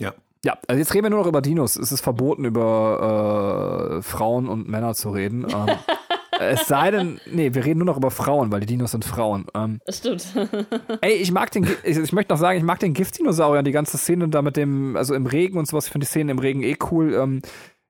[0.00, 0.14] Ja.
[0.44, 1.76] ja, also jetzt reden wir nur noch über Dinos.
[1.76, 5.44] Es ist verboten, über äh, Frauen und Männer zu reden.
[5.44, 5.76] Ähm,
[6.50, 9.46] es sei denn, nee, wir reden nur noch über Frauen, weil die Dinos sind Frauen.
[9.54, 10.26] Ähm, Das stimmt.
[11.00, 13.98] ey, ich mag den, ich, ich möchte noch sagen, ich mag den Giftdinosaurier, die ganze
[13.98, 15.86] Szene da mit dem, also im Regen und sowas.
[15.86, 17.14] Ich finde die Szenen im Regen eh cool.
[17.14, 17.42] Ähm,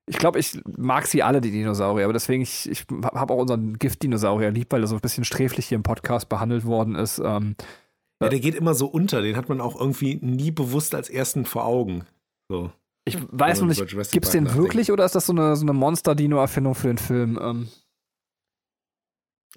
[0.07, 2.85] ich glaube, ich mag sie alle, die Dinosaurier, aber deswegen, ich, ich
[3.15, 6.65] habe auch unseren Giftdinosaurier lieb, weil er so ein bisschen sträflich hier im Podcast behandelt
[6.65, 7.19] worden ist.
[7.19, 7.55] Ähm,
[8.21, 9.21] Ja, der geht immer so unter.
[9.21, 12.05] Den hat man auch irgendwie nie bewusst als ersten vor Augen.
[12.49, 12.71] So.
[13.05, 15.73] ich weiß noch nicht, gibt es den wirklich oder ist das so eine, so eine
[15.73, 17.39] Monster-Dino-Erfindung für den Film?
[17.41, 17.67] Ähm,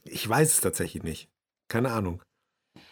[0.04, 1.28] Ich weiß es tatsächlich nicht.
[1.68, 2.22] Keine Ahnung.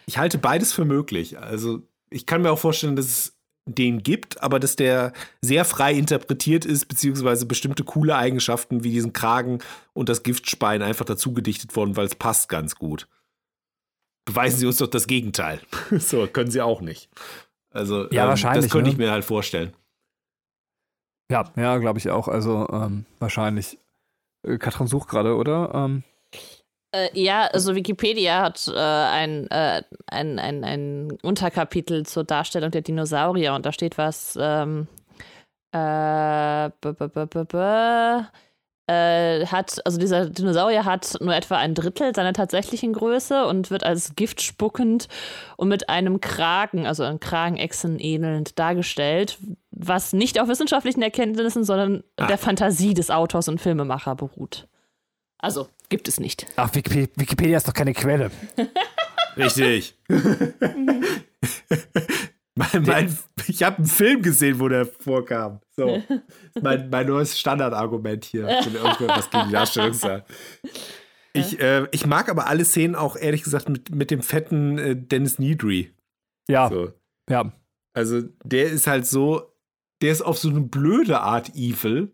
[0.07, 1.39] Ich halte beides für möglich.
[1.39, 3.37] Also, ich kann mir auch vorstellen, dass es
[3.69, 9.13] den gibt, aber dass der sehr frei interpretiert ist, beziehungsweise bestimmte coole Eigenschaften wie diesen
[9.13, 9.59] Kragen
[9.93, 13.09] und das Giftspein einfach dazu gedichtet worden, weil es passt ganz gut.
[14.25, 15.61] Beweisen Sie uns doch das Gegenteil.
[15.99, 17.09] so, können Sie auch nicht.
[17.71, 18.93] Also, Ja, wahrscheinlich, Das könnte ne?
[18.93, 19.73] ich mir halt vorstellen.
[21.31, 22.29] ja, ja, glaube ich auch.
[22.29, 23.79] Also ähm, wahrscheinlich.
[24.47, 25.73] Äh, Katrin sucht gerade, oder?
[25.75, 26.05] Ähm,
[26.97, 32.83] Äh, ja, also Wikipedia hat äh, ein, äh, ein, ein, ein Unterkapitel zur Darstellung der
[32.83, 34.39] Dinosaurier und da steht was.
[34.41, 34.87] Ähm,
[35.73, 36.67] äh,
[38.89, 43.83] äh, hat, also dieser Dinosaurier hat nur etwa ein Drittel seiner tatsächlichen Größe und wird
[43.83, 45.09] als giftspuckend
[45.57, 49.39] und mit einem Kragen, also einem Kragenechsen ähnelnd dargestellt,
[49.73, 52.27] was nicht auf wissenschaftlichen Erkenntnissen, sondern Ah.
[52.29, 54.69] der Fantasie des Autors und Filmemacher beruht.
[55.39, 56.47] Also, gibt es nicht.
[56.57, 58.31] ach, Wiki- Wikipedia ist doch keine Quelle.
[59.37, 59.95] Richtig.
[62.55, 65.61] mein, mein, ich habe einen Film gesehen, wo der vorkam.
[65.77, 66.03] So.
[66.63, 70.31] Mein, mein neues Standardargument hier, wenn irgendwas gegen die Darstellung sagt.
[71.35, 74.97] Ich, äh, ich mag aber alle Szenen auch, ehrlich gesagt, mit, mit dem fetten äh,
[74.97, 75.93] Dennis Needry.
[76.49, 76.93] Ja, So.
[77.29, 77.53] ja.
[77.93, 79.53] Also, der ist halt so,
[80.01, 82.11] der ist auf so eine blöde Art evil,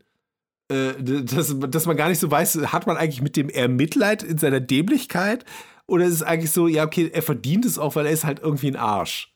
[0.72, 4.22] äh, dass, dass man gar nicht so weiß, hat man eigentlich mit dem eher Mitleid
[4.22, 5.44] in seiner Dämlichkeit?
[5.86, 8.40] Oder ist es eigentlich so, ja, okay, er verdient es auch, weil er ist halt
[8.40, 9.32] irgendwie ein Arsch.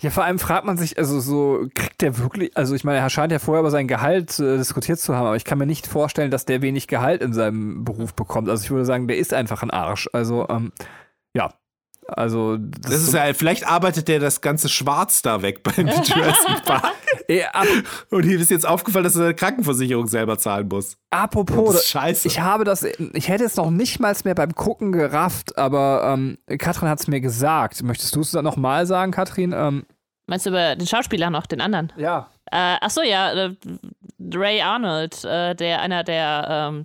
[0.00, 3.10] Ja, vor allem fragt man sich, also so, kriegt der wirklich, also ich meine, er
[3.10, 5.86] scheint ja vorher über sein Gehalt äh, diskutiert zu haben, aber ich kann mir nicht
[5.86, 8.48] vorstellen, dass der wenig Gehalt in seinem Beruf bekommt.
[8.48, 10.08] Also ich würde sagen, der ist einfach ein Arsch.
[10.12, 10.72] Also, ähm,
[11.34, 11.52] ja.
[12.08, 15.88] Also, das, Das ist so, ja, vielleicht arbeitet der das ganze Schwarz da weg beim
[16.04, 16.94] Jurassic Park.
[17.28, 17.66] Ey, ab,
[18.10, 20.96] Und ihm ist jetzt aufgefallen, dass er seine Krankenversicherung selber zahlen muss.
[21.10, 22.28] apropos, Das ist scheiße.
[22.28, 26.38] ich habe das, ich hätte es noch nicht mal mehr beim Gucken gerafft, aber ähm,
[26.58, 27.82] Katrin hat es mir gesagt.
[27.82, 29.52] Möchtest du es dann nochmal sagen, Katrin?
[29.56, 29.84] Ähm,
[30.26, 31.92] Meinst du über den Schauspieler noch, den anderen?
[31.96, 32.30] ja.
[32.52, 33.56] Äh, ach so, ja, äh,
[34.32, 36.84] Ray Arnold, äh, der einer der, ähm,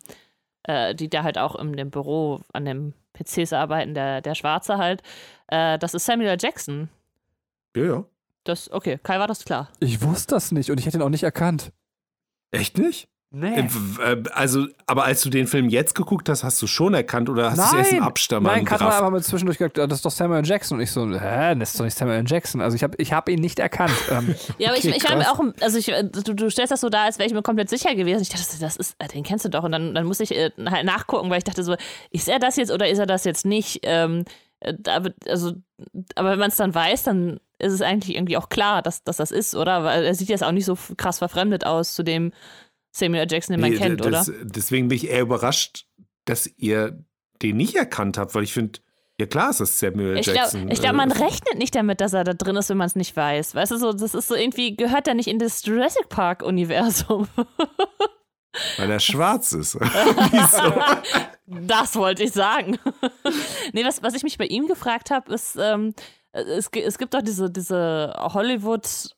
[0.64, 4.80] äh, die da halt auch in dem Büro an dem PCs arbeiten, der, der Schwarze
[4.80, 5.04] halt.
[5.50, 6.36] Äh, das ist Samuel.
[6.42, 6.90] Jackson.
[7.76, 8.04] Ja, ja.
[8.44, 9.70] Das, okay, Kai war das klar.
[9.80, 11.72] Ich wusste das nicht und ich hätte ihn auch nicht erkannt.
[12.52, 13.08] Echt nicht?
[13.34, 13.62] Nee.
[13.62, 17.30] Äh, äh, Also, aber als du den Film jetzt geguckt hast, hast du schon erkannt
[17.30, 20.06] oder hast du es erst im Abspann Nein, Katrin hat mit zwischendurch gesagt, das ist
[20.06, 20.46] doch Samuel.
[20.46, 20.78] Jackson.
[20.80, 22.26] Und ich so, hä, das ist doch nicht Samuel.
[22.28, 22.60] Jackson.
[22.60, 23.94] Also ich habe ich hab ihn nicht erkannt.
[24.12, 25.40] ähm, Ja, aber Okay, ich, ich war mir krass.
[25.40, 27.70] auch, also ich, äh, du, du stellst das so dar, als wäre ich mir komplett
[27.70, 28.22] sicher gewesen.
[28.24, 29.64] Ich dachte, das- ist, den kennst du doch.
[29.64, 31.76] Und dann, dann muss ich äh, halt nachgucken, weil ich dachte so,
[32.10, 33.80] ist er das jetzt oder ist er das jetzt nicht?
[33.84, 34.26] Ähm,
[34.60, 35.54] äh, aber, also,
[36.16, 39.18] aber wenn man es dann weiß, dann ist es eigentlich irgendwie auch klar, dass, dass
[39.18, 39.84] das ist, oder?
[39.84, 42.32] Weil er sieht jetzt auch nicht so krass verfremdet aus zu dem
[42.92, 43.26] Samuel.
[43.30, 44.38] Jackson, den man Nee, kennt, das, oder?
[44.44, 45.86] Deswegen bin ich eher überrascht,
[46.26, 47.04] dass ihr
[47.42, 48.80] den nicht erkannt habt, weil ich finde,
[49.20, 50.62] ja klar ist das Samuel Ich Jackson.
[50.62, 52.88] glaube, ich glaub, man äh, rechnet nicht damit, dass er da drin ist, wenn man
[52.88, 53.56] es nicht weiß.
[53.56, 57.28] Weißt du, so, das ist so irgendwie, gehört er nicht in das Jurassic Park-Universum.
[58.78, 59.78] Weil er schwarz ist.
[61.46, 62.78] Das wollte ich sagen.
[63.74, 65.94] nee, was, was ich mich bei ihm gefragt habe, ist, ähm,
[66.34, 69.16] es, gi- es gibt doch diese, diese Hollywood-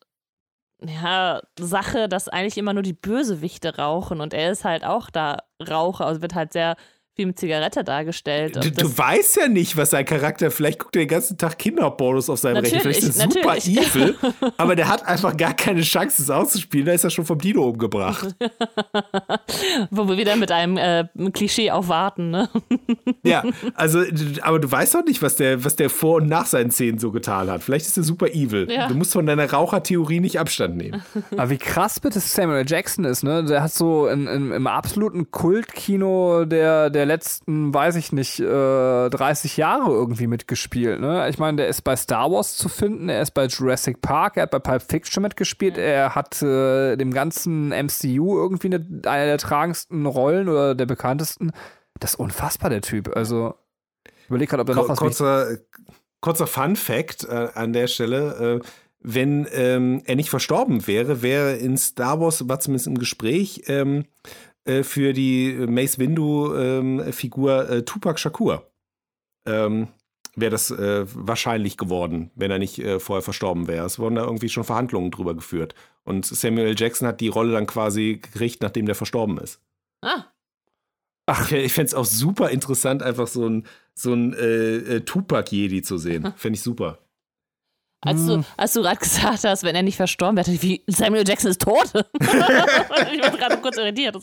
[0.85, 5.37] ja, Sache, dass eigentlich immer nur die Bösewichte rauchen und er ist halt auch da
[5.65, 6.75] Raucher, also wird halt sehr
[7.15, 8.55] wie mit Zigarette dargestellt.
[8.55, 12.27] Du, du, weißt ja nicht, was sein Charakter, vielleicht guckt er den ganzen Tag Kinderpornos
[12.29, 14.15] auf seinem Rechner, vielleicht ist er super evil,
[14.57, 17.63] aber der hat einfach gar keine Chance, es auszuspielen, da ist er schon vom Dino
[17.63, 18.35] umgebracht.
[19.91, 22.49] Wo wir wieder mit einem äh, Klischee aufwarten, ne?
[23.23, 23.43] ja,
[23.75, 24.03] also,
[24.41, 27.11] aber du weißt doch nicht, was der, was der vor und nach seinen Szenen so
[27.11, 27.61] getan hat.
[27.61, 28.71] Vielleicht ist er super evil.
[28.71, 28.87] Ja.
[28.87, 31.03] Du musst von deiner Rauchertheorie nicht Abstand nehmen.
[31.37, 33.43] Aber wie krass bitte Samuel Jackson ist, ne?
[33.43, 38.39] Der hat so in, in, im absoluten Kultkino der, der der letzten, weiß ich nicht,
[38.39, 41.01] äh, 30 Jahre irgendwie mitgespielt.
[41.01, 41.27] Ne?
[41.29, 44.43] Ich meine, der ist bei Star Wars zu finden, er ist bei Jurassic Park, er
[44.43, 49.37] hat bei Pulp Fiction mitgespielt, er hat äh, dem ganzen MCU irgendwie eine, eine der
[49.37, 51.51] tragendsten Rollen oder der bekanntesten.
[51.99, 53.13] Das ist unfassbar, der Typ.
[53.15, 53.55] Also,
[54.05, 55.57] ich überlege gerade, ob da noch was kurzer,
[56.21, 58.61] kurzer Fun Fact äh, an der Stelle.
[58.61, 58.67] Äh,
[59.01, 64.05] wenn ähm, er nicht verstorben wäre, wäre in Star Wars, war zumindest im Gespräch, ähm,
[64.65, 68.69] äh, für die Mace Windu-Figur ähm, äh, Tupac Shakur.
[69.45, 69.89] Ähm,
[70.35, 73.85] wäre das äh, wahrscheinlich geworden, wenn er nicht äh, vorher verstorben wäre.
[73.85, 75.75] Es wurden da irgendwie schon Verhandlungen drüber geführt.
[76.03, 79.61] Und Samuel Jackson hat die Rolle dann quasi gekriegt, nachdem der verstorben ist.
[80.01, 80.25] Ah.
[81.25, 85.81] Ach, ich fände es auch super interessant, einfach so ein, so ein äh, äh Tupac-Jedi
[85.81, 86.33] zu sehen.
[86.35, 86.99] Fände ich super.
[88.05, 88.45] Als du, hm.
[88.57, 91.91] als du gerade gesagt hast, wenn er nicht verstorben wäre, wie Samuel Jackson ist tot.
[92.19, 94.17] ich war gerade kurz irritiert.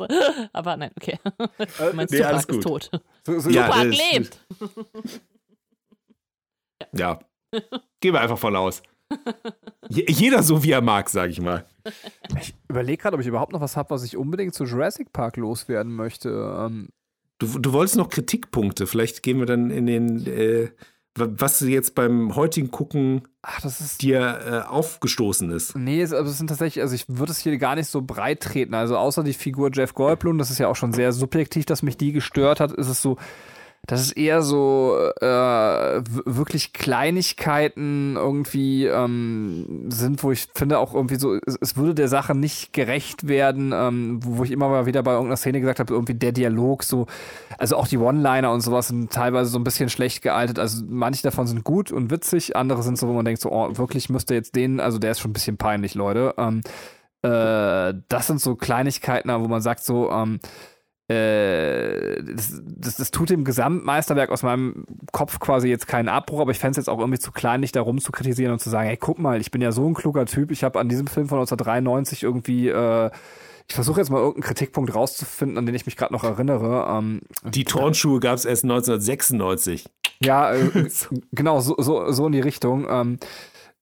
[0.53, 1.19] Aber nein, okay.
[1.25, 2.91] Du meinst, nee, Tupac ist tot.
[3.27, 4.41] So, so ja, Tupac lebt.
[6.93, 7.19] ja.
[8.01, 8.83] Gehen wir einfach von aus.
[9.89, 11.67] Jeder so, wie er mag, sag ich mal.
[12.41, 15.37] Ich überlege gerade, ob ich überhaupt noch was habe, was ich unbedingt zu Jurassic Park
[15.37, 16.29] loswerden möchte.
[16.29, 16.91] Ähm
[17.41, 18.87] du, du wolltest noch Kritikpunkte.
[18.87, 20.27] Vielleicht gehen wir dann in den.
[20.27, 20.71] Äh,
[21.21, 25.77] was jetzt beim heutigen Gucken Ach, ist, dir äh, aufgestoßen ist.
[25.77, 28.41] Nee, es, also es sind tatsächlich, also ich würde es hier gar nicht so breit
[28.41, 28.75] treten.
[28.75, 31.97] Also außer die Figur Jeff Goldblum, das ist ja auch schon sehr subjektiv, dass mich
[31.97, 33.17] die gestört hat, ist es so,
[33.91, 41.17] dass es eher so äh, wirklich Kleinigkeiten irgendwie ähm, sind, wo ich finde auch irgendwie
[41.17, 44.87] so, es, es würde der Sache nicht gerecht werden, ähm, wo, wo, ich immer mal
[44.87, 47.07] wieder bei irgendeiner Szene gesagt habe, irgendwie der Dialog so,
[47.59, 50.61] also auch die One-Liner und sowas sind teilweise so ein bisschen schlecht gealtet.
[50.61, 53.77] Also manche davon sind gut und witzig, andere sind so, wo man denkt so, oh,
[53.77, 56.33] wirklich müsste jetzt den, also der ist schon ein bisschen peinlich, Leute.
[56.39, 56.61] Ähm,
[57.23, 60.49] äh, das sind so Kleinigkeiten, wo man sagt so, ähm, äh,
[61.11, 66.59] das, das, das, tut dem Gesamtmeisterwerk aus meinem Kopf quasi jetzt keinen Abbruch, aber ich
[66.59, 68.97] fände es jetzt auch irgendwie zu klein, nicht darum zu kritisieren und zu sagen, hey,
[68.97, 71.39] guck mal, ich bin ja so ein kluger Typ, ich habe an diesem Film von
[71.39, 73.11] 1993 irgendwie äh,
[73.71, 76.87] ich versuche jetzt mal irgendeinen Kritikpunkt rauszufinden, an den ich mich gerade noch erinnere.
[76.91, 79.89] Ähm, die Turnschuhe gab es erst 1996.
[80.21, 80.91] Ja, äh,
[81.33, 82.89] genau, so, so, so in die Richtung.
[82.91, 83.19] Ähm,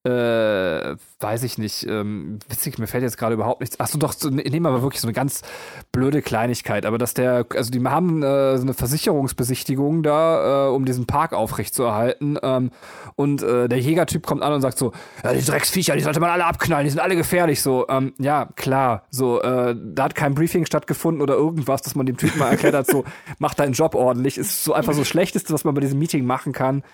[0.05, 3.81] äh, weiß ich nicht, ähm, witzig, mir fällt jetzt gerade überhaupt nichts.
[3.81, 5.43] Achso, doch, so, nehmen wir aber wirklich so eine ganz
[5.91, 10.85] blöde Kleinigkeit, aber dass der, also die haben äh, so eine Versicherungsbesichtigung da, äh, um
[10.85, 12.71] diesen Park aufrechtzuerhalten ähm,
[13.17, 14.93] und äh, der Jägertyp kommt an und sagt so,
[15.25, 18.49] ja, die Drecksviecher, die sollte man alle abknallen, die sind alle gefährlich, so, ähm, ja,
[18.55, 22.51] klar, so, äh, da hat kein Briefing stattgefunden oder irgendwas, dass man dem Typen mal
[22.51, 23.05] erklärt hat, so,
[23.41, 26.25] mach deinen Job ordentlich, ist so einfach so das Schlechteste, was man bei diesem Meeting
[26.25, 26.85] machen kann.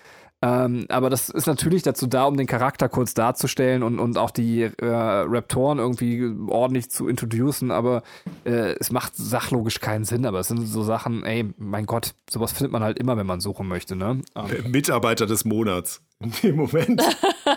[0.45, 4.29] Ähm, aber das ist natürlich dazu da, um den Charakter kurz darzustellen und, und auch
[4.29, 8.03] die äh, Raptoren irgendwie ordentlich zu introducen, aber
[8.43, 12.51] äh, es macht sachlogisch keinen Sinn, aber es sind so Sachen, ey, mein Gott, sowas
[12.51, 14.21] findet man halt immer, wenn man suchen möchte, ne?
[14.35, 14.71] Ähm.
[14.71, 17.01] Mitarbeiter des Monats in dem Moment.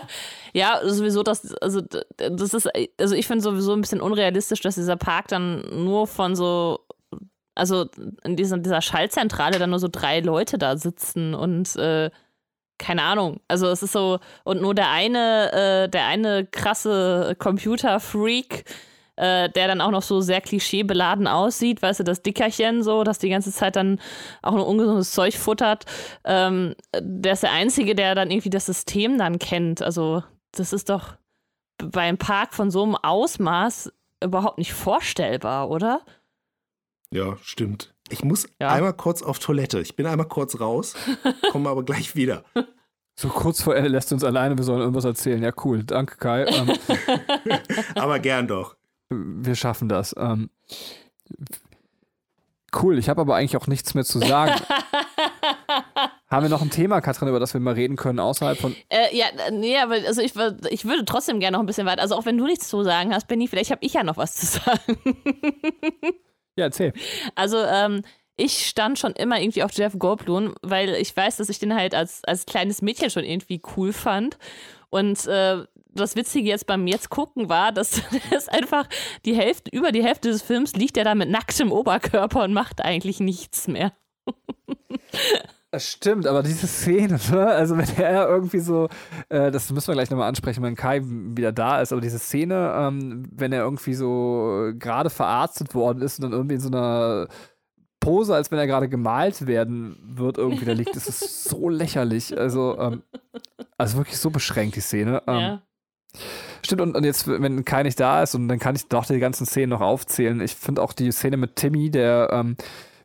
[0.53, 1.81] ja, sowieso, das, also,
[2.17, 2.67] das ist,
[2.97, 6.79] also ich finde sowieso ein bisschen unrealistisch, dass dieser Park dann nur von so
[7.53, 7.87] also
[8.23, 12.09] in dieser, dieser Schallzentrale dann nur so drei Leute da sitzen und äh,
[12.79, 13.39] keine Ahnung.
[13.47, 18.65] Also es ist so, und nur der eine, äh, der eine krasse Computer-Freak,
[19.17, 23.19] äh, der dann auch noch so sehr klischeebeladen aussieht, weißt du, das Dickerchen so, das
[23.19, 23.99] die ganze Zeit dann
[24.41, 25.85] auch nur ungesundes Zeug futtert,
[26.23, 29.81] ähm, der ist der Einzige, der dann irgendwie das System dann kennt.
[29.81, 30.23] Also
[30.53, 31.17] das ist doch
[31.77, 33.91] beim Park von so einem Ausmaß
[34.23, 36.01] überhaupt nicht vorstellbar, oder?
[37.11, 37.93] Ja, stimmt.
[38.09, 38.69] Ich muss ja.
[38.69, 39.79] einmal kurz auf Toilette.
[39.79, 40.95] Ich bin einmal kurz raus,
[41.51, 42.43] komme aber gleich wieder.
[43.19, 45.43] So kurz vor Ende lässt du uns alleine, wir sollen irgendwas erzählen.
[45.43, 45.83] Ja, cool.
[45.83, 46.45] Danke, Kai.
[46.45, 46.73] Ähm,
[47.95, 48.75] aber gern doch.
[49.09, 50.15] Wir schaffen das.
[50.17, 50.49] Ähm,
[52.81, 54.53] cool, ich habe aber eigentlich auch nichts mehr zu sagen.
[56.29, 58.75] Haben wir noch ein Thema, Katrin, über das wir mal reden können, außerhalb von.
[58.89, 60.33] Äh, ja, nee, aber also ich,
[60.69, 62.03] ich würde trotzdem gerne noch ein bisschen weiter.
[62.03, 64.35] Also auch wenn du nichts zu sagen hast, Benny, vielleicht habe ich ja noch was
[64.35, 64.97] zu sagen.
[66.55, 66.93] Ja, erzähl.
[67.35, 68.01] Also, ähm,
[68.35, 71.93] ich stand schon immer irgendwie auf Jeff Goldblum, weil ich weiß, dass ich den halt
[71.93, 74.37] als, als kleines Mädchen schon irgendwie cool fand.
[74.89, 78.01] Und äh, das Witzige jetzt beim Jetzt gucken war, dass
[78.31, 78.87] das einfach
[79.25, 82.81] die Hälfte, über die Hälfte des Films liegt er da mit nacktem Oberkörper und macht
[82.81, 83.91] eigentlich nichts mehr.
[85.71, 87.45] Das stimmt, aber diese Szene, ne?
[87.45, 88.89] also wenn er irgendwie so,
[89.29, 92.73] äh, das müssen wir gleich nochmal ansprechen, wenn Kai wieder da ist, aber diese Szene,
[92.75, 97.27] ähm, wenn er irgendwie so gerade verarztet worden ist und dann irgendwie in so einer
[97.99, 102.37] Pose, als wenn er gerade gemalt werden wird, irgendwie da liegt, das ist so lächerlich.
[102.37, 103.03] Also, ähm,
[103.77, 105.21] also wirklich so beschränkt, die Szene.
[105.27, 105.61] Ähm, ja.
[106.65, 109.19] Stimmt, und, und jetzt, wenn Kai nicht da ist, und dann kann ich doch die
[109.19, 110.41] ganzen Szenen noch aufzählen.
[110.41, 112.55] Ich finde auch die Szene mit Timmy, der ähm,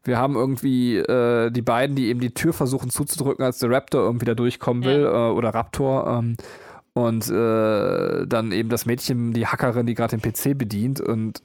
[0.04, 4.02] wir haben irgendwie äh, die beiden, die eben die Tür versuchen zuzudrücken, als der Raptor
[4.02, 5.30] irgendwie da durchkommen will, ja.
[5.30, 6.06] äh, oder Raptor.
[6.06, 6.36] Ähm,
[6.92, 11.00] und äh, dann eben das Mädchen, die Hackerin, die gerade den PC bedient.
[11.00, 11.42] Und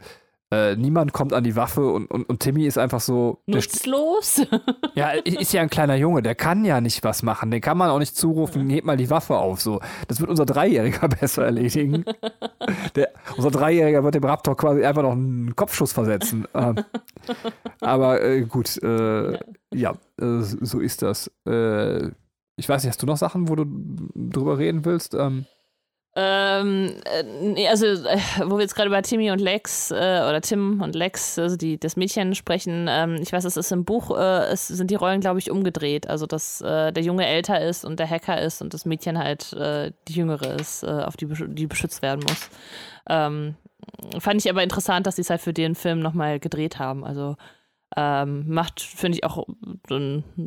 [0.51, 3.39] äh, niemand kommt an die Waffe und, und, und Timmy ist einfach so.
[3.45, 4.41] Nutzlos?
[4.95, 7.51] ja, ist ja ein kleiner Junge, der kann ja nicht was machen.
[7.51, 9.61] Den kann man auch nicht zurufen, hebt mal die Waffe auf.
[9.61, 9.79] So.
[10.07, 12.03] Das wird unser Dreijähriger besser erledigen.
[12.95, 16.47] Der, unser Dreijähriger wird dem Raptor quasi einfach noch einen Kopfschuss versetzen.
[16.53, 16.75] Ähm,
[17.79, 19.37] aber äh, gut, äh,
[19.73, 21.31] ja, äh, so ist das.
[21.47, 22.07] Äh,
[22.57, 23.65] ich weiß nicht, hast du noch Sachen, wo du
[24.15, 25.13] drüber reden willst?
[25.13, 25.45] Ähm,
[26.15, 30.81] ähm, äh, also, äh, wo wir jetzt gerade über Timmy und Lex äh, oder Tim
[30.81, 34.45] und Lex, also die, das Mädchen sprechen, ähm, ich weiß, es ist im Buch, äh,
[34.45, 36.07] es sind die Rollen, glaube ich, umgedreht.
[36.09, 39.53] Also, dass äh, der Junge älter ist und der Hacker ist und das Mädchen halt
[39.53, 42.49] äh, die Jüngere ist, auf die, die beschützt werden muss.
[43.07, 43.55] Ähm,
[44.19, 47.03] fand ich aber interessant, dass sie es halt für den Film nochmal gedreht haben.
[47.03, 47.35] Also,
[47.95, 49.47] ähm, macht, finde ich, auch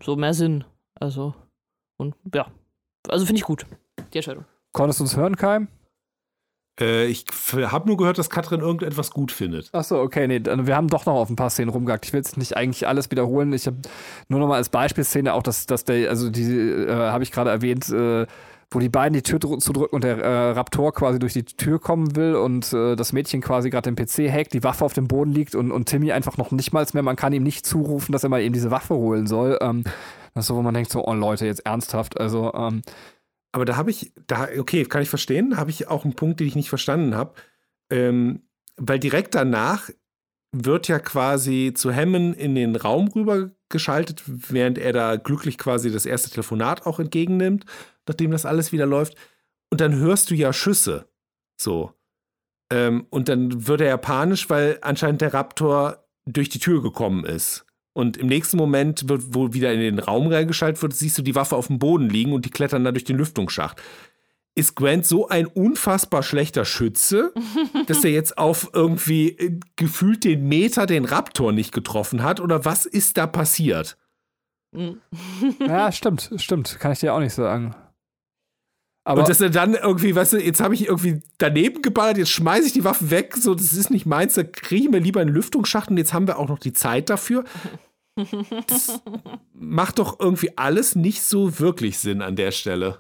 [0.03, 0.65] so mehr Sinn.
[0.95, 1.35] Also,
[1.97, 2.47] und ja,
[3.09, 3.67] also finde ich gut,
[4.13, 4.45] die Entscheidung.
[4.73, 5.69] Konntest du uns hören, Keim?
[6.81, 9.69] Äh, ich habe nur gehört, dass Katrin irgendetwas gut findet.
[9.75, 12.07] Achso, okay, nee, wir haben doch noch auf ein paar Szenen rumgehackt.
[12.07, 13.53] Ich will jetzt nicht eigentlich alles wiederholen.
[13.53, 13.77] Ich habe
[14.29, 17.51] nur noch mal als Beispielszene auch, dass, dass der, also die äh, habe ich gerade
[17.51, 18.27] erwähnt, äh,
[18.71, 22.17] wo die beiden die Tür zudrücken und der äh, Raptor quasi durch die Tür kommen
[22.17, 25.31] will und äh, das Mädchen quasi gerade den PC hackt, die Waffe auf dem Boden
[25.31, 28.23] liegt und, und Timmy einfach noch nicht mal mehr, man kann ihm nicht zurufen, dass
[28.23, 29.59] er mal eben diese Waffe holen soll.
[29.61, 29.85] Ähm,
[30.35, 32.19] das ist so, wo man denkt so, oh Leute, jetzt ernsthaft.
[32.19, 32.81] Also, ähm,
[33.53, 36.49] aber da habe ich, da, okay, kann ich verstehen, habe ich auch einen Punkt, den
[36.49, 37.35] ich nicht verstanden habe.
[37.91, 38.43] Ähm,
[38.77, 39.91] weil direkt danach
[40.53, 45.91] wird ja quasi zu Hammond in den Raum rüber geschaltet, während er da glücklich quasi
[45.91, 47.65] das erste Telefonat auch entgegennimmt,
[48.07, 49.17] nachdem das alles wieder läuft.
[49.71, 51.09] Und dann hörst du ja Schüsse.
[51.59, 51.93] So.
[52.71, 57.25] Ähm, und dann wird er ja panisch, weil anscheinend der Raptor durch die Tür gekommen
[57.25, 57.67] ist.
[57.95, 61.35] Und im nächsten Moment, wird, wo wieder in den Raum reingeschaltet wird, siehst du die
[61.35, 63.81] Waffe auf dem Boden liegen und die klettern dann durch den Lüftungsschacht.
[64.55, 67.33] Ist Grant so ein unfassbar schlechter Schütze,
[67.87, 72.41] dass er jetzt auf irgendwie äh, gefühlt den Meter den Raptor nicht getroffen hat?
[72.41, 73.97] Oder was ist da passiert?
[75.61, 76.79] ja, stimmt, stimmt.
[76.81, 77.75] Kann ich dir auch nicht sagen.
[79.05, 82.31] Aber und dass er dann irgendwie, weißt du, jetzt habe ich irgendwie daneben geballert, jetzt
[82.31, 85.21] schmeiße ich die Waffe weg, so, das ist nicht meins, da kriege ich mir lieber
[85.21, 87.45] einen Lüftungsschacht und jetzt haben wir auch noch die Zeit dafür.
[88.67, 89.03] Das
[89.55, 92.99] macht doch irgendwie alles nicht so wirklich Sinn an der Stelle.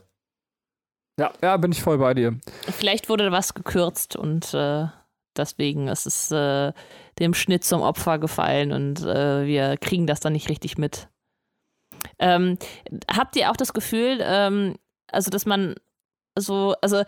[1.21, 2.39] Ja, ja, bin ich voll bei dir.
[2.63, 4.87] Vielleicht wurde was gekürzt und äh,
[5.37, 6.73] deswegen ist es äh,
[7.19, 11.09] dem Schnitt zum Opfer gefallen und äh, wir kriegen das dann nicht richtig mit.
[12.19, 12.59] Ähm,
[13.15, 14.77] habt ihr auch das Gefühl, ähm,
[15.09, 15.75] also dass man
[16.39, 17.03] so, also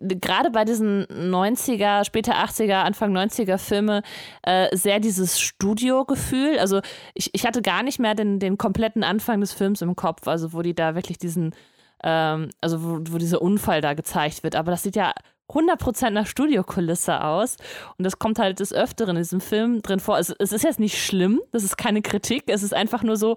[0.00, 4.02] gerade bei diesen 90er, später 80er, Anfang 90er Filme
[4.42, 6.58] äh, sehr dieses Studio-Gefühl.
[6.58, 6.80] Also
[7.14, 10.52] ich, ich hatte gar nicht mehr den, den kompletten Anfang des Films im Kopf, also
[10.52, 11.54] wo die da wirklich diesen,
[12.02, 14.56] ähm, also wo, wo dieser Unfall da gezeigt wird.
[14.56, 15.12] Aber das sieht ja
[15.50, 17.56] 100% nach Studiokulisse aus.
[17.98, 20.18] Und das kommt halt des Öfteren in diesem Film drin vor.
[20.18, 23.36] Es, es ist jetzt nicht schlimm, das ist keine Kritik, es ist einfach nur so,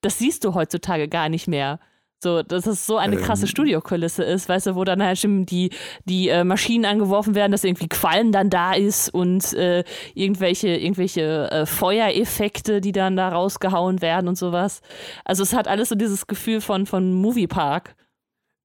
[0.00, 1.78] das siehst du heutzutage gar nicht mehr.
[2.22, 3.48] So, dass es so eine krasse ähm.
[3.48, 5.70] Studiokulisse ist, weißt du, wo dann halt schon die,
[6.06, 9.84] die äh, Maschinen angeworfen werden, dass irgendwie Quallen dann da ist und äh,
[10.14, 14.80] irgendwelche, irgendwelche äh, Feuereffekte, die dann da rausgehauen werden und sowas.
[15.24, 17.94] Also es hat alles so dieses Gefühl von, von Moviepark.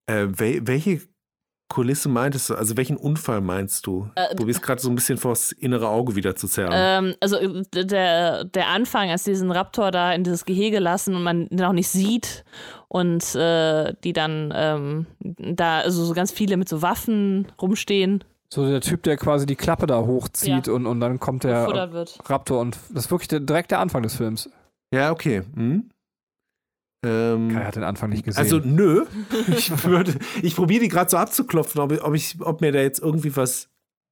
[0.07, 1.01] Äh, wel welche
[1.71, 2.55] Kulisse meintest du?
[2.55, 4.09] Also welchen Unfall meinst du?
[4.15, 6.73] Äh, Probierst gerade so ein bisschen vors innere Auge wieder zu zerren.
[6.75, 11.23] Ähm, also äh, der, der Anfang, als diesen Raptor da in dieses Gehege lassen und
[11.23, 12.43] man den auch nicht sieht
[12.89, 18.21] und äh, die dann ähm, da also so ganz viele mit so Waffen rumstehen.
[18.53, 20.73] So der Typ, der quasi die Klappe da hochzieht ja.
[20.73, 21.89] und, und dann kommt der
[22.25, 24.49] Raptor und das ist wirklich der, direkt der Anfang des Films.
[24.93, 25.43] Ja, okay.
[25.55, 25.89] Hm?
[27.03, 28.41] Ähm, Kai hat den Anfang nicht gesehen.
[28.41, 29.05] Also nö.
[29.47, 29.71] Ich,
[30.41, 33.69] ich probiere die gerade so abzuklopfen, ob, ob, ich, ob mir da jetzt irgendwie was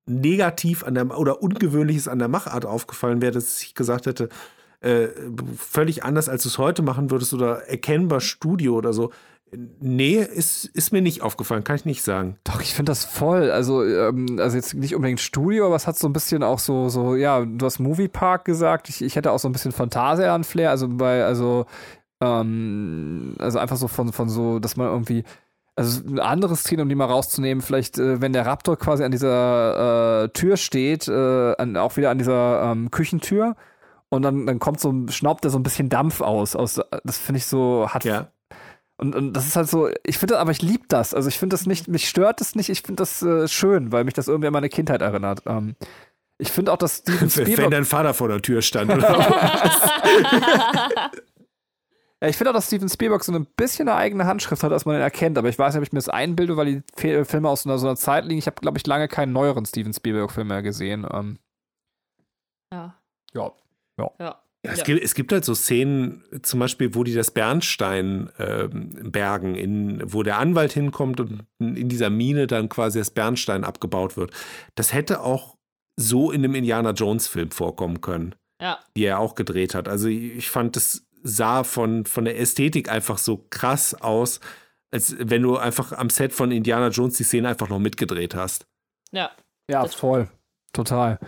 [0.08, 4.30] negativ an der oder ungewöhnliches an der Machart aufgefallen wäre, dass ich gesagt hätte,
[4.82, 5.08] äh,
[5.56, 9.12] völlig anders, als du es heute machen würdest oder erkennbar Studio oder so.
[9.52, 12.38] Nee, ist, ist mir nicht aufgefallen, kann ich nicht sagen.
[12.44, 13.50] Doch, ich finde das voll.
[13.50, 16.90] Also, ähm, also jetzt nicht unbedingt Studio, aber es hat so ein bisschen auch so,
[16.90, 18.90] so, ja, du hast Moviepark gesagt.
[18.90, 21.66] Ich, ich hätte auch so ein bisschen Phantasialand-Flair, also bei, also,
[22.22, 25.24] ähm, also einfach so von, von so, dass man irgendwie,
[25.76, 29.12] also eine andere Szene, um die mal rauszunehmen, vielleicht, äh, wenn der Raptor quasi an
[29.12, 33.56] dieser äh, Tür steht, äh, an, auch wieder an dieser ähm, Küchentür
[34.10, 36.56] und dann, dann kommt so, schnaubt er so ein bisschen Dampf aus.
[36.56, 38.28] aus das finde ich so, hat Ja.
[38.98, 41.14] und, und das ist halt so, ich finde, aber ich liebe das.
[41.14, 44.04] Also ich finde das nicht, mich stört das nicht, ich finde das äh, schön, weil
[44.04, 45.44] mich das irgendwie an meine Kindheit erinnert.
[45.46, 45.76] Ähm,
[46.42, 48.92] ich finde auch, dass Steven Wenn Spielberg, dein Vater vor der Tür stand.
[48.92, 49.10] Oder?
[49.20, 51.12] ja,
[52.22, 54.96] ich finde auch, dass Steven Spielberg so ein bisschen eine eigene Handschrift hat, als man
[54.96, 55.38] ihn erkennt.
[55.38, 57.80] Aber ich weiß nicht, ob ich mir das einbilde, weil die Filme aus so einer,
[57.80, 58.40] so einer Zeit liegen.
[58.40, 61.08] Ich habe, glaube ich, lange keinen neueren Steven Spielberg-Film mehr gesehen.
[61.12, 61.40] Ähm,
[62.74, 62.96] ja.
[63.34, 63.52] ja.
[64.20, 64.42] Ja.
[64.66, 69.10] Ja, es, gibt, es gibt halt so Szenen, zum Beispiel, wo die das Bernstein ähm,
[69.10, 74.18] bergen, in, wo der Anwalt hinkommt und in dieser Mine dann quasi das Bernstein abgebaut
[74.18, 74.34] wird.
[74.76, 75.56] Das hätte auch
[75.98, 78.80] so in einem Indiana Jones-Film vorkommen können, Ja.
[78.98, 79.88] die er auch gedreht hat.
[79.88, 84.40] Also ich fand, das sah von, von der Ästhetik einfach so krass aus,
[84.92, 88.66] als wenn du einfach am Set von Indiana Jones die Szene einfach noch mitgedreht hast.
[89.12, 89.32] Ja.
[89.70, 90.28] Ja, Das- voll.
[90.74, 91.20] Total.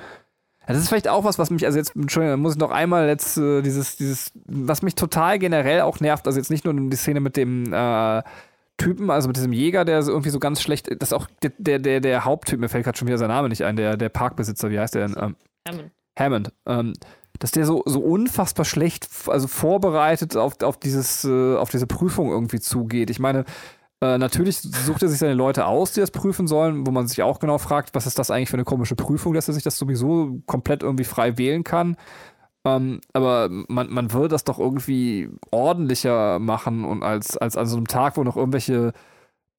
[0.62, 3.08] Ja, das ist vielleicht auch was, was mich, also jetzt, Entschuldigung, muss ich noch einmal
[3.08, 6.96] jetzt äh, dieses, dieses, was mich total generell auch nervt, also jetzt nicht nur die
[6.96, 8.22] Szene mit dem äh,
[8.78, 11.52] Typen, also mit diesem Jäger, der so irgendwie so ganz schlecht, das ist auch der,
[11.58, 14.10] der, der, der Haupttyp, mir fällt gerade schon wieder sein Name nicht ein, der, der
[14.10, 15.18] Parkbesitzer, wie heißt der denn?
[15.20, 15.36] Ähm,
[15.68, 15.92] Hammond.
[16.18, 16.54] Hammond.
[16.68, 16.94] Ähm,
[17.42, 22.30] dass der so, so unfassbar schlecht, also vorbereitet auf, auf, dieses, äh, auf diese Prüfung
[22.30, 23.10] irgendwie zugeht.
[23.10, 23.46] Ich meine,
[24.00, 27.24] äh, natürlich sucht er sich seine Leute aus, die das prüfen sollen, wo man sich
[27.24, 29.76] auch genau fragt, was ist das eigentlich für eine komische Prüfung, dass er sich das
[29.76, 31.98] sowieso komplett irgendwie frei wählen kann.
[32.64, 37.78] Ähm, aber man, man würde das doch irgendwie ordentlicher machen und als, als an so
[37.78, 38.94] einem Tag, wo noch irgendwelche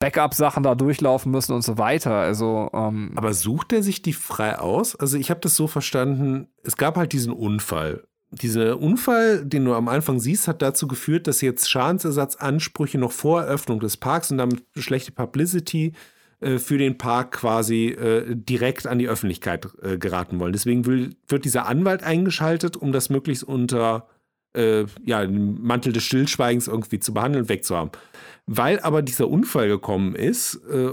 [0.02, 2.12] Backup-Sachen da durchlaufen müssen und so weiter.
[2.12, 4.96] Also, ähm, Aber sucht er sich die frei aus?
[4.96, 8.02] Also ich habe das so verstanden, es gab halt diesen Unfall.
[8.32, 13.42] Dieser Unfall, den du am Anfang siehst, hat dazu geführt, dass jetzt Schadensersatzansprüche noch vor
[13.42, 15.92] Eröffnung des Parks und damit schlechte Publicity
[16.40, 20.52] äh, für den Park quasi äh, direkt an die Öffentlichkeit äh, geraten wollen.
[20.52, 24.08] Deswegen will, wird dieser Anwalt eingeschaltet, um das möglichst unter
[24.54, 27.92] äh, ja, dem Mantel des Stillschweigens irgendwie zu behandeln und wegzuhaben.
[28.54, 30.90] Weil aber dieser Unfall gekommen ist, äh,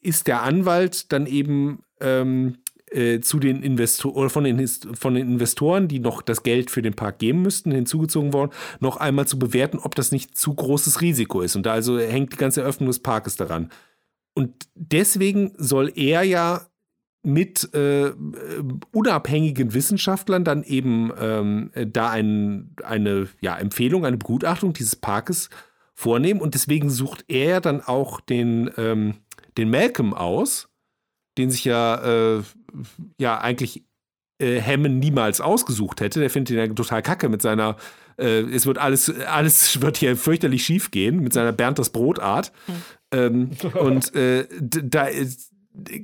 [0.00, 2.56] ist der Anwalt dann eben ähm,
[2.90, 6.94] äh, zu den Investoren von den, von den Investoren, die noch das Geld für den
[6.94, 11.42] Park geben müssten, hinzugezogen worden, noch einmal zu bewerten, ob das nicht zu großes Risiko
[11.42, 11.56] ist.
[11.56, 13.70] Und da also hängt die ganze Eröffnung des Parkes daran.
[14.32, 16.68] Und deswegen soll er ja
[17.22, 18.14] mit äh, äh,
[18.92, 25.50] unabhängigen Wissenschaftlern dann eben ähm, äh, da ein, eine ja, Empfehlung, eine Begutachtung dieses Parkes
[25.94, 26.40] vornehmen.
[26.40, 29.14] Und deswegen sucht er dann auch den, ähm,
[29.56, 30.68] den Malcolm aus,
[31.38, 32.42] den sich ja, äh,
[33.18, 33.84] ja eigentlich
[34.40, 36.20] äh, Hammond niemals ausgesucht hätte.
[36.20, 37.76] Der findet ihn ja total kacke mit seiner,
[38.18, 42.52] äh, es wird alles, alles wird hier fürchterlich schief gehen, mit seiner Bernd das Brotart.
[43.12, 45.53] Ähm, und äh, da ist,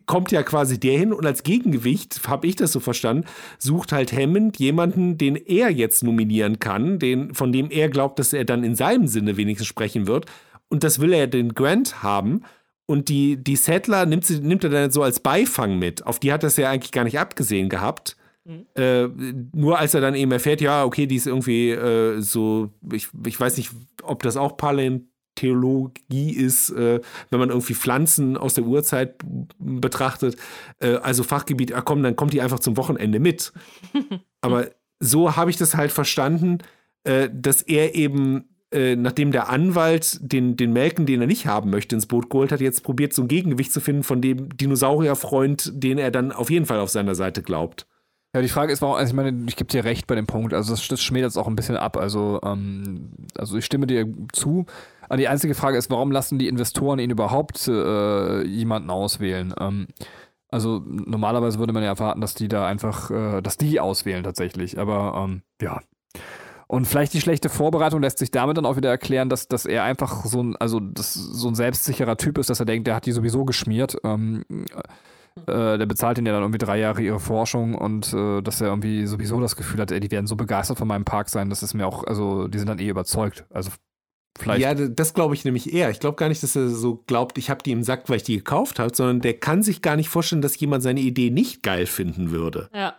[0.06, 3.26] kommt ja quasi der hin und als Gegengewicht, habe ich das so verstanden,
[3.58, 8.32] sucht halt Hammond jemanden, den er jetzt nominieren kann, den, von dem er glaubt, dass
[8.32, 10.26] er dann in seinem Sinne wenigstens sprechen wird.
[10.68, 12.42] Und das will er den Grant haben.
[12.86, 16.06] Und die, die Settler nimmt, sie, nimmt er dann so als Beifang mit.
[16.06, 18.16] Auf die hat es ja eigentlich gar nicht abgesehen gehabt.
[18.74, 19.08] Äh,
[19.52, 23.38] nur als er dann eben erfährt, ja, okay, die ist irgendwie äh, so, ich, ich
[23.38, 23.70] weiß nicht,
[24.02, 24.56] ob das auch
[25.34, 27.00] Paläontologie ist, äh,
[27.30, 29.16] wenn man irgendwie Pflanzen aus der Urzeit
[29.58, 30.36] betrachtet.
[30.80, 33.52] Äh, also Fachgebiet, ah komm, dann kommt die einfach zum Wochenende mit.
[34.40, 36.58] Aber so habe ich das halt verstanden,
[37.04, 41.70] äh, dass er eben, äh, nachdem der Anwalt den, den Melken, den er nicht haben
[41.70, 45.72] möchte, ins Boot geholt hat, jetzt probiert, so ein Gegengewicht zu finden von dem Dinosaurierfreund,
[45.74, 47.86] den er dann auf jeden Fall auf seiner Seite glaubt.
[48.32, 50.54] Ja, die Frage ist, warum, also ich meine, ich gebe dir recht bei dem Punkt,
[50.54, 54.06] also das, das schmälert es auch ein bisschen ab, also, ähm, also ich stimme dir
[54.32, 54.66] zu.
[55.10, 59.52] Aber die einzige Frage ist, warum lassen die Investoren ihn überhaupt äh, jemanden auswählen?
[59.58, 59.88] Ähm,
[60.50, 64.78] also normalerweise würde man ja erwarten, dass die da einfach, äh, dass die auswählen tatsächlich,
[64.78, 65.80] aber ähm, ja.
[66.68, 69.82] Und vielleicht die schlechte Vorbereitung lässt sich damit dann auch wieder erklären, dass, dass er
[69.82, 73.04] einfach so ein, also das, so ein selbstsicherer Typ ist, dass er denkt, der hat
[73.04, 73.96] die sowieso geschmiert.
[74.04, 74.44] Ähm,
[75.48, 78.68] äh, der bezahlt ihnen ja dann irgendwie drei Jahre ihre Forschung und äh, dass er
[78.68, 81.64] irgendwie sowieso das Gefühl hat, ey, die werden so begeistert von meinem Park sein, das
[81.64, 83.44] ist mir auch, also die sind dann eh überzeugt.
[83.50, 83.72] Also
[84.40, 84.62] vielleicht.
[84.62, 85.90] Ja, das glaube ich nämlich eher.
[85.90, 88.22] Ich glaube gar nicht, dass er so glaubt, ich habe die im Sack, weil ich
[88.22, 91.62] die gekauft habe, sondern der kann sich gar nicht vorstellen, dass jemand seine Idee nicht
[91.62, 92.68] geil finden würde.
[92.74, 92.96] Ja.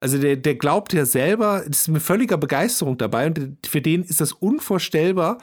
[0.00, 4.02] Also der, der glaubt ja selber, das ist mit völliger Begeisterung dabei und für den
[4.02, 5.38] ist das unvorstellbar,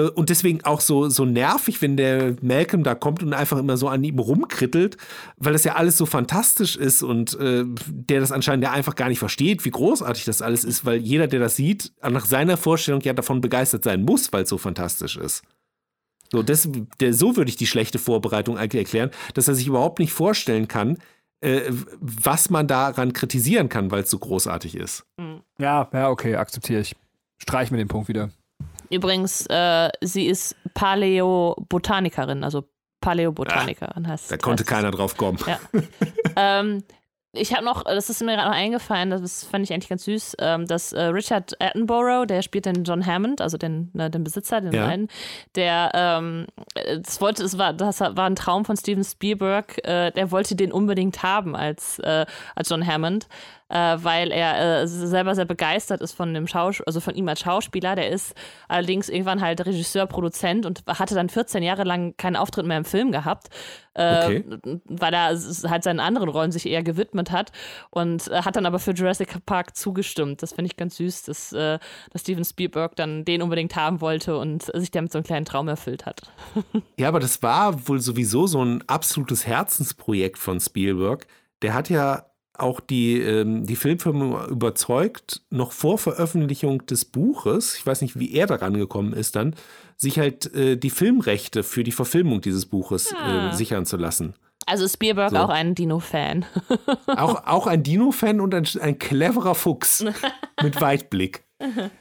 [0.00, 3.88] und deswegen auch so, so nervig, wenn der Malcolm da kommt und einfach immer so
[3.88, 4.96] an ihm rumkrittelt,
[5.36, 9.08] weil das ja alles so fantastisch ist und äh, der das anscheinend ja einfach gar
[9.08, 13.00] nicht versteht, wie großartig das alles ist, weil jeder, der das sieht, nach seiner Vorstellung
[13.02, 15.42] ja davon begeistert sein muss, weil es so fantastisch ist.
[16.32, 16.68] So, das,
[16.98, 20.66] der, so würde ich die schlechte Vorbereitung eigentlich erklären, dass er sich überhaupt nicht vorstellen
[20.66, 20.98] kann,
[21.40, 21.60] äh,
[22.00, 25.04] was man daran kritisieren kann, weil es so großartig ist.
[25.58, 26.96] Ja, ja, okay, akzeptiere ich.
[27.38, 28.30] Streich mir den Punkt wieder.
[28.94, 32.64] Übrigens, äh, sie ist Paläobotanikerin, also
[33.00, 35.38] Paläobotanikerin heißt Da konnte heißt keiner drauf kommen.
[35.46, 35.58] Ja.
[36.60, 36.84] ähm,
[37.36, 40.36] ich habe noch, das ist mir gerade noch eingefallen, das fand ich eigentlich ganz süß,
[40.38, 44.60] ähm, dass äh, Richard Attenborough, der spielt den John Hammond, also den, ne, den Besitzer,
[44.60, 44.86] den Ja.
[44.86, 45.08] einen,
[45.54, 50.30] der, ähm, das wollte, es war, das war ein Traum von Steven Spielberg, äh, der
[50.30, 53.26] wollte den unbedingt haben als, äh, als John Hammond,
[53.74, 57.40] äh, weil er äh, selber sehr begeistert ist von dem Schausch also von ihm als
[57.40, 57.96] Schauspieler.
[57.96, 58.34] Der ist
[58.68, 62.84] allerdings irgendwann halt Regisseur, Produzent und hatte dann 14 Jahre lang keinen Auftritt mehr im
[62.84, 63.48] Film gehabt,
[63.94, 64.44] äh, Okay.
[64.84, 65.36] weil er
[65.68, 67.50] halt seinen anderen Rollen sich eher gewidmet hat
[67.90, 70.42] und äh, hat dann aber für Jurassic Park zugestimmt.
[70.42, 71.78] Das finde ich ganz süß, dass, äh,
[72.12, 75.68] dass Steven Spielberg dann den unbedingt haben wollte und sich damit so einen kleinen Traum
[75.68, 76.22] erfüllt hat.
[76.96, 81.26] Ja, aber das war wohl sowieso so ein absolutes Herzensprojekt von Spielberg.
[81.62, 82.26] Der hat ja
[82.56, 88.32] auch die, ähm, die Filmfirma überzeugt, noch vor Veröffentlichung des Buches, ich weiß nicht, wie
[88.34, 89.54] er daran gekommen ist dann,
[89.96, 93.50] sich halt äh, die Filmrechte für die Verfilmung dieses Buches Ah.
[93.50, 94.34] äh, sichern zu lassen.
[94.66, 95.36] Also ist Spielberg So.
[95.36, 96.46] auch ein Dino-Fan.
[97.06, 100.04] Auch, auch ein Dino-Fan und ein, ein cleverer Fuchs
[100.62, 101.44] mit Weitblick.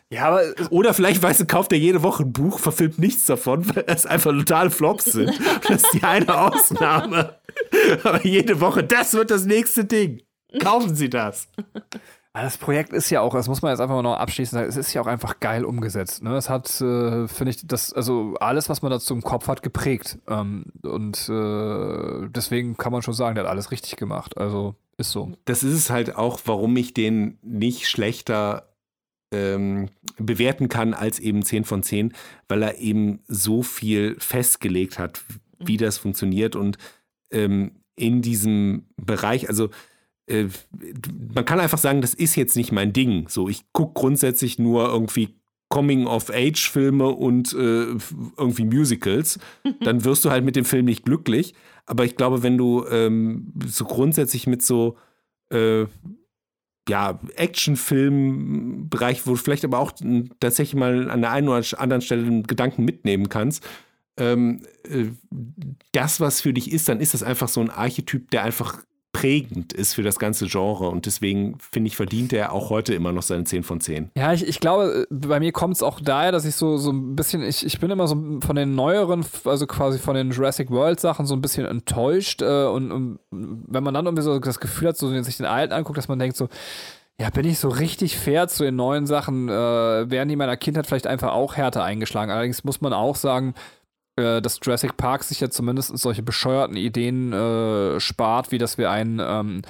[0.09, 3.67] Ja, aber Oder vielleicht, weißt du, kauft er jede Woche ein Buch, verfilmt nichts davon,
[3.75, 5.31] weil es einfach total Flops sind.
[5.67, 7.37] Das ist die eine Ausnahme.
[8.03, 10.21] Aber jede Woche, das wird das nächste Ding.
[10.59, 11.47] Kaufen Sie das.
[12.33, 14.77] das Projekt ist ja auch, das muss man jetzt einfach mal noch abschließend sagen, es
[14.77, 16.23] ist ja auch einfach geil umgesetzt.
[16.23, 16.35] Ne?
[16.35, 20.17] Es hat, äh, finde ich, das, also alles, was man dazu im Kopf hat, geprägt.
[20.27, 24.37] Ähm, und äh, deswegen kann man schon sagen, der hat alles richtig gemacht.
[24.37, 25.31] Also ist so.
[25.45, 28.69] Das ist es halt auch, warum ich den nicht schlechter
[29.31, 32.13] ähm, bewerten kann als eben 10 von 10,
[32.47, 35.21] weil er eben so viel festgelegt hat,
[35.59, 36.77] wie das funktioniert und
[37.31, 39.69] ähm, in diesem Bereich, also
[40.27, 40.47] äh,
[41.33, 43.27] man kann einfach sagen, das ist jetzt nicht mein Ding.
[43.29, 45.35] So, ich gucke grundsätzlich nur irgendwie
[45.69, 47.95] Coming-of-Age-Filme und äh,
[48.37, 49.39] irgendwie Musicals.
[49.81, 51.53] Dann wirst du halt mit dem Film nicht glücklich.
[51.85, 54.97] Aber ich glaube, wenn du ähm, so grundsätzlich mit so
[55.49, 55.85] äh,
[56.87, 59.93] ja, Actionfilm-Bereich, wo du vielleicht aber auch
[60.39, 63.65] tatsächlich mal an der einen oder anderen Stelle einen Gedanken mitnehmen kannst,
[64.17, 65.05] ähm, äh,
[65.91, 68.83] das, was für dich ist, dann ist das einfach so ein Archetyp, der einfach
[69.13, 70.89] prägend ist für das ganze Genre.
[70.89, 74.11] Und deswegen, finde ich, verdient er auch heute immer noch seine 10 von 10.
[74.17, 77.15] Ja, ich, ich glaube, bei mir kommt es auch daher, dass ich so, so ein
[77.15, 80.99] bisschen, ich, ich bin immer so von den neueren, also quasi von den Jurassic World
[80.99, 82.41] Sachen so ein bisschen enttäuscht.
[82.41, 85.45] Äh, und, und wenn man dann irgendwie so das Gefühl hat, so wenn sich den
[85.45, 86.49] alten anguckt, dass man denkt so,
[87.19, 90.87] ja, bin ich so richtig fair zu den neuen Sachen, äh, wären die meiner Kindheit
[90.87, 92.31] vielleicht einfach auch härter eingeschlagen.
[92.31, 93.53] Allerdings muss man auch sagen,
[94.15, 98.91] äh, dass Jurassic Park sich ja zumindest solche bescheuerten Ideen äh, spart, wie dass wir
[98.91, 99.61] einen ähm,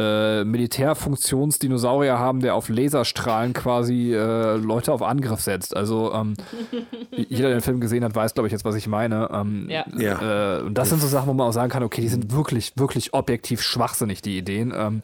[0.00, 5.76] äh, Militärfunktionsdinosaurier haben, der auf Laserstrahlen quasi äh, Leute auf Angriff setzt.
[5.76, 6.34] Also ähm,
[7.16, 9.28] jeder, der den Film gesehen hat, weiß, glaube ich, jetzt, was ich meine.
[9.32, 9.84] Ähm, Ja.
[9.96, 10.58] Ja.
[10.58, 12.72] Äh, und das sind so Sachen, wo man auch sagen kann, okay, die sind wirklich,
[12.76, 14.72] wirklich objektiv schwachsinnig, die Ideen.
[14.76, 15.00] Ähm,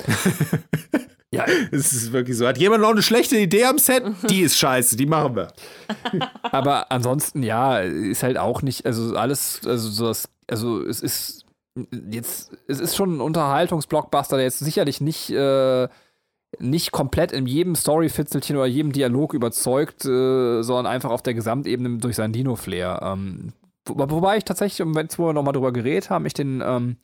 [1.31, 2.49] ja, Es ist wirklich so.
[2.49, 4.03] Hat jemand noch eine schlechte Idee am Set?
[4.29, 5.49] Die ist scheiße, die machen wir.
[6.43, 11.45] Aber ansonsten, ja, ist halt auch nicht, also alles, also so das, also es ist
[11.75, 15.89] jetzt, es ist schon ein Unterhaltungsblockbuster, der jetzt sicherlich nicht, äh,
[16.59, 21.99] nicht komplett in jedem Storyfitzelchen oder jedem Dialog überzeugt, äh, sondern einfach auf der Gesamtebene
[21.99, 23.01] durch seinen Dino-Flair.
[23.03, 23.53] Ähm,
[23.87, 26.97] wo, wobei ich tatsächlich, wenn wir nochmal drüber geredet haben, ich den, ähm,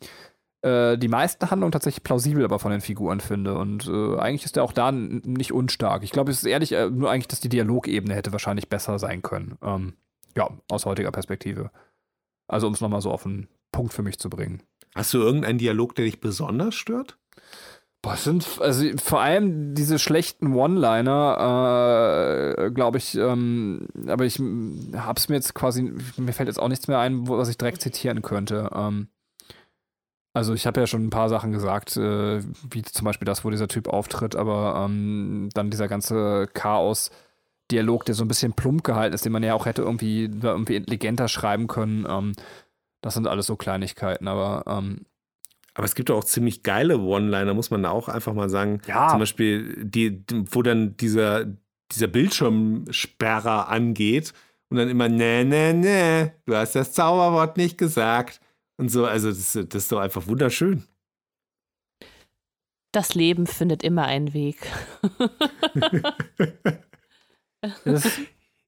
[0.61, 3.57] äh, die meisten Handlungen tatsächlich plausibel aber von den Figuren finde.
[3.57, 6.03] Und äh, eigentlich ist der auch da nicht unstark.
[6.03, 9.21] Ich glaube, es ist ehrlich äh, nur eigentlich, dass die Dialogebene hätte wahrscheinlich besser sein
[9.21, 9.57] können.
[9.61, 9.93] Ähm,
[10.35, 11.71] ja, aus heutiger Perspektive.
[12.47, 14.61] Also, um es nochmal so auf den Punkt für mich zu bringen.
[14.95, 17.17] Hast du irgendeinen Dialog, der dich besonders stört?
[18.01, 24.39] Boah, es sind also vor allem diese schlechten One-Liner, äh, glaube ich, ähm, aber ich
[24.95, 28.21] hab's mir jetzt quasi, mir fällt jetzt auch nichts mehr ein, was ich direkt zitieren
[28.21, 28.69] könnte.
[28.73, 29.07] Ähm,
[30.33, 33.49] also ich habe ja schon ein paar Sachen gesagt, äh, wie zum Beispiel das, wo
[33.49, 39.15] dieser Typ auftritt, aber ähm, dann dieser ganze Chaos-Dialog, der so ein bisschen plump gehalten
[39.15, 42.05] ist, den man ja auch hätte irgendwie, irgendwie intelligenter schreiben können.
[42.07, 42.33] Ähm,
[43.07, 45.05] das sind alles so Kleinigkeiten, aber ähm,
[45.73, 48.81] Aber es gibt auch ziemlich geile One-Liner, muss man da auch einfach mal sagen.
[48.87, 49.09] Ja.
[49.09, 51.45] Zum Beispiel, die, wo dann dieser,
[51.91, 54.33] dieser Bildschirmsperrer angeht
[54.69, 58.41] und dann immer, nee, nee, nee, du hast das Zauberwort nicht gesagt.
[58.77, 60.83] Und so, also das, das ist doch einfach wunderschön.
[62.91, 64.57] Das Leben findet immer einen Weg.
[67.83, 68.05] Das,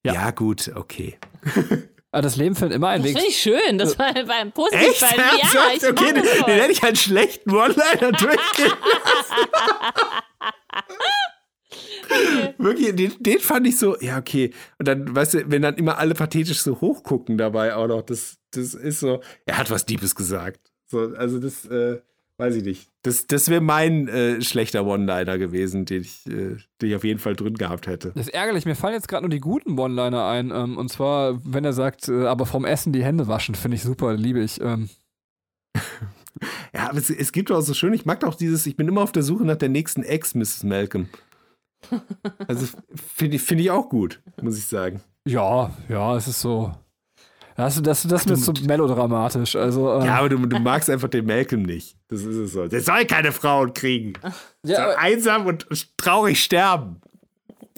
[0.03, 0.31] Ja, Ja.
[0.31, 1.17] gut, okay.
[2.11, 3.17] aber das Leben findet immer einen Das Weg.
[3.17, 3.77] finde ich schön.
[3.77, 4.81] Das war, war ein positiv.
[4.81, 5.01] Echt?
[5.01, 9.47] Ja, ich okay, den, das den hätte ich einen schlechten One-Liner durchgehen lassen.
[12.57, 14.51] Wirklich, den, den fand ich so, ja, okay.
[14.79, 18.37] Und dann, weißt du, wenn dann immer alle pathetisch so hochgucken dabei auch noch, das,
[18.51, 20.59] das ist so, er hat was Diebes gesagt.
[20.87, 21.99] So, also das, äh,
[22.39, 22.89] weiß ich nicht.
[23.03, 27.19] Das, das wäre mein äh, schlechter One-Liner gewesen, den ich, äh, den ich auf jeden
[27.19, 28.11] Fall drin gehabt hätte.
[28.15, 30.51] Das ist ärgerlich, mir fallen jetzt gerade nur die guten One-Liner ein.
[30.51, 33.83] Ähm, und zwar, wenn er sagt, äh, aber vom Essen die Hände waschen, finde ich
[33.83, 34.59] super, liebe ich.
[34.61, 34.89] Ähm,
[36.73, 39.01] Ja, aber es, es gibt auch so schön, ich mag auch dieses, ich bin immer
[39.01, 40.63] auf der Suche nach der nächsten Ex, Mrs.
[40.63, 41.09] Malcolm.
[42.47, 45.01] Also finde ich, find ich auch gut, muss ich sagen.
[45.25, 46.73] ja, ja, es ist so.
[47.59, 49.57] Das, das, das ist mir zu melodramatisch.
[49.57, 51.97] Also, ähm, Ja, aber du, du magst einfach den Malcolm nicht.
[52.07, 52.67] Das ist es so.
[52.67, 54.13] Der soll keine Frauen kriegen.
[54.63, 55.67] ja, soll einsam und
[55.97, 57.01] traurig sterben.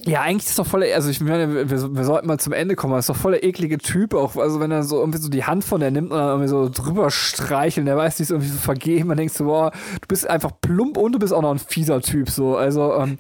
[0.06, 2.94] Ja, eigentlich ist doch voll, also ich meine, wir, wir sollten mal zum Ende kommen,
[2.94, 5.44] das ist doch voll der eklige Typ auch, also wenn er so irgendwie so die
[5.46, 8.50] Hand von der nimmt und dann irgendwie so drüber streicheln, der weiß, die ist irgendwie
[8.50, 11.52] so vergeben, man denkt so, boah, du bist einfach plump und du bist auch noch
[11.52, 13.20] ein fieser Typ, so, also, ähm,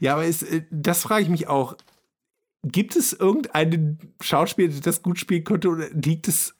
[0.00, 1.76] Ja, aber ist, äh, das frage ich mich auch.
[2.64, 6.54] Gibt es irgendeinen Schauspieler, der das gut spielen könnte, oder liegt es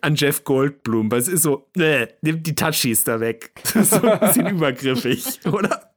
[0.00, 1.10] an Jeff Goldblum?
[1.12, 3.52] Weil es ist so, äh, nimm die Touchies da weg.
[3.62, 5.92] Das ist so ein bisschen übergriffig, oder?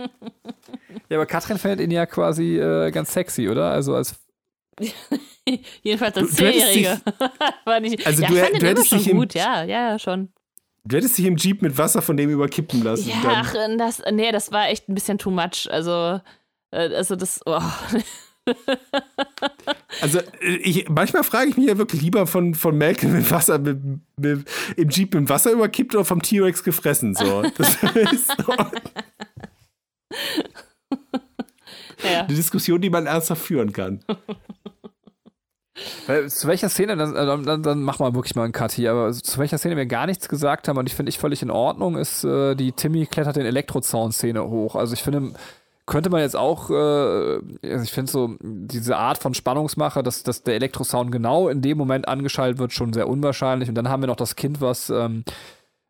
[1.10, 3.72] ja, aber Katrin findet ihn ja quasi äh, ganz sexy, oder?
[3.72, 4.16] Also als,
[5.84, 7.02] Jedenfalls als Zehnjährige.
[7.66, 9.34] War nicht, Also ja, du fand du hättest schon dich im- gut.
[9.34, 10.30] Ja, ja, schon.
[10.84, 13.10] Du hättest dich im Jeep mit Wasser von dem überkippen lassen.
[13.10, 13.32] Ja, dann.
[13.36, 15.68] ach, das, nee, das war echt ein bisschen too much.
[15.70, 16.20] Also,
[16.72, 17.60] äh, also das, oh.
[20.02, 23.80] Also ich, manchmal frage ich mich ja wirklich lieber von, von Malcolm mit Wasser mit,
[24.18, 27.14] mit, im Jeep mit Wasser überkippt oder vom T-Rex gefressen.
[27.14, 27.44] So.
[27.58, 27.76] Das
[28.12, 28.72] ist so eine
[32.04, 32.24] ja.
[32.24, 34.04] Diskussion, die man ernsthaft führen kann.
[36.08, 38.72] Weil, zu welcher Szene, dann, äh, dann, dann, dann mach mal wirklich mal einen Cut
[38.72, 41.42] hier, aber zu welcher Szene wir gar nichts gesagt haben und ich finde ich völlig
[41.42, 44.76] in Ordnung, ist äh, die Timmy klettert den Elektrozaun-Szene hoch.
[44.76, 45.34] Also ich finde,
[45.92, 50.42] könnte man jetzt auch, äh, also ich finde so, diese Art von Spannungsmache, dass, dass
[50.42, 53.68] der Elektrosound genau in dem Moment angeschaltet wird, schon sehr unwahrscheinlich.
[53.68, 55.26] Und dann haben wir noch das Kind, was ähm,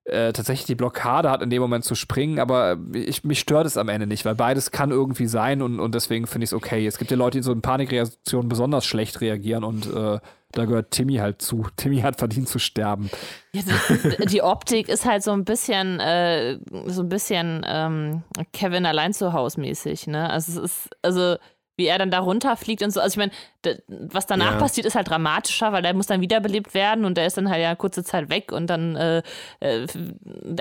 [0.05, 3.77] äh, tatsächlich die Blockade hat, in dem Moment zu springen, aber ich, mich stört es
[3.77, 6.87] am Ende nicht, weil beides kann irgendwie sein und, und deswegen finde ich es okay.
[6.87, 10.19] Es gibt ja Leute, die so in Panikreaktionen besonders schlecht reagieren und äh,
[10.53, 11.65] da gehört Timmy halt zu.
[11.77, 13.09] Timmy hat verdient zu sterben.
[13.53, 13.63] Ja,
[14.25, 16.57] die, Optik ist halt so ein bisschen, äh,
[16.87, 18.23] so ein bisschen ähm,
[18.53, 20.29] Kevin allein zu Hause mäßig, ne?
[20.29, 21.35] Also es ist, also
[21.77, 22.99] wie er dann da runterfliegt und so.
[22.99, 23.29] Also ich
[23.63, 24.57] meine, was danach Ja.
[24.59, 27.61] passiert, ist halt dramatischer, weil der muss dann wiederbelebt werden und der ist dann halt
[27.61, 29.23] ja kurze Zeit weg und dann äh,
[29.61, 29.87] äh,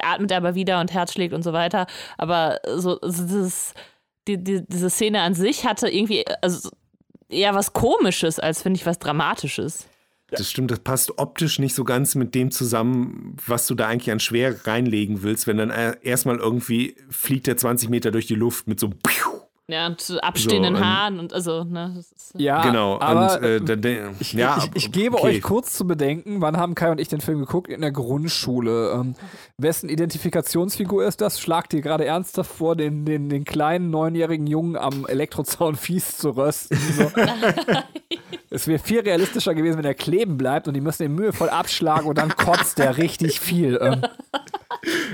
[0.03, 1.87] atmet er aber wieder und Herz schlägt und so weiter.
[2.17, 3.75] Aber so, so dieses,
[4.29, 6.71] die, die, diese Szene an sich hatte irgendwie, also
[7.29, 9.87] eher was Komisches als, finde ich, was Dramatisches.
[10.33, 14.13] Das stimmt, das passt optisch nicht so ganz mit dem zusammen, was du da eigentlich
[14.13, 18.37] an Schwere reinlegen willst, wenn dann äh, erstmal irgendwie fliegt der 20 Meter durch die
[18.37, 18.91] Luft mit so.
[19.73, 22.99] Ja, und abstehenden So, und- Haaren und also, ne, ist, Ja, genau.
[23.01, 25.27] aber und äh, dann, dann- ich, ja, ich, ich gebe okay.
[25.37, 27.69] euch kurz zu bedenken, wann haben Kai und ich den Film geguckt?
[27.71, 28.93] In der Grundschule.
[28.93, 29.15] Ähm,
[29.59, 31.41] wessen Identifikationsfigur ist das?
[31.41, 36.31] Schlagt ihr gerade ernsthaft vor, den, den, den kleinen neunjährigen Jungen am Elektrozaun fies zu
[36.31, 36.77] rösten?
[36.77, 37.11] So.
[38.51, 42.07] es wäre viel realistischer gewesen, wenn er kleben bleibt und die müssen ihn mühevoll abschlagen
[42.07, 43.79] und dann kotzt er richtig viel.
[43.81, 44.03] Ähm,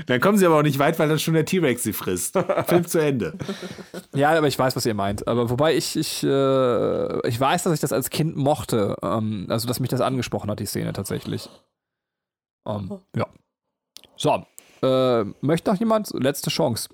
[0.07, 2.37] Dann kommen sie aber auch nicht weit, weil dann schon der T-Rex sie frisst.
[2.67, 3.33] Film zu Ende.
[4.15, 5.27] Ja, aber ich weiß, was ihr meint.
[5.27, 8.95] Aber wobei ich, ich, äh, ich weiß, dass ich das als Kind mochte.
[9.03, 11.49] Ähm, also, dass mich das angesprochen hat, die Szene tatsächlich.
[12.67, 13.27] Ähm, ja.
[14.15, 14.43] So.
[14.81, 16.09] Äh, möchte noch jemand?
[16.13, 16.89] Letzte Chance.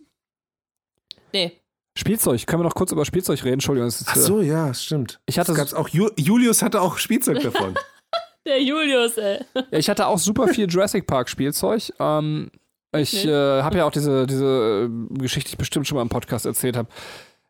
[1.32, 1.54] nee.
[1.96, 2.46] Spielzeug.
[2.48, 3.54] Können wir noch kurz über Spielzeug reden?
[3.54, 3.88] Entschuldigung.
[3.88, 5.22] Es ist, Ach so, ja, stimmt.
[5.28, 7.76] Ich hatte Das gab's auch Ju Julius hatte auch Spielzeug davon.
[8.48, 9.46] Der Julius, ey.
[9.56, 11.94] Ja, ich hatte auch super viel Jurassic Park Spielzeug.
[12.00, 12.50] Ähm,
[12.96, 16.10] ich äh, habe ja auch diese, diese äh, Geschichte, die ich bestimmt schon mal im
[16.10, 16.90] Podcast erzählt habe,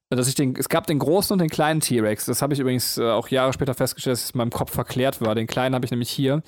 [0.10, 2.26] dass ich den, es gab den großen und den kleinen T-Rex.
[2.26, 5.22] Das habe ich übrigens äh, auch Jahre später festgestellt, dass es in meinem Kopf verklärt
[5.22, 5.36] war.
[5.36, 6.44] Den kleinen habe ich nämlich hier.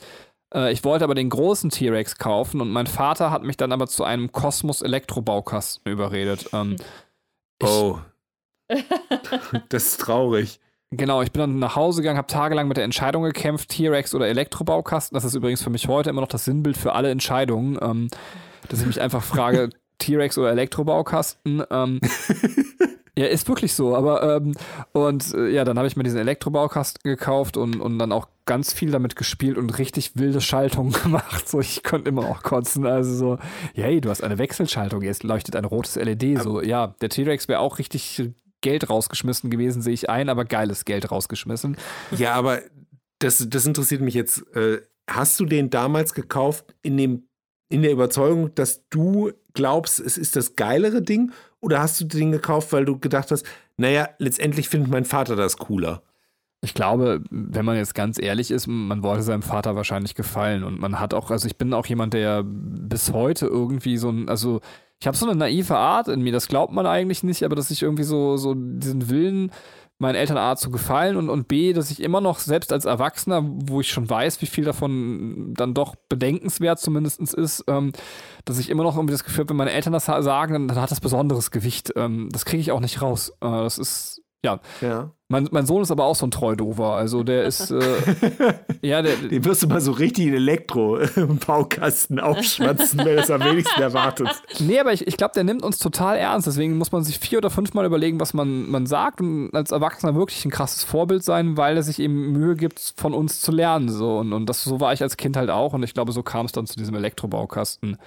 [0.53, 3.87] Äh, ich wollte aber den großen T-Rex kaufen und mein Vater hat mich dann aber
[3.87, 6.49] zu einem Kosmos Elektrobaukasten überredet.
[6.53, 6.75] Ähm,
[7.61, 7.99] ich, Oh.
[9.69, 10.59] Das ist traurig.
[10.91, 14.27] Genau, ich bin dann nach Hause gegangen, habe tagelang mit der Entscheidung gekämpft, T-Rex oder
[14.27, 15.15] Elektrobaukasten.
[15.15, 18.07] Das ist übrigens für mich heute immer noch das Sinnbild für alle Entscheidungen, ähm,
[18.69, 21.63] dass ich mich einfach frage, T-Rex oder Elektrobaukasten.
[21.69, 22.01] Ähm,
[23.17, 24.55] Ja, ist wirklich so, aber ähm,
[24.91, 28.73] und äh, ja, dann habe ich mir diesen Elektrobaukasten gekauft und, und dann auch ganz
[28.73, 31.47] viel damit gespielt und richtig wilde Schaltungen gemacht.
[31.47, 32.85] So, ich konnte immer auch kotzen.
[32.85, 33.39] Also so,
[33.73, 36.41] hey, du hast eine Wechselschaltung, jetzt leuchtet ein rotes LED.
[36.41, 40.83] So, ja, der T-Rex wäre auch richtig Geld rausgeschmissen gewesen, sehe ich ein, aber geiles
[40.83, 41.77] Geld rausgeschmissen.
[42.17, 42.59] Ja, aber
[43.19, 44.45] das, das interessiert mich jetzt.
[44.55, 47.24] Äh, hast du den damals gekauft in dem
[47.69, 51.31] in der Überzeugung, dass du glaubst, es ist das geilere Ding?
[51.61, 53.45] Oder hast du den gekauft, weil du gedacht hast,
[53.77, 56.03] naja, letztendlich findet mein Vater das cooler?
[56.61, 60.63] Ich glaube, wenn man jetzt ganz ehrlich ist, man wollte seinem Vater wahrscheinlich gefallen.
[60.63, 64.29] Und man hat auch, also ich bin auch jemand, der bis heute irgendwie so ein,
[64.29, 64.61] also
[64.99, 67.71] ich habe so eine naive Art in mir, das glaubt man eigentlich nicht, aber dass
[67.71, 69.51] ich irgendwie so, so diesen Willen
[69.97, 73.43] meinen Eltern A zu gefallen und, und B, dass ich immer noch selbst als Erwachsener,
[73.45, 77.93] wo ich schon weiß, wie viel davon dann doch bedenkenswert zumindest ist, ähm,
[78.43, 80.81] dass ich immer noch irgendwie das Gefühl habe, wenn meine Eltern das sagen, dann, dann
[80.81, 81.93] hat das besonderes Gewicht.
[81.95, 83.29] Ähm, das kriege ich auch nicht raus.
[83.39, 84.14] Äh, das ist,
[84.45, 84.59] ja.
[84.81, 85.11] Ja.
[85.27, 86.95] Mein, mein Sohn ist aber auch so ein Treudover.
[86.95, 87.81] Also der ist, äh,
[88.83, 89.15] ja, der.
[89.15, 94.29] Den wirst du mal so richtig in Elektro-Baukasten aufschwatzen, wenn du es am wenigsten erwartet.
[94.59, 96.45] Nee, aber ich, ich glaube, der nimmt uns total ernst.
[96.45, 100.13] Deswegen muss man sich vier oder fünfmal überlegen, was man, man sagt und als Erwachsener
[100.13, 103.89] wirklich ein krasses Vorbild sein, weil er sich eben Mühe gibt, von uns zu lernen.
[103.89, 104.19] So.
[104.19, 105.73] Und, und das, so war ich als Kind halt auch.
[105.73, 107.97] Und ich glaube, so kam es dann zu diesem Elektrobaukasten.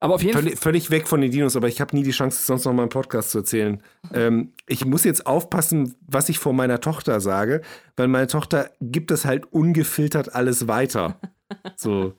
[0.00, 0.56] Aber auf jeden Fall.
[0.56, 2.88] Völlig, weg von den Dinos, aber ich habe nie die Chance, sonst noch mal im
[2.88, 3.82] Podcast zu erzählen.
[4.14, 7.62] Ähm, ich muss jetzt aufpassen, was ich vor meiner Tochter sage,
[7.96, 11.20] weil meine Tochter gibt das halt ungefiltert alles weiter.
[11.76, 12.12] So.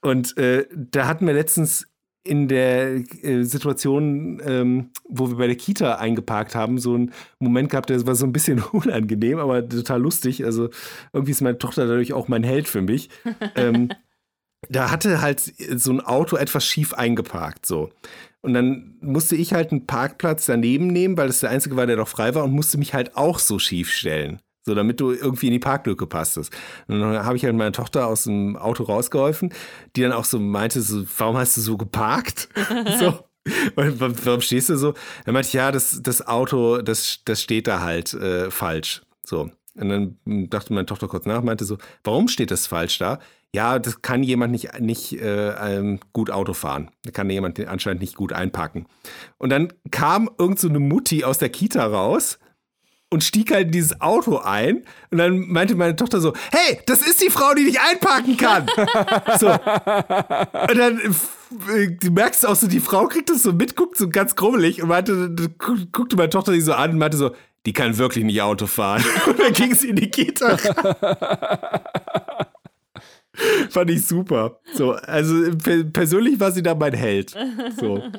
[0.00, 1.86] Und äh, da hatten wir letztens
[2.26, 7.70] in der äh, Situation, ähm, wo wir bei der Kita eingeparkt haben, so einen Moment
[7.70, 10.44] gehabt, der war so ein bisschen unangenehm, aber total lustig.
[10.44, 10.70] Also
[11.12, 13.08] irgendwie ist meine Tochter dadurch auch mein Held für mich.
[13.54, 13.90] ähm,
[14.68, 17.90] da hatte halt so ein Auto etwas schief eingeparkt, so.
[18.42, 21.96] Und dann musste ich halt einen Parkplatz daneben nehmen, weil das der einzige war, der
[21.96, 24.40] noch frei war und musste mich halt auch so schief stellen.
[24.64, 26.52] So, damit du irgendwie in die Parklücke passtest.
[26.88, 29.52] Und dann habe ich halt meine Tochter aus dem Auto rausgeholfen,
[29.94, 32.48] die dann auch so meinte, so, warum hast du so geparkt?
[32.98, 33.20] so.
[33.76, 34.94] Und warum stehst du so?
[35.24, 39.02] Dann meinte ich, ja, das, das Auto, das, das steht da halt äh, falsch.
[39.24, 39.50] So.
[39.76, 43.20] Und dann dachte meine Tochter kurz nach, meinte so, warum steht das falsch da?
[43.54, 46.90] Ja, das kann jemand nicht, nicht äh, ähm, gut Auto fahren.
[47.04, 48.86] Da kann jemand anscheinend nicht gut einpacken.
[49.38, 52.38] Und dann kam irgend so eine Mutti aus der Kita raus
[53.08, 54.84] und stieg halt in dieses Auto ein.
[55.10, 58.66] Und dann meinte meine Tochter so: Hey, das ist die Frau, die nicht einparken kann.
[59.38, 59.48] so.
[59.48, 61.00] Und dann
[61.68, 64.82] äh, du merkst auch so, die Frau kriegt das so mit, guckt so ganz grummelig
[64.82, 65.34] und meinte,
[65.92, 67.30] guckte meine Tochter die so an und meinte so,
[67.66, 69.04] die kann wirklich nicht Auto fahren.
[69.26, 70.56] Und dann ging sie in die Kita.
[73.70, 74.60] Fand ich super.
[74.74, 75.34] So, also
[75.92, 77.34] persönlich war sie da mein Held.
[77.78, 78.02] So.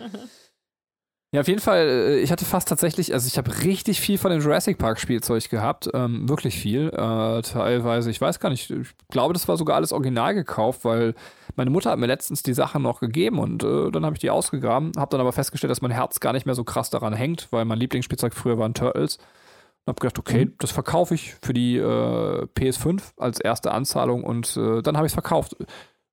[1.34, 4.32] Ja, auf jeden Fall, äh, ich hatte fast tatsächlich, also ich habe richtig viel von
[4.32, 6.88] dem Jurassic Park Spielzeug gehabt, ähm, wirklich viel.
[6.88, 11.16] Äh, teilweise, ich weiß gar nicht, ich glaube, das war sogar alles original gekauft, weil
[11.58, 14.30] meine Mutter hat mir letztens die Sachen noch gegeben und äh, dann habe ich die
[14.30, 17.50] ausgegraben, habe dann aber festgestellt, dass mein Herz gar nicht mehr so krass daran hängt,
[17.52, 19.18] weil mein Lieblingsspielzeug früher waren Turtles.
[19.88, 20.54] Und habe gedacht, okay, mhm.
[20.60, 25.12] das verkaufe ich für die äh, PS5 als erste Anzahlung und äh, dann habe ich
[25.12, 25.56] es verkauft.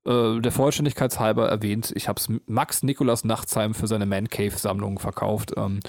[0.07, 4.57] Äh, der Vollständigkeit halber erwähnt, ich habe es Max Nikolas Nachtsheim für seine Man Cave
[4.57, 5.81] Sammlung verkauft ähm,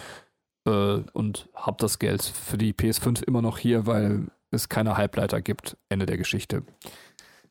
[0.66, 5.41] äh, und habe das Geld für die PS5 immer noch hier, weil es keine Halbleiter
[5.41, 5.78] gibt.
[5.88, 6.64] Ende der Geschichte.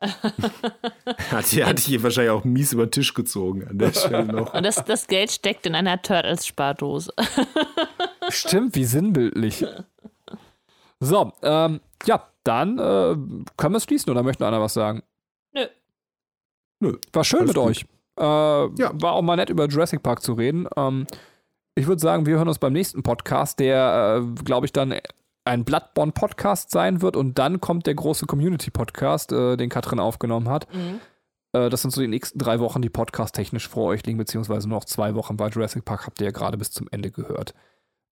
[1.31, 4.52] hat, die, hat hier wahrscheinlich auch mies über den Tisch gezogen an der Stelle noch.
[4.52, 7.12] Und das, das Geld steckt in einer Turtles-Spardose.
[8.31, 9.65] Stimmt, wie sinnbildlich.
[11.05, 13.16] So, ähm, ja, dann äh,
[13.56, 15.02] können wir es schließen oder möchte einer was sagen?
[15.52, 15.66] Nö.
[16.81, 16.98] Nö.
[17.12, 17.64] War schön mit gut.
[17.64, 17.86] euch.
[18.18, 18.90] Äh, ja.
[18.94, 20.68] War auch mal nett über Jurassic Park zu reden.
[20.76, 21.06] Ähm,
[21.74, 24.94] ich würde sagen, wir hören uns beim nächsten Podcast, der, äh, glaube ich, dann
[25.44, 30.72] ein Bloodborne-Podcast sein wird und dann kommt der große Community-Podcast, äh, den Katrin aufgenommen hat.
[30.72, 31.01] Mhm.
[31.52, 34.85] Äh, das sind so die nächsten drei Wochen, die podcast-technisch vor euch liegen, beziehungsweise noch
[34.85, 37.55] zwei Wochen, weil Jurassic Park habt ihr ja gerade bis zum Ende gehört.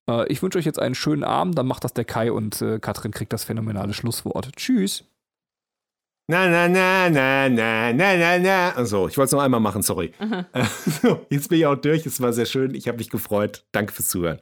[0.09, 2.79] Äh, ich wünsche euch jetzt einen schönen Abend, dann macht das der Kai und äh,
[2.79, 4.51] Katrin kriegt das phänomenale Schlusswort.
[4.57, 5.05] Tschüss.
[6.29, 8.71] Na, na, na, na, na, na, na, na.
[8.75, 10.13] Also, ich wollte es noch einmal machen, sorry.
[10.21, 10.47] Mhm.
[11.31, 12.07] Jetzt bin ich auch durch.
[12.07, 12.75] Es war sehr schön.
[12.75, 13.65] Ich habe mich gefreut.
[13.73, 14.39] Danke fürs Zuhören.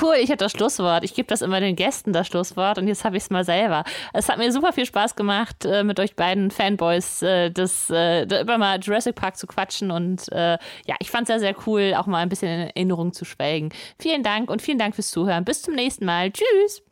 [0.00, 1.04] Cool, ich hatte das Schlusswort.
[1.04, 3.84] Ich gebe das immer den Gästen, das Schlusswort, und jetzt habe ich es mal selber.
[4.12, 8.22] Es hat mir super viel Spaß gemacht, äh, mit euch beiden Fanboys äh, das, äh,
[8.24, 9.90] über mal Jurassic Park zu quatschen.
[9.90, 13.24] Und ja, ich fand es sehr, sehr cool, auch mal ein bisschen in Erinnerung zu
[13.24, 13.70] schwelgen.
[13.98, 15.44] Vielen Dank und vielen Dank fürs Zuhören.
[15.44, 16.30] Bis zum nächsten Mal.
[16.30, 16.82] Tschüss.